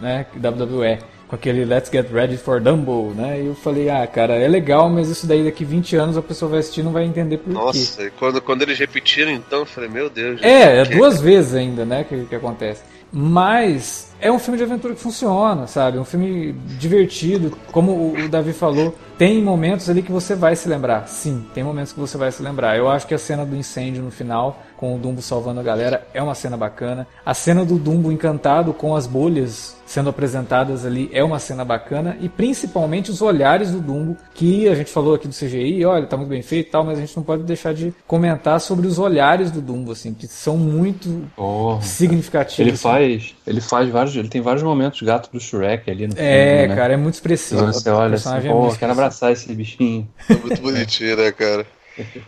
né? 0.00 0.26
WWE. 0.36 0.98
Com 1.28 1.36
aquele 1.36 1.64
Let's 1.64 1.90
Get 1.90 2.10
Ready 2.10 2.36
for 2.36 2.60
Dumbo, 2.60 3.12
né? 3.14 3.40
E 3.40 3.46
eu 3.46 3.54
falei, 3.54 3.88
ah, 3.88 4.06
cara, 4.06 4.34
é 4.34 4.46
legal, 4.46 4.90
mas 4.90 5.08
isso 5.08 5.26
daí 5.26 5.42
daqui 5.42 5.64
20 5.64 5.96
anos 5.96 6.16
a 6.18 6.22
pessoa 6.22 6.50
vai 6.50 6.60
assistir 6.60 6.80
e 6.80 6.84
não 6.84 6.92
vai 6.92 7.04
entender 7.04 7.38
por 7.38 7.46
quê. 7.46 7.52
Nossa, 7.52 8.02
e 8.02 8.10
quando, 8.10 8.40
quando 8.42 8.62
eles 8.62 8.78
repetiram, 8.78 9.30
então, 9.30 9.60
eu 9.60 9.66
falei, 9.66 9.88
meu 9.88 10.10
Deus. 10.10 10.42
É, 10.42 10.80
é 10.80 10.84
duas 10.84 11.20
vezes 11.20 11.54
ainda, 11.54 11.84
né, 11.84 12.04
que, 12.04 12.24
que 12.26 12.34
acontece. 12.34 12.82
Mas 13.16 14.12
é 14.20 14.32
um 14.32 14.40
filme 14.40 14.58
de 14.58 14.64
aventura 14.64 14.92
que 14.92 15.00
funciona, 15.00 15.68
sabe? 15.68 16.00
Um 16.00 16.04
filme 16.04 16.52
divertido, 16.80 17.56
como 17.70 18.12
o, 18.12 18.28
Davi 18.28 18.52
falou, 18.52 18.92
tem 19.16 19.40
momentos 19.40 19.88
ali 19.88 20.02
que 20.02 20.10
você 20.10 20.34
vai 20.34 20.56
se 20.56 20.68
lembrar. 20.68 21.06
Sim, 21.06 21.46
tem 21.54 21.62
momentos 21.62 21.92
que 21.92 22.00
você 22.00 22.18
vai 22.18 22.32
se 22.32 22.42
lembrar. 22.42 22.76
Eu 22.76 22.90
acho 22.90 23.06
que 23.06 23.14
a 23.14 23.18
cena 23.18 23.46
do 23.46 23.54
incêndio 23.54 24.02
no 24.02 24.10
final, 24.10 24.60
com 24.84 24.96
o 24.96 24.98
Dumbo 24.98 25.22
salvando 25.22 25.60
a 25.60 25.62
galera, 25.62 26.06
é 26.12 26.22
uma 26.22 26.34
cena 26.34 26.58
bacana. 26.58 27.06
A 27.24 27.32
cena 27.32 27.64
do 27.64 27.78
Dumbo 27.78 28.12
encantado 28.12 28.74
com 28.74 28.94
as 28.94 29.06
bolhas 29.06 29.74
sendo 29.86 30.10
apresentadas 30.10 30.84
ali 30.84 31.08
é 31.12 31.22
uma 31.24 31.38
cena 31.38 31.64
bacana 31.64 32.16
e 32.20 32.28
principalmente 32.28 33.10
os 33.10 33.22
olhares 33.22 33.70
do 33.70 33.80
Dumbo, 33.80 34.16
que 34.34 34.68
a 34.68 34.74
gente 34.74 34.90
falou 34.90 35.14
aqui 35.14 35.26
do 35.26 35.34
CGI, 35.34 35.84
olha, 35.86 36.06
tá 36.06 36.16
muito 36.18 36.28
bem 36.28 36.42
feito 36.42 36.68
e 36.68 36.70
tal, 36.70 36.84
mas 36.84 36.98
a 36.98 37.00
gente 37.00 37.16
não 37.16 37.22
pode 37.22 37.44
deixar 37.44 37.72
de 37.72 37.94
comentar 38.06 38.60
sobre 38.60 38.86
os 38.86 38.98
olhares 38.98 39.50
do 39.50 39.62
Dumbo, 39.62 39.92
assim, 39.92 40.12
que 40.12 40.26
são 40.26 40.56
muito 40.58 41.22
Porra. 41.34 41.80
significativos. 41.82 42.58
Ele 42.58 42.70
assim. 42.72 42.82
faz, 42.82 43.34
ele 43.46 43.60
faz 43.60 43.88
vários, 43.88 44.16
ele 44.16 44.28
tem 44.28 44.40
vários 44.42 44.62
momentos 44.62 45.00
gato 45.02 45.30
do 45.32 45.40
Shrek 45.40 45.90
ali 45.90 46.06
no 46.08 46.14
É, 46.16 46.18
filme, 46.18 46.68
né? 46.68 46.76
cara, 46.76 46.92
é 46.94 46.96
muito 46.96 47.14
expressivo. 47.14 47.72
Você 47.72 47.90
O 47.90 47.94
olha 47.96 48.16
assim, 48.16 48.34
personagem 48.34 48.50
é 48.50 48.54
pô, 48.54 48.60
muito 48.60 48.78
quero 48.78 48.92
abraçar 48.92 49.32
esse 49.32 49.52
bichinho. 49.54 50.08
É 50.28 50.34
muito 50.36 50.60
bonitinho, 50.60 51.16
né, 51.16 51.32
cara? 51.32 51.66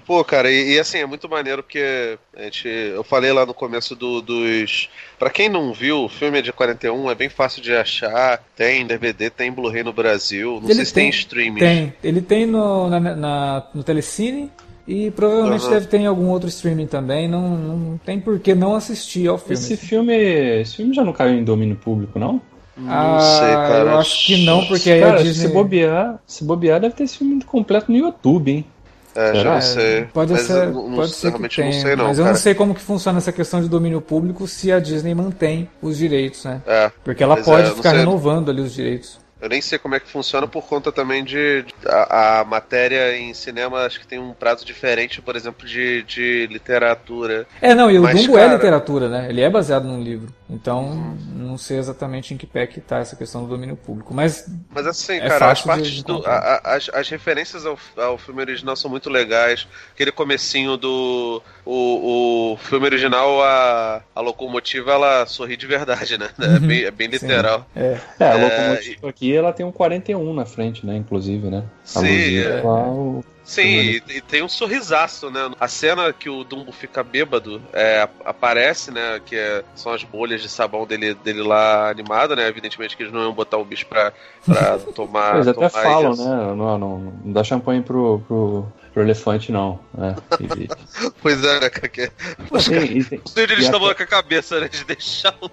Pô, 0.06 0.22
cara, 0.24 0.50
e, 0.50 0.74
e 0.74 0.78
assim, 0.78 0.98
é 0.98 1.06
muito 1.06 1.28
maneiro 1.28 1.62
porque 1.62 2.18
a 2.36 2.42
gente, 2.44 2.68
eu 2.68 3.02
falei 3.02 3.32
lá 3.32 3.44
no 3.44 3.52
começo 3.54 3.96
do- 3.96 4.20
dos. 4.22 4.88
Pra 5.18 5.30
quem 5.30 5.48
não 5.48 5.72
viu, 5.72 6.04
o 6.04 6.08
filme 6.08 6.38
é 6.38 6.42
de 6.42 6.52
41, 6.52 7.10
é 7.10 7.14
bem 7.14 7.28
fácil 7.28 7.60
de 7.62 7.72
achar. 7.74 8.42
Tem 8.54 8.86
DVD, 8.86 9.28
tem 9.30 9.50
Blu-ray 9.50 9.82
no 9.82 9.92
Brasil. 9.92 10.58
Não 10.60 10.68
Ele 10.68 10.74
sei 10.76 10.84
se 10.84 10.94
tem, 10.94 11.10
tem- 11.10 11.18
streaming. 11.20 11.58
Tem, 11.60 11.94
ele 12.04 12.20
tem 12.20 12.46
no, 12.46 12.88
na, 12.88 13.00
na- 13.00 13.66
no 13.74 13.82
Telecine 13.82 14.50
e 14.86 15.10
provavelmente 15.10 15.64
Aham. 15.64 15.70
deve 15.74 15.86
ter 15.86 15.98
em 15.98 16.06
algum 16.06 16.28
outro 16.28 16.48
streaming 16.48 16.86
também. 16.86 17.26
Não, 17.28 17.56
não 17.56 17.98
tem 17.98 18.20
por 18.20 18.38
que 18.38 18.54
não 18.54 18.74
assistir 18.76 19.26
ao 19.28 19.36
filme. 19.38 19.54
Esse 19.54 19.76
filme, 19.76 20.14
esse 20.60 20.76
filme 20.76 20.94
já 20.94 21.02
não 21.04 21.12
caiu 21.12 21.36
em 21.38 21.42
domínio 21.44 21.76
público, 21.76 22.18
não? 22.18 22.40
Não 22.76 23.16
Ah, 23.16 23.18
sei, 23.40 23.54
cara. 23.54 23.90
Eu 23.90 23.98
acho 23.98 24.26
que 24.26 24.36
não, 24.44 24.64
porque 24.66 24.90
aí 24.90 25.00
Cara, 25.00 25.20
a 25.20 25.22
Disney. 25.22 25.46
se 25.48 25.52
bobear, 25.52 26.20
se 26.26 26.44
bobear, 26.44 26.78
deve 26.78 26.94
ter 26.94 27.04
esse 27.04 27.16
filme 27.18 27.42
completo 27.42 27.90
no 27.90 27.96
YouTube, 27.96 28.50
hein? 28.52 28.64
É, 29.16 29.34
já 29.34 29.54
não 29.54 29.60
sei. 29.60 30.04
Pode 30.12 30.32
mas 30.32 30.42
ser, 30.42 30.66
não, 30.66 30.94
pode 30.94 31.12
ser 31.12 31.20
que 31.20 31.28
realmente 31.28 31.60
não 31.60 31.70
tenha, 31.70 31.82
sei, 31.82 31.96
não. 31.96 32.04
mas 32.04 32.18
eu 32.18 32.24
cara. 32.24 32.34
não 32.34 32.40
sei 32.42 32.54
como 32.54 32.74
que 32.74 32.80
funciona 32.82 33.18
essa 33.18 33.32
questão 33.32 33.60
de 33.62 33.68
domínio 33.68 34.00
público 34.00 34.46
se 34.46 34.70
a 34.70 34.78
Disney 34.78 35.14
mantém 35.14 35.68
os 35.80 35.96
direitos, 35.96 36.44
né? 36.44 36.60
É, 36.66 36.90
Porque 37.02 37.22
ela 37.22 37.38
é, 37.38 37.42
pode 37.42 37.68
não 37.68 37.76
ficar 37.76 37.92
renovando 37.92 38.50
ali 38.50 38.60
os 38.60 38.74
direitos. 38.74 39.18
Eu 39.40 39.48
nem 39.48 39.60
sei 39.60 39.78
como 39.78 39.94
é 39.94 40.00
que 40.00 40.08
funciona 40.08 40.46
por 40.46 40.64
conta 40.66 40.90
também 40.90 41.22
de. 41.24 41.62
de- 41.62 41.74
a, 41.86 42.40
a 42.40 42.44
matéria 42.44 43.16
em 43.16 43.32
cinema 43.34 43.84
acho 43.84 44.00
que 44.00 44.06
tem 44.06 44.18
um 44.18 44.32
prazo 44.32 44.64
diferente, 44.64 45.20
por 45.22 45.36
exemplo, 45.36 45.66
de, 45.66 46.02
de 46.04 46.46
literatura. 46.48 47.46
É, 47.60 47.74
não, 47.74 47.90
e 47.90 47.98
o 47.98 48.06
Dumbo 48.06 48.36
é 48.38 48.42
cara- 48.42 48.54
literatura, 48.54 49.08
né? 49.08 49.26
Ele 49.28 49.40
é 49.40 49.50
baseado 49.50 49.84
num 49.84 50.02
livro. 50.02 50.34
Então, 50.48 51.16
não 51.34 51.58
sei 51.58 51.76
exatamente 51.76 52.32
em 52.32 52.36
que 52.36 52.46
pé 52.46 52.66
que 52.68 52.80
tá 52.80 52.98
essa 52.98 53.16
questão 53.16 53.42
do 53.42 53.48
domínio 53.48 53.76
público. 53.76 54.14
Mas 54.14 54.46
Mas 54.70 54.86
assim, 54.86 55.14
É 55.14 55.28
cara, 55.28 55.50
as 55.50 55.60
partes 55.62 56.02
do. 56.02 56.22
a- 56.26 56.60
as, 56.64 56.88
as 56.92 57.08
referências 57.08 57.66
ao, 57.66 57.76
ao 57.96 58.16
filme 58.16 58.40
original 58.40 58.76
são 58.76 58.88
muito 58.90 59.10
legais. 59.10 59.66
Aquele 59.92 60.12
comecinho 60.12 60.76
do. 60.76 61.42
O, 61.64 62.52
o 62.52 62.56
filme 62.58 62.86
original, 62.86 63.42
a, 63.42 64.00
a 64.14 64.20
locomotiva, 64.20 64.92
ela 64.92 65.26
sorri 65.26 65.56
de 65.56 65.66
verdade, 65.66 66.16
né? 66.16 66.28
É 66.56 66.58
bem, 66.60 66.84
é 66.84 66.90
bem 66.92 67.06
Sim. 67.08 67.26
literal. 67.26 67.66
é. 67.74 67.98
É, 68.20 68.24
a 68.24 68.26
É, 68.26 68.34
locomotiva 68.34 69.08
aqui, 69.08 69.25
ela 69.32 69.52
tem 69.52 69.64
um 69.64 69.72
41 69.72 70.32
na 70.34 70.44
frente, 70.46 70.84
né, 70.86 70.96
inclusive, 70.96 71.48
né? 71.48 71.64
Sim, 71.84 71.98
Alusivo 71.98 72.48
é. 72.48 72.60
ao- 72.62 73.24
Sim, 73.44 73.62
e, 73.62 74.02
e 74.08 74.20
tem 74.20 74.42
um 74.42 74.48
sorrisaço, 74.48 75.30
né? 75.30 75.48
A 75.60 75.68
cena 75.68 76.12
que 76.12 76.28
o 76.28 76.42
Dumbo 76.42 76.72
fica 76.72 77.04
bêbado 77.04 77.62
é, 77.72 78.00
ap- 78.02 78.20
aparece, 78.24 78.90
né? 78.90 79.20
Que 79.24 79.36
é- 79.36 79.62
são 79.76 79.92
as 79.92 80.02
bolhas 80.02 80.42
de 80.42 80.48
sabão 80.48 80.84
dele, 80.84 81.14
dele 81.14 81.42
lá 81.42 81.88
animado, 81.88 82.34
né? 82.34 82.48
Evidentemente 82.48 82.96
que 82.96 83.04
eles 83.04 83.12
não 83.12 83.22
iam 83.22 83.32
botar 83.32 83.56
o 83.58 83.64
bicho 83.64 83.86
pra, 83.86 84.12
pra 84.44 84.78
tomar. 84.92 85.36
Eles 85.36 85.46
até 85.46 85.54
tomar 85.68 85.70
falam, 85.70 86.12
isso. 86.12 86.28
né? 86.28 86.36
Não, 86.56 86.56
não, 86.56 86.98
não 87.24 87.32
dá 87.32 87.44
champanhe 87.44 87.82
pro, 87.82 88.20
pro, 88.26 88.66
pro 88.92 89.02
elefante, 89.02 89.52
não. 89.52 89.78
né? 89.96 90.16
E, 90.58 90.68
Pois 91.22 91.44
é, 91.44 91.60
né, 91.60 91.70
cara? 91.70 91.88
Que... 91.88 92.10
tem- 92.68 92.98
e 92.98 93.04
tem- 93.04 93.20
Onde 93.30 93.52
eles 93.52 93.66
E 93.66 93.68
até- 93.68 93.78
com 93.78 93.86
a 94.02 94.06
cabeça, 94.06 94.58
né? 94.58 94.68
De 94.68 94.84
deixar 94.84 95.32
o... 95.40 95.48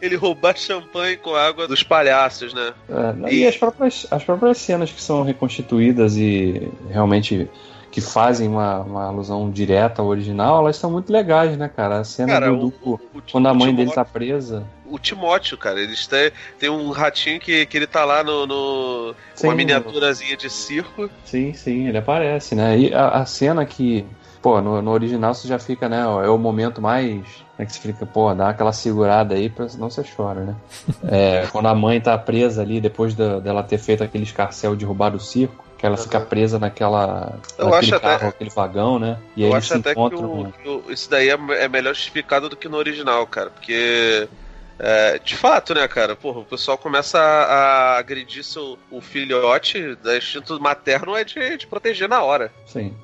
ele 0.00 0.16
roubar 0.16 0.56
champanhe 0.56 1.16
com 1.16 1.34
água 1.34 1.66
dos 1.68 1.82
palhaços, 1.82 2.52
né? 2.54 2.72
É, 2.88 3.32
e 3.32 3.46
as 3.46 3.56
próprias, 3.56 4.06
as 4.10 4.24
próprias 4.24 4.58
cenas 4.58 4.90
que 4.90 5.00
são 5.02 5.22
reconstituídas 5.22 6.16
e 6.16 6.68
realmente 6.88 7.48
que 7.90 8.00
fazem 8.00 8.48
uma, 8.48 8.80
uma 8.80 9.04
alusão 9.06 9.48
direta 9.48 10.02
ao 10.02 10.08
original, 10.08 10.58
elas 10.58 10.76
são 10.76 10.90
muito 10.90 11.12
legais, 11.12 11.56
né, 11.56 11.68
cara? 11.68 12.00
A 12.00 12.04
cena 12.04 12.32
Cara, 12.32 12.50
do 12.50 12.56
Duco, 12.56 13.00
quando 13.30 13.46
a 13.46 13.54
mãe 13.54 13.68
Timóteo- 13.68 13.76
dele 13.76 13.92
tá 13.94 14.04
presa. 14.04 14.66
O 14.84 14.98
Timóteo, 14.98 15.56
cara, 15.56 15.80
eles 15.80 16.04
têm, 16.08 16.32
tem 16.58 16.68
um 16.68 16.90
ratinho 16.90 17.38
que, 17.38 17.64
que 17.66 17.76
ele 17.76 17.86
tá 17.86 18.04
lá 18.04 18.24
no, 18.24 18.46
no 18.48 19.14
Sim, 19.34 19.46
uma 19.46 19.54
miniaturazinha 19.54 20.36
de 20.36 20.50
circo. 20.50 21.08
Sim, 21.24 21.52
sim, 21.54 21.86
ele 21.88 21.98
aparece, 21.98 22.56
né? 22.56 22.76
E 22.76 22.92
a, 22.92 23.08
a 23.10 23.26
cena 23.26 23.64
que, 23.64 24.04
pô, 24.42 24.60
no, 24.60 24.82
no 24.82 24.90
original 24.90 25.32
você 25.32 25.46
já 25.46 25.58
fica, 25.60 25.88
né? 25.88 26.04
ó, 26.04 26.20
É 26.22 26.28
o 26.28 26.36
momento 26.36 26.82
mais. 26.82 27.22
É 27.58 27.64
que 27.64 27.72
você 27.72 27.80
fica, 27.80 28.04
pô, 28.04 28.34
dá 28.34 28.48
aquela 28.48 28.72
segurada 28.72 29.34
aí, 29.36 29.48
pra, 29.48 29.68
senão 29.68 29.88
você 29.88 30.02
chora, 30.02 30.40
né? 30.40 30.56
É, 31.08 31.46
quando 31.52 31.66
a 31.66 31.74
mãe 31.74 32.00
tá 32.00 32.16
presa 32.18 32.62
ali, 32.62 32.80
depois 32.80 33.14
da- 33.14 33.38
dela 33.38 33.62
ter 33.62 33.78
feito 33.78 34.02
aquele 34.02 34.24
escarcel 34.24 34.74
de 34.74 34.84
roubar 34.84 35.14
o 35.14 35.20
circo, 35.20 35.64
que 35.78 35.86
ela 35.86 35.96
fica 35.96 36.18
Aham. 36.18 36.26
presa 36.26 36.58
naquela. 36.58 37.38
Eu 37.58 37.66
naquele 37.66 37.86
acho 37.86 37.94
até- 37.96 38.08
carro, 38.18 38.28
aquele 38.30 38.50
vagão, 38.50 38.98
né? 38.98 39.18
E 39.36 39.44
aí 39.44 39.50
Eu 39.50 39.54
eles 39.54 39.64
acho 39.70 39.74
até 39.78 39.94
que, 39.94 40.00
encontram. 40.00 40.40
o, 40.40 40.52
que 40.52 40.68
o- 40.68 40.84
isso 40.92 41.08
daí 41.08 41.28
é, 41.28 41.38
é 41.64 41.68
melhor 41.68 41.94
justificado 41.94 42.48
do 42.48 42.56
que 42.56 42.68
no 42.68 42.76
original, 42.76 43.24
cara. 43.26 43.50
Porque, 43.50 44.26
é, 44.78 45.18
de 45.20 45.36
fato, 45.36 45.74
né, 45.74 45.86
cara? 45.86 46.16
Porra, 46.16 46.40
o 46.40 46.44
pessoal 46.44 46.76
começa 46.76 47.18
a, 47.20 47.94
a 47.94 47.98
agredir 47.98 48.42
seu, 48.42 48.76
o 48.90 49.00
filhote, 49.00 49.94
da 50.02 50.16
instinto 50.16 50.58
materno 50.60 51.14
é 51.16 51.22
de, 51.22 51.56
de 51.58 51.66
proteger 51.68 52.08
na 52.08 52.20
hora. 52.22 52.50
Sim. 52.66 52.94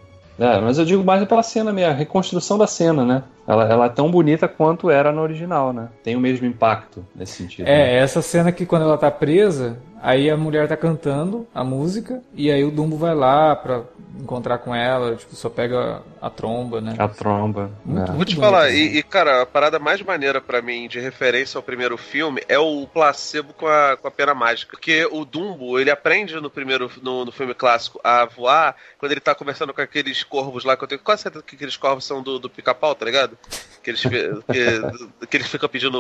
É, 0.41 0.59
mas 0.61 0.79
eu 0.79 0.85
digo 0.87 1.05
mais 1.05 1.23
pela 1.27 1.43
cena 1.43 1.71
mesmo, 1.73 1.91
a 1.93 1.95
reconstrução 1.95 2.57
da 2.57 2.67
cena, 2.67 3.05
né? 3.05 3.23
Ela, 3.47 3.65
ela 3.71 3.87
é 3.87 3.89
tão 3.91 4.11
bonita 4.11 4.49
quanto 4.49 4.89
era 4.89 5.13
no 5.13 5.21
original, 5.21 5.73
né? 5.73 5.89
Tem 6.03 6.17
o 6.17 6.21
mesmo 6.21 6.47
impacto 6.47 7.05
nesse 7.15 7.33
sentido. 7.33 7.67
né? 7.67 7.73
É, 7.73 7.99
essa 7.99 8.23
cena 8.23 8.51
que 8.51 8.65
quando 8.65 8.83
ela 8.83 8.97
tá 8.97 9.11
presa, 9.11 9.77
aí 10.03 10.31
a 10.31 10.37
mulher 10.37 10.69
tá 10.69 10.77
cantando 10.77 11.47
a 11.55 11.63
música, 11.63 12.23
e 12.35 12.51
aí 12.51 12.65
o 12.65 12.71
Dumbo 12.71 12.97
vai 12.97 13.15
lá 13.15 13.55
pra 13.57 13.83
encontrar 14.21 14.59
com 14.59 14.75
ela, 14.75 15.17
tipo, 15.17 15.35
só 15.35 15.49
pega 15.49 16.03
a 16.21 16.29
tromba, 16.29 16.81
né? 16.81 16.95
A 16.99 17.09
tromba. 17.09 17.71
Muito 17.85 18.11
né? 18.11 18.17
Vou 18.17 18.25
te 18.25 18.37
falar, 18.37 18.67
assim. 18.67 18.77
e, 18.77 18.99
e, 18.99 19.03
cara, 19.03 19.43
a 19.43 19.47
parada 19.47 19.79
mais 19.79 20.03
maneira 20.03 20.41
pra 20.41 20.61
mim 20.61 20.89
de 20.89 21.01
referência 21.01 21.59
ao 21.59 21.63
primeiro 21.63 21.97
filme 21.97 22.43
é 22.49 22.59
o 22.59 22.87
placebo 22.87 23.53
com 23.55 23.67
a, 23.67 23.97
com 23.97 24.07
a 24.07 24.11
pena 24.11 24.35
mágica. 24.35 24.73
Porque 24.73 25.07
o 25.11 25.25
Dumbo, 25.25 25.79
ele 25.79 25.91
aprende 25.91 26.39
no 26.41 26.51
primeiro 26.51 26.91
no, 27.03 27.25
no 27.25 27.33
filme 27.33 27.55
clássico 27.55 28.01
a 28.05 28.25
voar 28.25 28.77
quando 28.99 29.13
ele 29.13 29.21
tá 29.21 29.35
conversando 29.35 29.73
com 29.73 29.81
aqueles 29.81 30.23
corvos 30.23 30.65
lá, 30.65 30.77
que 30.77 30.85
eu 30.85 30.89
tenho 30.89 31.01
quase 31.01 31.23
certeza 31.23 31.45
que 31.45 31.57
aqueles 31.57 31.77
corvos 31.77 32.05
são 32.05 32.23
do, 32.23 32.39
do 32.39 32.51
pica-pau, 32.51 32.95
tá 32.95 33.05
ligado? 33.05 33.39
Que 33.83 33.91
eles, 33.91 34.03
que, 34.05 35.27
que 35.27 35.37
eles 35.37 35.49
ficam 35.49 35.69
pedindo 35.69 35.99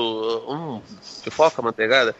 um 0.48 0.82
pipoca, 1.24 1.62
manteigada. 1.62 2.14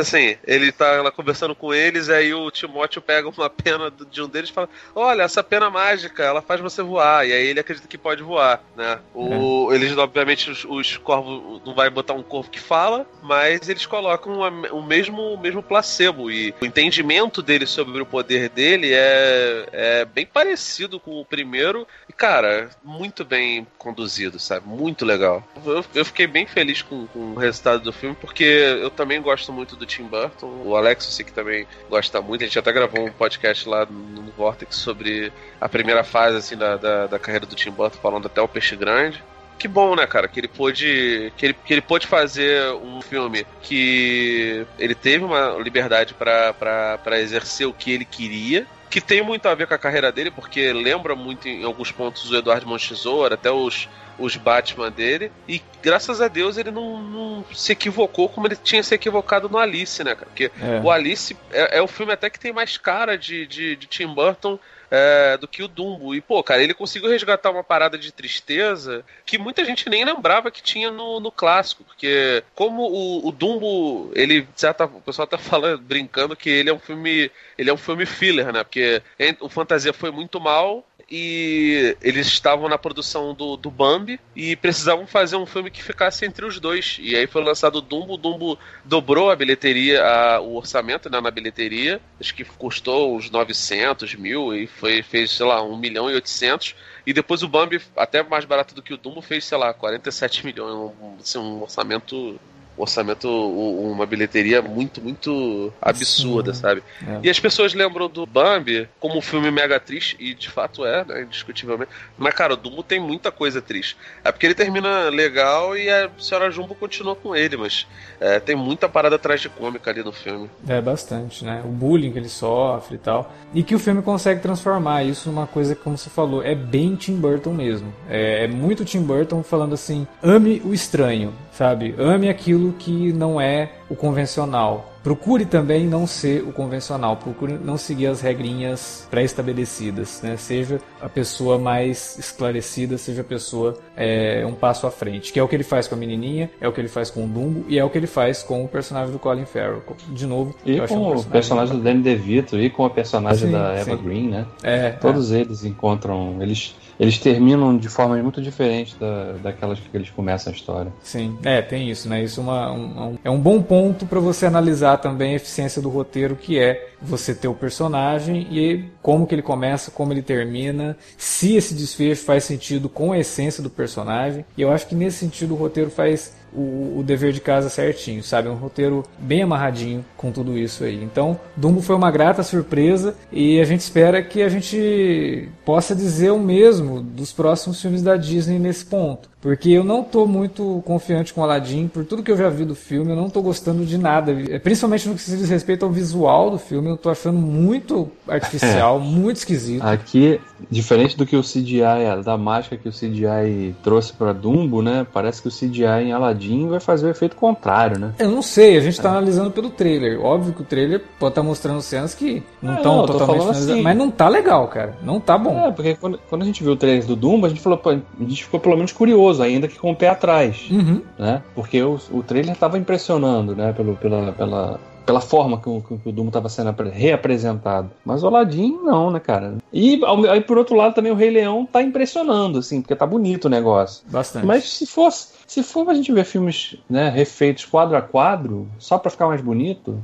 Assim, 0.00 0.36
ele 0.46 0.70
tá 0.72 1.02
lá 1.02 1.10
conversando 1.10 1.54
com 1.54 1.72
eles, 1.72 2.08
aí 2.08 2.32
o 2.34 2.50
Timóteo 2.50 3.00
pega 3.00 3.28
uma 3.28 3.50
pena 3.50 3.90
de 3.90 4.22
um 4.22 4.28
deles 4.28 4.50
e 4.50 4.52
fala: 4.52 4.68
Olha, 4.94 5.22
essa 5.22 5.42
pena 5.42 5.70
mágica, 5.70 6.22
ela 6.22 6.42
faz 6.42 6.60
você 6.60 6.82
voar. 6.82 7.26
E 7.26 7.32
aí 7.32 7.46
ele 7.46 7.60
acredita 7.60 7.88
que 7.88 7.98
pode 7.98 8.22
voar, 8.22 8.62
né? 8.76 8.98
O, 9.14 9.72
é. 9.72 9.76
Eles, 9.76 9.96
obviamente, 9.96 10.50
os, 10.50 10.64
os, 10.64 10.96
corvos 10.96 11.62
não 11.64 11.74
vai 11.74 11.88
botar 11.90 12.14
um 12.14 12.22
corvo 12.22 12.50
que 12.50 12.60
fala, 12.60 13.06
mas 13.22 13.68
eles 13.68 13.86
colocam 13.86 14.44
a, 14.44 14.48
o, 14.72 14.82
mesmo, 14.82 15.34
o 15.34 15.38
mesmo 15.38 15.62
placebo. 15.62 16.30
E 16.30 16.54
o 16.60 16.66
entendimento 16.66 17.42
dele 17.42 17.66
sobre 17.66 18.00
o 18.00 18.06
poder 18.06 18.48
dele 18.48 18.92
é, 18.92 19.68
é 19.72 20.04
bem 20.04 20.26
parecido 20.26 21.00
com 21.00 21.20
o 21.20 21.24
primeiro. 21.24 21.86
E, 22.08 22.12
cara, 22.12 22.70
muito 22.82 23.24
bem 23.24 23.66
conduzido, 23.78 24.38
sabe? 24.38 24.66
Muito 24.66 25.04
legal. 25.04 25.46
Eu, 25.64 25.84
eu 25.94 26.04
fiquei 26.04 26.26
bem 26.26 26.46
feliz 26.46 26.82
com, 26.82 27.06
com 27.06 27.32
o 27.32 27.34
resultado 27.36 27.82
do 27.82 27.92
filme, 27.92 28.16
porque 28.20 28.44
eu 28.44 28.90
também 28.90 29.20
gosto 29.20 29.52
muito 29.52 29.76
do 29.78 29.86
Tim 29.86 30.04
Burton. 30.04 30.62
O 30.64 30.76
Alex, 30.76 31.06
eu 31.06 31.10
sei 31.12 31.24
que 31.24 31.32
também 31.32 31.66
gosta 31.88 32.20
muito. 32.20 32.42
A 32.42 32.46
gente 32.46 32.58
até 32.58 32.72
gravou 32.72 33.06
um 33.06 33.10
podcast 33.10 33.68
lá 33.68 33.86
no, 33.86 34.28
Vortex 34.36 34.76
sobre 34.76 35.32
a 35.60 35.68
primeira 35.68 36.04
fase 36.04 36.36
assim, 36.36 36.56
da, 36.56 36.76
da, 36.76 37.06
da 37.06 37.18
carreira 37.18 37.46
do 37.46 37.56
Tim 37.56 37.70
Burton, 37.70 37.98
falando 37.98 38.26
até 38.26 38.40
o 38.40 38.48
Peixe 38.48 38.76
Grande 38.76 39.22
que 39.58 39.66
bom, 39.66 39.96
né, 39.96 40.06
cara, 40.06 40.28
que 40.28 40.38
ele 40.38 40.48
pôde 40.48 41.32
que 41.36 41.46
ele, 41.46 41.54
que 41.64 41.74
ele 41.74 41.80
pôde 41.80 42.06
fazer 42.06 42.72
um 42.74 43.02
filme 43.02 43.44
que 43.60 44.64
ele 44.78 44.94
teve 44.94 45.24
uma 45.24 45.58
liberdade 45.58 46.14
para 46.14 47.20
exercer 47.20 47.66
o 47.66 47.72
que 47.72 47.90
ele 47.90 48.04
queria, 48.04 48.66
que 48.90 49.00
tem 49.00 49.22
muito 49.22 49.48
a 49.48 49.54
ver 49.54 49.66
com 49.66 49.74
a 49.74 49.78
carreira 49.78 50.10
dele, 50.10 50.30
porque 50.30 50.72
lembra 50.72 51.14
muito 51.14 51.48
em 51.48 51.64
alguns 51.64 51.92
pontos 51.92 52.30
o 52.30 52.36
Eduardo 52.36 52.66
Montesoura, 52.66 53.34
até 53.34 53.50
os 53.50 53.88
os 54.18 54.36
Batman 54.36 54.90
dele. 54.90 55.30
E 55.46 55.62
graças 55.80 56.20
a 56.20 56.28
Deus 56.28 56.58
ele 56.58 56.70
não, 56.70 57.00
não, 57.00 57.44
se 57.54 57.72
equivocou 57.72 58.28
como 58.28 58.46
ele 58.46 58.56
tinha 58.56 58.82
se 58.82 58.94
equivocado 58.94 59.48
no 59.48 59.58
Alice, 59.58 60.02
né, 60.02 60.14
cara? 60.14 60.26
Porque 60.26 60.50
é. 60.60 60.80
o 60.82 60.90
Alice 60.90 61.36
é, 61.52 61.78
é, 61.78 61.82
o 61.82 61.86
filme 61.86 62.12
até 62.12 62.28
que 62.28 62.40
tem 62.40 62.52
mais 62.52 62.76
cara 62.76 63.16
de, 63.16 63.46
de, 63.46 63.76
de 63.76 63.86
Tim 63.86 64.08
Burton. 64.08 64.58
É, 64.90 65.36
do 65.36 65.46
que 65.46 65.62
o 65.62 65.68
Dumbo. 65.68 66.14
E, 66.14 66.20
pô, 66.20 66.42
cara, 66.42 66.62
ele 66.62 66.72
conseguiu 66.72 67.10
resgatar 67.10 67.50
uma 67.50 67.62
parada 67.62 67.98
de 67.98 68.10
tristeza 68.12 69.04
que 69.26 69.36
muita 69.38 69.64
gente 69.64 69.88
nem 69.88 70.04
lembrava 70.04 70.50
que 70.50 70.62
tinha 70.62 70.90
no, 70.90 71.20
no 71.20 71.30
clássico. 71.30 71.84
Porque, 71.84 72.42
como 72.54 72.82
o, 72.82 73.28
o 73.28 73.32
Dumbo, 73.32 74.10
ele. 74.14 74.48
Certa, 74.56 74.84
o 74.84 75.00
pessoal 75.00 75.26
tá 75.26 75.36
falando, 75.38 75.82
brincando 75.82 76.36
que 76.36 76.48
ele 76.48 76.70
é 76.70 76.72
um 76.72 76.78
filme. 76.78 77.30
Ele 77.56 77.70
é 77.70 77.72
um 77.72 77.76
filme 77.76 78.06
filler, 78.06 78.52
né? 78.52 78.64
Porque 78.64 79.02
o 79.40 79.48
Fantasia 79.48 79.92
foi 79.92 80.10
muito 80.10 80.40
mal, 80.40 80.84
e 81.10 81.96
eles 82.02 82.26
estavam 82.26 82.68
na 82.68 82.76
produção 82.76 83.32
do, 83.32 83.56
do 83.56 83.70
Bambi 83.70 84.20
e 84.36 84.54
precisavam 84.56 85.06
fazer 85.06 85.36
um 85.36 85.46
filme 85.46 85.70
que 85.70 85.82
ficasse 85.82 86.26
entre 86.26 86.44
os 86.44 86.60
dois. 86.60 86.98
E 87.00 87.16
aí 87.16 87.26
foi 87.26 87.42
lançado 87.42 87.76
o 87.76 87.80
Dumbo, 87.80 88.18
Dumbo 88.18 88.58
dobrou 88.84 89.30
a 89.30 89.36
bilheteria, 89.36 90.04
a, 90.04 90.40
o 90.40 90.56
orçamento 90.56 91.08
né, 91.08 91.18
na 91.18 91.30
bilheteria, 91.30 91.98
acho 92.20 92.34
que 92.34 92.44
custou 92.44 93.16
uns 93.16 93.30
900 93.30 94.14
mil 94.16 94.54
e 94.54 94.66
foi, 94.66 95.02
fez, 95.02 95.30
sei 95.30 95.46
lá, 95.46 95.62
1 95.62 95.76
milhão 95.78 96.10
e 96.10 96.14
800. 96.14 96.74
E 97.06 97.12
depois 97.14 97.42
o 97.42 97.48
Bambi, 97.48 97.80
até 97.96 98.22
mais 98.22 98.44
barato 98.44 98.74
do 98.74 98.82
que 98.82 98.92
o 98.92 98.98
Dumbo, 98.98 99.22
fez, 99.22 99.46
sei 99.46 99.56
lá, 99.56 99.72
47 99.72 100.44
milhões, 100.44 100.74
um, 101.00 101.16
assim, 101.18 101.38
um 101.38 101.62
orçamento 101.62 102.38
orçamento, 102.78 103.28
uma 103.28 104.06
bilheteria 104.06 104.62
muito, 104.62 105.00
muito 105.00 105.72
absurda, 105.80 106.54
Sim. 106.54 106.60
sabe? 106.60 106.82
É. 107.06 107.20
E 107.24 107.30
as 107.30 107.38
pessoas 107.40 107.74
lembram 107.74 108.08
do 108.08 108.24
Bambi 108.24 108.88
como 109.00 109.18
um 109.18 109.20
filme 109.20 109.50
mega 109.50 109.78
triste, 109.80 110.16
e 110.18 110.34
de 110.34 110.48
fato 110.48 110.84
é, 110.84 111.04
né, 111.04 111.22
indiscutivelmente. 111.22 111.90
Mas, 112.16 112.34
cara, 112.34 112.54
o 112.54 112.56
Dumbo 112.56 112.82
tem 112.82 113.00
muita 113.00 113.30
coisa 113.30 113.60
triste. 113.60 113.96
É 114.24 114.30
porque 114.30 114.46
ele 114.46 114.54
termina 114.54 115.08
legal 115.08 115.76
e 115.76 115.88
a 115.90 116.10
senhora 116.18 116.50
Jumbo 116.50 116.74
continua 116.74 117.14
com 117.14 117.34
ele, 117.34 117.56
mas 117.56 117.86
é, 118.20 118.40
tem 118.40 118.56
muita 118.56 118.88
parada 118.88 119.18
tragicômica 119.18 119.90
ali 119.90 120.02
no 120.02 120.12
filme. 120.12 120.50
É, 120.66 120.80
bastante, 120.80 121.44
né? 121.44 121.62
O 121.64 121.68
bullying 121.68 122.12
que 122.12 122.18
ele 122.18 122.28
sofre 122.28 122.96
e 122.96 122.98
tal. 122.98 123.32
E 123.54 123.62
que 123.62 123.74
o 123.74 123.78
filme 123.78 124.02
consegue 124.02 124.40
transformar 124.40 125.04
isso 125.04 125.28
numa 125.28 125.46
coisa 125.46 125.74
que, 125.74 125.82
como 125.82 125.96
você 125.96 126.10
falou, 126.10 126.42
é 126.42 126.54
bem 126.54 126.96
Tim 126.96 127.16
Burton 127.16 127.52
mesmo. 127.52 127.92
É, 128.08 128.44
é 128.44 128.48
muito 128.48 128.84
Tim 128.84 129.02
Burton 129.02 129.42
falando 129.42 129.74
assim: 129.74 130.06
ame 130.22 130.60
o 130.64 130.72
estranho 130.72 131.34
sabe? 131.58 131.92
Ame 131.98 132.28
aquilo 132.28 132.67
que 132.72 133.12
não 133.12 133.40
é 133.40 133.72
o 133.88 133.96
convencional. 133.96 134.94
Procure 135.02 135.46
também 135.46 135.86
não 135.86 136.06
ser 136.06 136.42
o 136.42 136.52
convencional, 136.52 137.16
procure 137.16 137.54
não 137.54 137.78
seguir 137.78 138.08
as 138.08 138.20
regrinhas 138.20 139.06
pré-estabelecidas, 139.10 140.20
né? 140.22 140.36
Seja 140.36 140.80
a 141.00 141.08
pessoa 141.08 141.58
mais 141.58 142.18
esclarecida, 142.18 142.98
seja 142.98 143.22
a 143.22 143.24
pessoa 143.24 143.78
é, 143.96 144.44
um 144.46 144.52
passo 144.52 144.86
à 144.86 144.90
frente, 144.90 145.32
que 145.32 145.38
é 145.38 145.42
o 145.42 145.48
que 145.48 145.56
ele 145.56 145.64
faz 145.64 145.88
com 145.88 145.94
a 145.94 145.98
menininha, 145.98 146.50
é 146.60 146.68
o 146.68 146.72
que 146.72 146.80
ele 146.80 146.88
faz 146.88 147.10
com 147.10 147.24
o 147.24 147.28
Dumbo 147.28 147.64
e 147.68 147.78
é 147.78 147.84
o 147.84 147.88
que 147.88 147.96
ele 147.96 148.06
faz 148.06 148.42
com 148.42 148.64
o 148.64 148.68
personagem 148.68 149.12
do 149.12 149.18
Colin 149.18 149.46
Farrell. 149.46 149.82
De 150.08 150.26
novo, 150.26 150.54
e 150.66 150.78
com 150.86 150.96
um 150.96 151.16
o 151.16 151.24
personagem 151.24 151.76
do 151.76 151.82
Danny 151.82 152.02
DeVito 152.02 152.58
e 152.58 152.68
com 152.68 152.84
a 152.84 152.90
personagem 152.90 153.46
sim, 153.46 153.52
da 153.52 153.72
Eva 153.72 153.96
sim. 153.96 154.02
Green, 154.02 154.28
né? 154.28 154.46
É, 154.62 154.90
Todos 154.90 155.32
é. 155.32 155.40
eles 155.40 155.64
encontram, 155.64 156.36
eles 156.40 156.76
eles 156.98 157.18
terminam 157.18 157.76
de 157.76 157.88
formas 157.88 158.22
muito 158.22 158.42
diferentes 158.42 158.94
da, 158.98 159.32
daquelas 159.42 159.78
que 159.78 159.88
eles 159.94 160.10
começam 160.10 160.52
a 160.52 160.56
história. 160.56 160.92
Sim, 161.02 161.38
é, 161.44 161.62
tem 161.62 161.90
isso, 161.90 162.08
né? 162.08 162.22
Isso 162.22 162.40
é, 162.40 162.42
uma, 162.42 162.72
um, 162.72 163.18
é 163.24 163.30
um 163.30 163.38
bom 163.38 163.62
ponto 163.62 164.06
para 164.06 164.20
você 164.20 164.46
analisar 164.46 164.98
também 164.98 165.32
a 165.32 165.36
eficiência 165.36 165.80
do 165.80 165.88
roteiro, 165.88 166.36
que 166.36 166.58
é 166.58 166.88
você 167.00 167.34
ter 167.34 167.48
o 167.48 167.54
personagem 167.54 168.46
e 168.50 168.84
como 169.00 169.26
que 169.26 169.34
ele 169.34 169.42
começa, 169.42 169.90
como 169.90 170.12
ele 170.12 170.22
termina, 170.22 170.96
se 171.16 171.56
esse 171.56 171.74
desfecho 171.74 172.24
faz 172.24 172.44
sentido 172.44 172.88
com 172.88 173.12
a 173.12 173.18
essência 173.18 173.62
do 173.62 173.70
personagem. 173.70 174.44
E 174.56 174.62
eu 174.62 174.72
acho 174.72 174.86
que 174.86 174.94
nesse 174.94 175.18
sentido 175.18 175.54
o 175.54 175.56
roteiro 175.56 175.90
faz 175.90 176.36
o, 176.52 176.98
o, 176.98 177.02
dever 177.04 177.32
de 177.32 177.40
casa 177.40 177.68
certinho, 177.68 178.22
sabe? 178.22 178.48
Um 178.48 178.54
roteiro 178.54 179.04
bem 179.18 179.42
amarradinho 179.42 180.04
com 180.16 180.32
tudo 180.32 180.56
isso 180.56 180.84
aí. 180.84 181.02
Então, 181.02 181.38
Dumbo 181.56 181.80
foi 181.80 181.96
uma 181.96 182.10
grata 182.10 182.42
surpresa 182.42 183.14
e 183.32 183.60
a 183.60 183.64
gente 183.64 183.80
espera 183.80 184.22
que 184.22 184.42
a 184.42 184.48
gente 184.48 185.48
possa 185.64 185.94
dizer 185.94 186.30
o 186.30 186.38
mesmo 186.38 187.00
dos 187.00 187.32
próximos 187.32 187.80
filmes 187.80 188.02
da 188.02 188.16
Disney 188.16 188.58
nesse 188.58 188.84
ponto. 188.84 189.28
Porque 189.40 189.70
eu 189.70 189.84
não 189.84 190.02
tô 190.02 190.26
muito 190.26 190.82
confiante 190.84 191.32
com 191.32 191.42
Aladdin, 191.42 191.86
por 191.86 192.04
tudo 192.04 192.22
que 192.22 192.30
eu 192.30 192.36
já 192.36 192.48
vi 192.48 192.64
do 192.64 192.74
filme, 192.74 193.12
eu 193.12 193.16
não 193.16 193.30
tô 193.30 193.40
gostando 193.40 193.84
de 193.84 193.96
nada. 193.96 194.32
É, 194.32 194.58
principalmente 194.58 195.08
no 195.08 195.14
que 195.14 195.22
se 195.22 195.36
diz 195.36 195.48
respeito 195.48 195.84
ao 195.84 195.92
visual 195.92 196.50
do 196.50 196.58
filme, 196.58 196.88
eu 196.88 196.96
tô 196.96 197.08
achando 197.08 197.38
muito 197.38 198.10
artificial, 198.26 198.98
muito 199.00 199.36
esquisito. 199.36 199.82
Aqui, 199.82 200.40
diferente 200.68 201.16
do 201.16 201.24
que 201.24 201.36
o 201.36 201.42
CGI, 201.42 202.22
da 202.24 202.36
mágica 202.36 202.76
que 202.76 202.88
o 202.88 202.92
CGI 202.92 203.76
trouxe 203.82 204.12
para 204.12 204.32
Dumbo, 204.32 204.82
né? 204.82 205.06
Parece 205.12 205.40
que 205.40 205.48
o 205.48 205.52
CGI 205.52 206.06
em 206.06 206.12
Aladdin 206.12 206.68
vai 206.68 206.80
fazer 206.80 207.06
o 207.06 207.10
efeito 207.10 207.36
contrário, 207.36 207.98
né? 207.98 208.14
Eu 208.18 208.30
não 208.30 208.42
sei, 208.42 208.76
a 208.76 208.80
gente 208.80 209.00
tá 209.00 209.08
é. 209.08 209.12
analisando 209.12 209.52
pelo 209.52 209.70
trailer. 209.70 210.20
Óbvio 210.20 210.52
que 210.52 210.62
o 210.62 210.64
trailer 210.64 211.00
pode 211.18 211.30
estar 211.30 211.42
tá 211.42 211.46
mostrando 211.46 211.80
cenas 211.80 212.12
que 212.12 212.42
não 212.60 212.74
estão 212.74 213.04
é, 213.04 213.06
totalmente 213.06 213.50
assim. 213.50 213.82
mas 213.82 213.96
não 213.96 214.10
tá 214.10 214.28
legal, 214.28 214.66
cara. 214.66 214.96
Não 215.00 215.20
tá 215.20 215.38
bom. 215.38 215.68
É, 215.68 215.70
porque 215.70 215.94
quando, 215.94 216.18
quando 216.28 216.42
a 216.42 216.44
gente 216.44 216.64
viu 216.64 216.72
o 216.72 216.76
trailer 216.76 217.06
do 217.06 217.14
Dumbo, 217.14 217.46
a 217.46 217.48
gente 217.48 217.60
falou, 217.60 217.78
pô, 217.78 217.90
a 217.90 218.00
gente 218.20 218.42
ficou 218.42 218.58
pelo 218.58 218.74
menos 218.74 218.90
curioso 218.90 219.27
ainda 219.40 219.68
que 219.68 219.78
com 219.78 219.92
o 219.92 219.96
pé 219.96 220.08
atrás, 220.08 220.68
uhum. 220.70 221.02
né? 221.18 221.42
Porque 221.54 221.82
o, 221.82 221.98
o 222.10 222.22
trailer 222.22 222.52
estava 222.52 222.78
impressionando, 222.78 223.54
né? 223.54 223.72
Pelo, 223.72 223.96
pela, 223.96 224.32
pela, 224.32 224.80
pela 225.08 225.20
forma 225.20 225.58
que 225.58 225.68
o, 225.68 225.80
que 225.80 226.08
o 226.08 226.12
Doom 226.12 226.28
estava 226.28 226.48
sendo 226.48 226.70
reapresentado. 226.92 227.90
Mas 228.04 228.22
o 228.22 228.26
Aladdin 228.26 228.72
não, 228.82 229.10
né, 229.10 229.18
cara? 229.18 229.56
E 229.72 230.00
aí, 230.30 230.40
por 230.40 230.58
outro 230.58 230.76
lado, 230.76 230.94
também 230.94 231.10
o 231.10 231.14
Rei 231.14 231.30
Leão 231.30 231.64
tá 231.64 231.82
impressionando, 231.82 232.58
assim, 232.58 232.82
porque 232.82 232.94
tá 232.94 233.06
bonito 233.06 233.46
o 233.46 233.48
negócio. 233.48 234.04
Bastante. 234.08 234.44
Mas 234.44 234.68
se 234.68 234.86
fosse, 234.86 235.28
se 235.46 235.62
for 235.62 235.88
a 235.88 235.94
gente 235.94 236.12
ver 236.12 236.24
filmes, 236.24 236.76
né, 236.90 237.08
refeitos 237.08 237.64
quadro 237.64 237.96
a 237.96 238.02
quadro, 238.02 238.68
só 238.78 238.98
para 238.98 239.10
ficar 239.10 239.26
mais 239.28 239.40
bonito, 239.40 240.02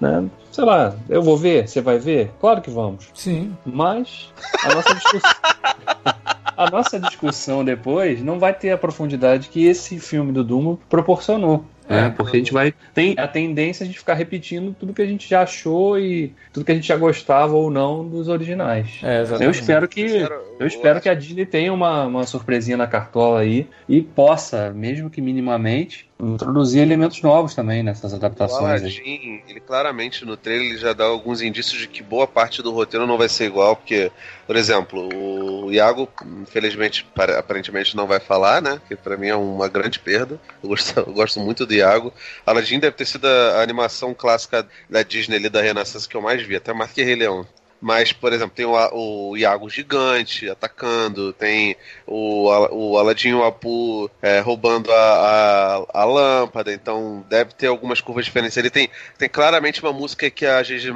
né? 0.00 0.28
Sei 0.52 0.64
lá, 0.64 0.94
eu 1.08 1.22
vou 1.22 1.36
ver, 1.36 1.66
você 1.66 1.80
vai 1.80 1.98
ver? 1.98 2.30
Claro 2.40 2.60
que 2.60 2.70
vamos. 2.70 3.08
Sim. 3.14 3.56
Mas 3.64 4.30
a 4.62 4.74
nossa 4.74 4.94
discussão 4.94 5.30
a 6.56 6.70
nossa 6.70 6.98
discussão 6.98 7.64
depois 7.64 8.22
não 8.22 8.38
vai 8.38 8.54
ter 8.54 8.70
a 8.70 8.78
profundidade 8.78 9.48
que 9.48 9.66
esse 9.66 9.98
filme 9.98 10.32
do 10.32 10.44
Dumo 10.44 10.80
proporcionou. 10.88 11.64
É, 11.88 12.08
porque 12.08 12.36
a 12.36 12.40
gente 12.40 12.52
vai. 12.52 12.72
Tem 12.94 13.14
a 13.18 13.28
tendência 13.28 13.86
de 13.86 13.96
ficar 13.96 14.14
repetindo 14.14 14.74
tudo 14.78 14.94
que 14.94 15.02
a 15.02 15.06
gente 15.06 15.28
já 15.28 15.42
achou 15.42 15.98
e 15.98 16.32
tudo 16.52 16.64
que 16.64 16.72
a 16.72 16.74
gente 16.74 16.88
já 16.88 16.96
gostava 16.96 17.54
ou 17.54 17.70
não 17.70 18.08
dos 18.08 18.28
originais. 18.28 19.00
É, 19.02 19.22
eu 19.44 19.50
espero 19.50 19.86
que. 19.86 20.00
Eu 20.00 20.06
espero 20.06 20.42
que 21.00 21.08
a 21.08 21.14
Disney 21.14 21.44
tenha 21.44 21.72
uma, 21.72 22.06
uma 22.06 22.26
surpresinha 22.26 22.76
na 22.76 22.86
cartola 22.86 23.40
aí 23.40 23.68
e 23.88 24.00
possa, 24.00 24.70
mesmo 24.70 25.10
que 25.10 25.20
minimamente, 25.20 26.08
introduzir 26.18 26.80
elementos 26.80 27.20
novos 27.22 27.54
também 27.54 27.82
nessas 27.82 28.14
adaptações. 28.14 28.62
O 28.62 28.66
Aladdin, 28.66 29.42
ele 29.48 29.60
claramente 29.60 30.24
no 30.24 30.36
trailer 30.36 30.70
ele 30.70 30.78
já 30.78 30.92
dá 30.92 31.04
alguns 31.04 31.42
indícios 31.42 31.78
de 31.78 31.88
que 31.88 32.02
boa 32.02 32.26
parte 32.26 32.62
do 32.62 32.72
roteiro 32.72 33.06
não 33.06 33.18
vai 33.18 33.28
ser 33.28 33.46
igual, 33.46 33.76
porque, 33.76 34.10
por 34.46 34.56
exemplo, 34.56 35.08
o 35.64 35.72
Iago, 35.72 36.08
infelizmente, 36.42 37.06
aparentemente 37.36 37.96
não 37.96 38.06
vai 38.06 38.20
falar, 38.20 38.62
né? 38.62 38.80
Que 38.88 38.96
para 38.96 39.16
mim 39.16 39.28
é 39.28 39.36
uma 39.36 39.68
grande 39.68 39.98
perda. 39.98 40.40
Eu 40.62 40.68
gosto, 40.68 40.96
eu 41.00 41.12
gosto 41.12 41.40
muito 41.40 41.66
do 41.66 41.74
Iago. 41.74 42.12
Aladdin 42.46 42.78
deve 42.78 42.96
ter 42.96 43.06
sido 43.06 43.26
a 43.26 43.60
animação 43.60 44.14
clássica 44.14 44.66
da 44.88 45.02
Disney 45.02 45.36
ali 45.36 45.48
da 45.48 45.60
Renascença 45.60 46.08
que 46.08 46.16
eu 46.16 46.22
mais 46.22 46.42
vi, 46.42 46.56
até 46.56 46.72
mais 46.72 46.92
que 46.92 47.02
Rei 47.02 47.16
Leão. 47.16 47.46
Mas, 47.84 48.14
por 48.14 48.32
exemplo, 48.32 48.56
tem 48.56 48.64
o, 48.64 48.72
o 48.72 49.36
Iago 49.36 49.68
gigante 49.68 50.48
atacando, 50.48 51.34
tem 51.34 51.76
o, 52.06 52.48
o 52.70 52.96
Aladinho 52.96 53.44
Apu 53.44 54.10
é, 54.22 54.40
roubando 54.40 54.90
a, 54.90 55.84
a, 55.92 56.00
a, 56.00 56.04
lâmpada, 56.06 56.72
então 56.72 57.22
deve 57.28 57.52
ter 57.52 57.66
algumas 57.66 58.00
curvas 58.00 58.24
diferentes. 58.24 58.56
Ele 58.56 58.70
tem, 58.70 58.88
tem 59.18 59.28
claramente 59.28 59.82
uma 59.82 59.92
música 59.92 60.30
que 60.30 60.46
a 60.46 60.62
Gigi 60.62 60.88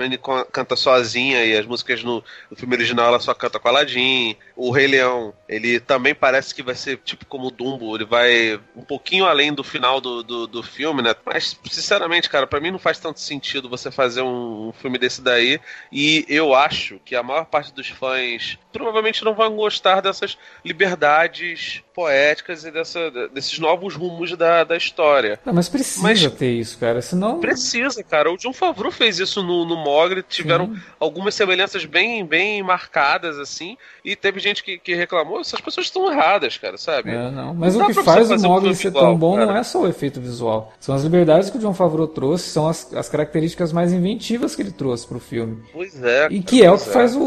canta 0.50 0.74
sozinha 0.76 1.44
e 1.44 1.54
as 1.58 1.66
músicas 1.66 2.02
no, 2.02 2.24
no 2.50 2.56
filme 2.56 2.74
original 2.74 3.08
ela 3.08 3.20
só 3.20 3.34
canta 3.34 3.58
com 3.58 3.68
Aladdin. 3.68 4.34
O 4.56 4.70
Rei 4.70 4.86
Leão, 4.86 5.34
ele 5.46 5.80
também 5.80 6.14
parece 6.14 6.54
que 6.54 6.62
vai 6.62 6.74
ser 6.74 6.96
tipo 7.04 7.26
como 7.26 7.48
o 7.48 7.50
Dumbo, 7.50 7.94
ele 7.94 8.06
vai 8.06 8.58
um 8.74 8.82
pouquinho 8.82 9.26
além 9.26 9.52
do 9.52 9.62
final 9.62 10.00
do, 10.00 10.22
do, 10.22 10.46
do 10.46 10.62
filme, 10.62 11.02
né? 11.02 11.14
Mas, 11.26 11.54
sinceramente, 11.70 12.30
cara, 12.30 12.46
para 12.46 12.60
mim 12.60 12.70
não 12.70 12.78
faz 12.78 12.98
tanto 12.98 13.20
sentido 13.20 13.68
você 13.68 13.90
fazer 13.90 14.22
um, 14.22 14.68
um 14.68 14.72
filme 14.72 14.96
desse 14.96 15.20
daí. 15.20 15.60
E 15.92 16.24
eu 16.30 16.54
acho 16.54 16.77
que 17.04 17.16
a 17.16 17.22
maior 17.22 17.44
parte 17.46 17.72
dos 17.72 17.88
fãs 17.88 18.58
provavelmente 18.72 19.24
não 19.24 19.34
vão 19.34 19.56
gostar 19.56 20.00
dessas 20.00 20.38
liberdades 20.64 21.82
poéticas 21.98 22.64
e 22.64 22.70
dessa, 22.70 23.10
desses 23.34 23.58
novos 23.58 23.96
rumos 23.96 24.36
da, 24.36 24.62
da 24.62 24.76
história. 24.76 25.40
Não, 25.44 25.52
mas 25.52 25.68
precisa 25.68 26.00
mas 26.00 26.24
ter 26.30 26.52
isso, 26.52 26.78
cara, 26.78 27.02
senão... 27.02 27.40
Precisa, 27.40 28.04
cara. 28.04 28.30
O 28.30 28.36
John 28.36 28.52
Favreau 28.52 28.92
fez 28.92 29.18
isso 29.18 29.42
no, 29.42 29.64
no 29.64 29.74
Mogre, 29.74 30.22
tiveram 30.22 30.66
Sim. 30.66 30.80
algumas 31.00 31.34
semelhanças 31.34 31.84
bem, 31.84 32.24
bem 32.24 32.62
marcadas, 32.62 33.36
assim, 33.36 33.76
e 34.04 34.14
teve 34.14 34.38
gente 34.38 34.62
que, 34.62 34.78
que 34.78 34.94
reclamou, 34.94 35.40
essas 35.40 35.60
pessoas 35.60 35.86
estão 35.86 36.08
erradas, 36.08 36.56
cara, 36.56 36.78
sabe? 36.78 37.10
É, 37.10 37.30
não. 37.32 37.52
Mas 37.52 37.74
não 37.74 37.86
o 37.86 37.88
que 37.88 38.00
faz 38.04 38.30
o 38.30 38.38
Mogre 38.38 38.70
um 38.70 38.74
ser 38.74 38.88
igual, 38.88 39.06
tão 39.06 39.16
bom 39.16 39.34
cara. 39.34 39.46
não 39.46 39.56
é 39.56 39.64
só 39.64 39.80
o 39.80 39.88
efeito 39.88 40.20
visual. 40.20 40.72
São 40.78 40.94
as 40.94 41.02
liberdades 41.02 41.50
que 41.50 41.58
o 41.58 41.60
John 41.60 41.74
Favreau 41.74 42.06
trouxe, 42.06 42.48
são 42.48 42.68
as, 42.68 42.94
as 42.94 43.08
características 43.08 43.72
mais 43.72 43.92
inventivas 43.92 44.54
que 44.54 44.62
ele 44.62 44.70
trouxe 44.70 45.04
pro 45.04 45.18
filme. 45.18 45.64
Pois 45.72 46.00
é. 46.00 46.28
E 46.30 46.40
que 46.40 46.62
é 46.62 46.70
o 46.70 46.78
que 46.78 46.88
é. 46.88 46.92
faz 46.92 47.16
o, 47.16 47.20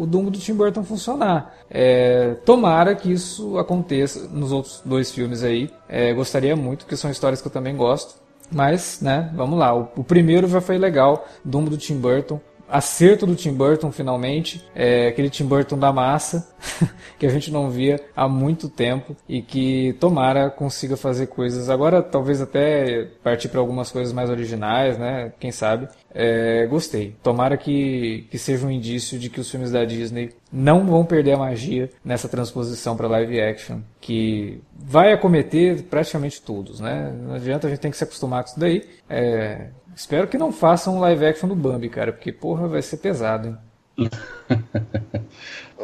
o 0.00 0.06
Dumbo 0.06 0.30
do 0.30 0.38
Tim 0.38 0.54
Burton 0.54 0.82
funcionar. 0.82 1.54
É, 1.70 2.34
tomara 2.44 2.94
que 2.94 3.12
isso 3.12 3.58
aconteça 3.58 4.28
nos 4.28 4.50
outros 4.50 4.80
dois 4.84 5.12
filmes 5.12 5.42
aí. 5.42 5.70
É, 5.88 6.12
gostaria 6.14 6.56
muito, 6.56 6.84
porque 6.84 6.96
são 6.96 7.10
histórias 7.10 7.42
que 7.42 7.48
eu 7.48 7.52
também 7.52 7.76
gosto. 7.76 8.14
Mas, 8.50 9.00
né, 9.00 9.30
vamos 9.34 9.58
lá. 9.58 9.76
O, 9.76 9.88
o 9.96 10.02
primeiro 10.02 10.48
já 10.48 10.60
foi 10.60 10.78
legal, 10.78 11.28
Dumbo 11.44 11.70
do 11.70 11.76
Tim 11.76 11.98
Burton 11.98 12.40
acerto 12.70 13.26
do 13.26 13.34
Tim 13.34 13.52
Burton 13.52 13.90
finalmente, 13.90 14.64
é 14.74 15.08
aquele 15.08 15.28
Tim 15.28 15.44
Burton 15.44 15.76
da 15.76 15.92
massa 15.92 16.48
que 17.18 17.26
a 17.26 17.28
gente 17.28 17.50
não 17.50 17.68
via 17.68 18.00
há 18.14 18.28
muito 18.28 18.68
tempo 18.68 19.16
e 19.28 19.42
que 19.42 19.96
tomara 19.98 20.48
consiga 20.48 20.96
fazer 20.96 21.26
coisas 21.26 21.68
agora, 21.68 22.02
talvez 22.02 22.40
até 22.40 23.08
partir 23.22 23.48
para 23.48 23.58
algumas 23.60 23.90
coisas 23.90 24.12
mais 24.12 24.30
originais, 24.30 24.96
né? 24.96 25.32
Quem 25.40 25.50
sabe? 25.50 25.88
É, 26.12 26.66
gostei. 26.66 27.14
Tomara 27.22 27.56
que, 27.56 28.26
que 28.30 28.38
seja 28.38 28.66
um 28.66 28.70
indício 28.70 29.18
de 29.18 29.30
que 29.30 29.40
os 29.40 29.50
filmes 29.50 29.70
da 29.70 29.84
Disney 29.84 30.30
não 30.52 30.84
vão 30.86 31.04
perder 31.04 31.32
a 31.32 31.38
magia 31.38 31.88
nessa 32.04 32.28
transposição 32.28 32.96
para 32.96 33.06
live 33.06 33.40
action, 33.40 33.80
que 34.00 34.60
vai 34.74 35.12
acometer 35.12 35.84
praticamente 35.84 36.42
todos, 36.42 36.80
né? 36.80 37.14
Não 37.22 37.34
adianta 37.34 37.66
a 37.66 37.70
gente 37.70 37.80
tem 37.80 37.90
que 37.90 37.96
se 37.96 38.04
acostumar 38.04 38.42
com 38.42 38.50
isso 38.50 38.60
daí. 38.60 38.82
É, 39.08 39.68
Espero 39.94 40.28
que 40.28 40.38
não 40.38 40.50
façam 40.50 40.96
um 40.96 41.00
live 41.00 41.26
action 41.26 41.48
do 41.48 41.54
Bambi, 41.54 41.88
cara, 41.88 42.12
porque 42.12 42.32
porra 42.32 42.66
vai 42.66 42.80
ser 42.80 42.96
pesado, 42.98 43.48
hein? 43.48 43.58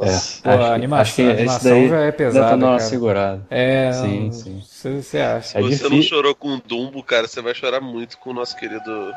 é, 0.02 0.18
Pô, 0.42 0.50
a 0.62 0.74
animação, 0.74 1.26
a 1.26 1.30
animação 1.30 1.88
já 1.88 2.00
é 2.00 2.12
pesada. 2.12 2.58
Tá 2.58 2.78
segurada. 2.80 3.46
É, 3.50 3.92
sim, 3.92 4.32
sim. 4.32 4.62
Você 5.02 5.18
acha? 5.18 5.48
Se 5.48 5.58
é 5.58 5.62
você 5.62 5.88
não 5.88 6.02
chorou 6.02 6.34
com 6.34 6.54
o 6.54 6.60
Dumbo, 6.60 7.02
cara, 7.02 7.26
você 7.26 7.40
vai 7.40 7.54
chorar 7.54 7.80
muito 7.80 8.18
com 8.18 8.30
o 8.30 8.34
nosso 8.34 8.56
querido 8.56 9.12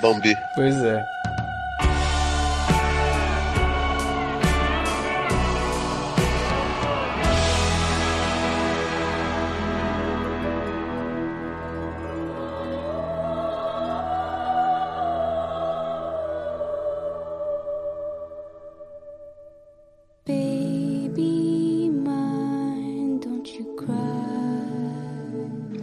Bambi. 0.00 0.34
Pois 0.54 0.74
é. 0.82 1.04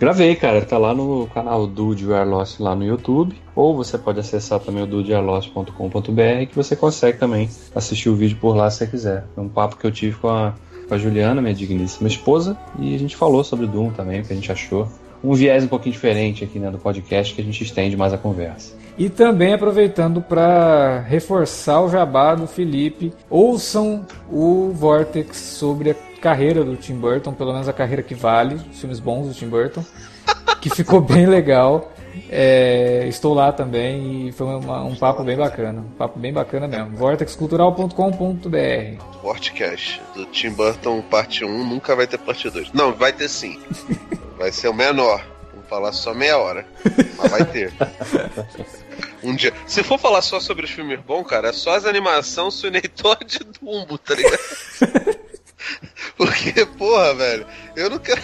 Gravei, 0.05 0.37
cara. 0.37 0.61
Tá 0.61 0.77
lá 0.77 0.93
no 0.93 1.27
canal 1.33 1.67
do 1.67 1.89
We 1.89 2.25
Lost 2.25 2.61
lá 2.61 2.75
no 2.75 2.85
YouTube. 2.85 3.35
Ou 3.57 3.75
você 3.75 3.97
pode 3.97 4.21
acessar 4.21 4.61
também 4.61 4.83
o 4.83 4.87
dudearlost.com.br 4.87 6.47
que 6.47 6.55
você 6.55 6.77
consegue 6.77 7.17
também 7.17 7.49
assistir 7.75 8.11
o 8.11 8.15
vídeo 8.15 8.37
por 8.39 8.55
lá 8.55 8.71
se 8.71 8.77
você 8.77 8.87
quiser. 8.87 9.25
É 9.35 9.41
um 9.41 9.49
papo 9.49 9.79
que 9.79 9.87
eu 9.87 9.91
tive 9.91 10.19
com 10.19 10.29
a, 10.29 10.53
com 10.87 10.93
a 10.95 10.99
Juliana, 10.99 11.41
minha 11.41 11.55
digníssima 11.55 12.07
esposa, 12.07 12.55
e 12.79 12.95
a 12.95 12.99
gente 12.99 13.17
falou 13.17 13.43
sobre 13.43 13.67
Doom 13.67 13.93
também, 13.93 14.21
o 14.21 14.25
que 14.27 14.33
a 14.35 14.37
gente 14.37 14.53
achou. 14.53 14.87
Um 15.23 15.33
viés 15.33 15.65
um 15.65 15.69
pouquinho 15.69 15.95
diferente 15.95 16.45
aqui 16.45 16.59
né, 16.59 16.71
do 16.71 16.77
podcast 16.77 17.35
que 17.35 17.41
a 17.41 17.45
gente 17.45 17.65
estende 17.65 17.97
mais 17.97 18.13
a 18.13 18.19
conversa. 18.19 18.77
E 18.99 19.09
também 19.09 19.55
aproveitando 19.55 20.21
para 20.21 21.01
reforçar 21.01 21.81
o 21.81 21.89
jabá 21.89 22.35
do 22.35 22.47
Felipe, 22.47 23.11
ouçam 23.31 24.05
o 24.31 24.71
Vortex 24.75 25.39
sobre 25.39 25.93
a 25.93 25.95
carreira 26.25 26.65
do 26.65 26.75
Tim 26.75 26.95
Burton, 26.95 27.35
pelo 27.35 27.53
menos 27.53 27.69
a 27.69 27.73
carreira 27.73 28.03
que 28.03 28.15
vale, 28.15 28.55
os 28.55 28.81
filmes 28.81 28.99
bons 28.99 29.29
do 29.29 29.35
Tim 29.35 29.47
Burton, 29.47 29.85
que 30.59 30.71
ficou 30.71 31.03
bem 31.05 31.27
legal. 31.27 31.93
É, 32.31 33.05
estou 33.09 33.35
lá 33.35 33.53
também 33.53 34.29
e 34.29 34.33
foi 34.33 34.47
uma, 34.47 34.85
um 34.85 34.97
papo 34.97 35.23
bem 35.23 35.37
bacana. 35.37 35.83
Um 35.83 35.97
papo 35.99 36.19
bem 36.19 36.33
bacana 36.33 36.67
mesmo. 36.67 36.97
vortexcultural.com.br 36.97 39.03
Vortcast 39.21 40.01
do 40.15 40.25
Tim 40.27 40.51
Burton, 40.51 41.03
parte 41.03 41.45
1, 41.45 41.69
nunca 41.69 41.95
vai 41.95 42.07
ter 42.07 42.19
parte 42.19 42.49
2. 42.49 42.73
Não, 42.73 42.95
vai 42.95 43.13
ter 43.13 43.29
sim. 43.29 43.61
Vai 44.37 44.51
ser 44.51 44.69
o 44.69 44.75
menor. 44.75 45.25
Vamos 45.53 45.69
falar 45.69 45.93
só 45.93 46.13
meia 46.13 46.37
hora. 46.37 46.67
Mas 47.17 47.31
vai 47.31 47.45
ter. 47.45 47.73
Um 49.23 49.35
dia. 49.35 49.55
Se 49.67 49.83
for 49.83 49.99
falar 49.99 50.21
só 50.21 50.39
sobre 50.39 50.67
os 50.67 50.71
filmes 50.71 51.01
bons, 51.01 51.25
cara, 51.25 51.49
é 51.49 51.53
só 51.53 51.75
as 51.75 51.87
animações 51.87 52.55
Sunei 52.55 52.83
Todd 52.83 53.25
e 53.25 53.45
Dumbo, 53.59 53.97
tá 53.97 54.15
ligado? 54.15 54.39
Porque, 56.17 56.65
porra, 56.67 57.15
velho, 57.15 57.47
eu 57.77 57.91
não 57.91 57.99
quero. 57.99 58.23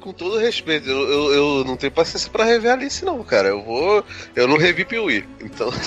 Com 0.00 0.12
todo 0.12 0.36
respeito, 0.36 0.88
eu, 0.90 1.10
eu, 1.10 1.32
eu 1.32 1.64
não 1.64 1.78
tenho 1.78 1.90
paciência 1.90 2.30
pra 2.30 2.44
rever 2.44 2.70
Alice, 2.70 3.02
não, 3.04 3.24
cara. 3.24 3.48
Eu 3.48 3.62
vou. 3.62 4.04
Eu 4.36 4.46
não 4.46 4.58
revi 4.58 4.84
Piuí. 4.84 5.26
Então. 5.40 5.70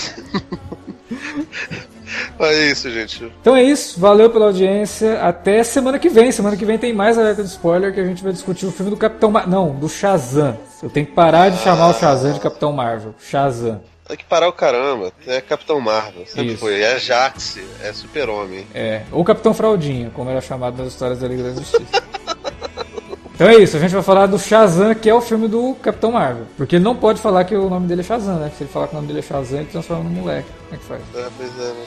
É 2.40 2.72
isso, 2.72 2.90
gente. 2.90 3.32
Então 3.42 3.56
é 3.56 3.64
isso. 3.64 4.00
Valeu 4.00 4.30
pela 4.30 4.46
audiência. 4.46 5.22
Até 5.22 5.64
semana 5.64 6.00
que 6.00 6.10
vem. 6.10 6.32
Semana 6.32 6.56
que 6.56 6.66
vem 6.66 6.78
tem 6.78 6.94
mais 6.94 7.18
alerta 7.18 7.44
de 7.44 7.50
spoiler 7.50 7.94
que 7.94 8.00
a 8.00 8.06
gente 8.06 8.24
vai 8.24 8.32
discutir 8.32 8.66
o 8.66 8.72
filme 8.72 8.92
do 8.92 8.98
Capitão. 8.98 9.32
Não, 9.48 9.76
do 9.76 9.90
Shazam. 9.90 10.58
Eu 10.82 10.90
tenho 10.90 11.06
que 11.06 11.12
parar 11.12 11.50
de 11.50 11.58
chamar 11.60 11.90
o 11.90 11.94
Shazam 11.94 12.34
de 12.34 12.40
Capitão 12.40 12.72
Marvel. 12.72 13.14
Shazam. 13.20 13.82
Tem 14.08 14.18
que 14.18 14.24
parar 14.24 14.48
o 14.48 14.54
caramba. 14.54 15.12
É 15.26 15.42
Capitão 15.42 15.80
Marvel, 15.82 16.26
sempre 16.26 16.54
Isso. 16.54 16.60
foi. 16.60 16.82
É 16.82 16.98
Jax, 16.98 17.60
é 17.84 17.92
Super-Homem. 17.92 18.66
É, 18.74 19.04
ou 19.12 19.24
Capitão 19.24 19.54
Fraldinha, 19.54 20.10
como 20.14 20.30
era 20.30 20.40
chamado 20.40 20.78
nas 20.78 20.94
histórias 20.94 21.20
da 21.20 21.28
Liga 21.28 21.44
da 21.44 21.54
Justiça. 21.54 22.04
então 23.36 23.50
é 23.50 23.56
isso, 23.56 23.76
a 23.76 23.80
gente 23.80 23.94
vai 23.94 24.04
falar 24.04 24.28
do 24.28 24.40
Shazam, 24.40 24.96
que 24.96 25.10
é 25.10 25.14
o 25.14 25.20
filme 25.20 25.48
do 25.50 25.76
Capitão 25.76 26.14
Marvel. 26.14 26.46
Porque 26.56 26.78
ele 26.78 26.86
não 26.86 26.96
pode 26.96 27.20
falar 27.20 27.44
que 27.44 27.56
o 27.56 27.70
nome 27.70 27.88
dele 27.88 28.02
é 28.02 28.04
Shazam, 28.04 28.40
né? 28.40 28.52
Se 28.58 28.64
ele 28.64 28.72
falar 28.72 28.88
que 28.88 28.94
o 28.94 28.96
nome 28.96 29.08
dele 29.08 29.20
é 29.20 29.24
Shazam, 29.24 29.60
ele 29.60 29.70
transforma 29.70 30.04
no 30.04 30.10
moleque. 30.10 30.48
Como 30.70 30.76
é 30.76 30.78
que 30.78 30.86
faz? 30.86 31.02
É, 31.14 31.30
pois 31.38 31.60
é, 31.60 31.74
né? 31.74 31.86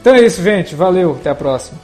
Então 0.00 0.14
é 0.14 0.20
isso, 0.20 0.42
gente. 0.42 0.74
Valeu, 0.76 1.16
até 1.18 1.30
a 1.30 1.34
próxima. 1.34 1.80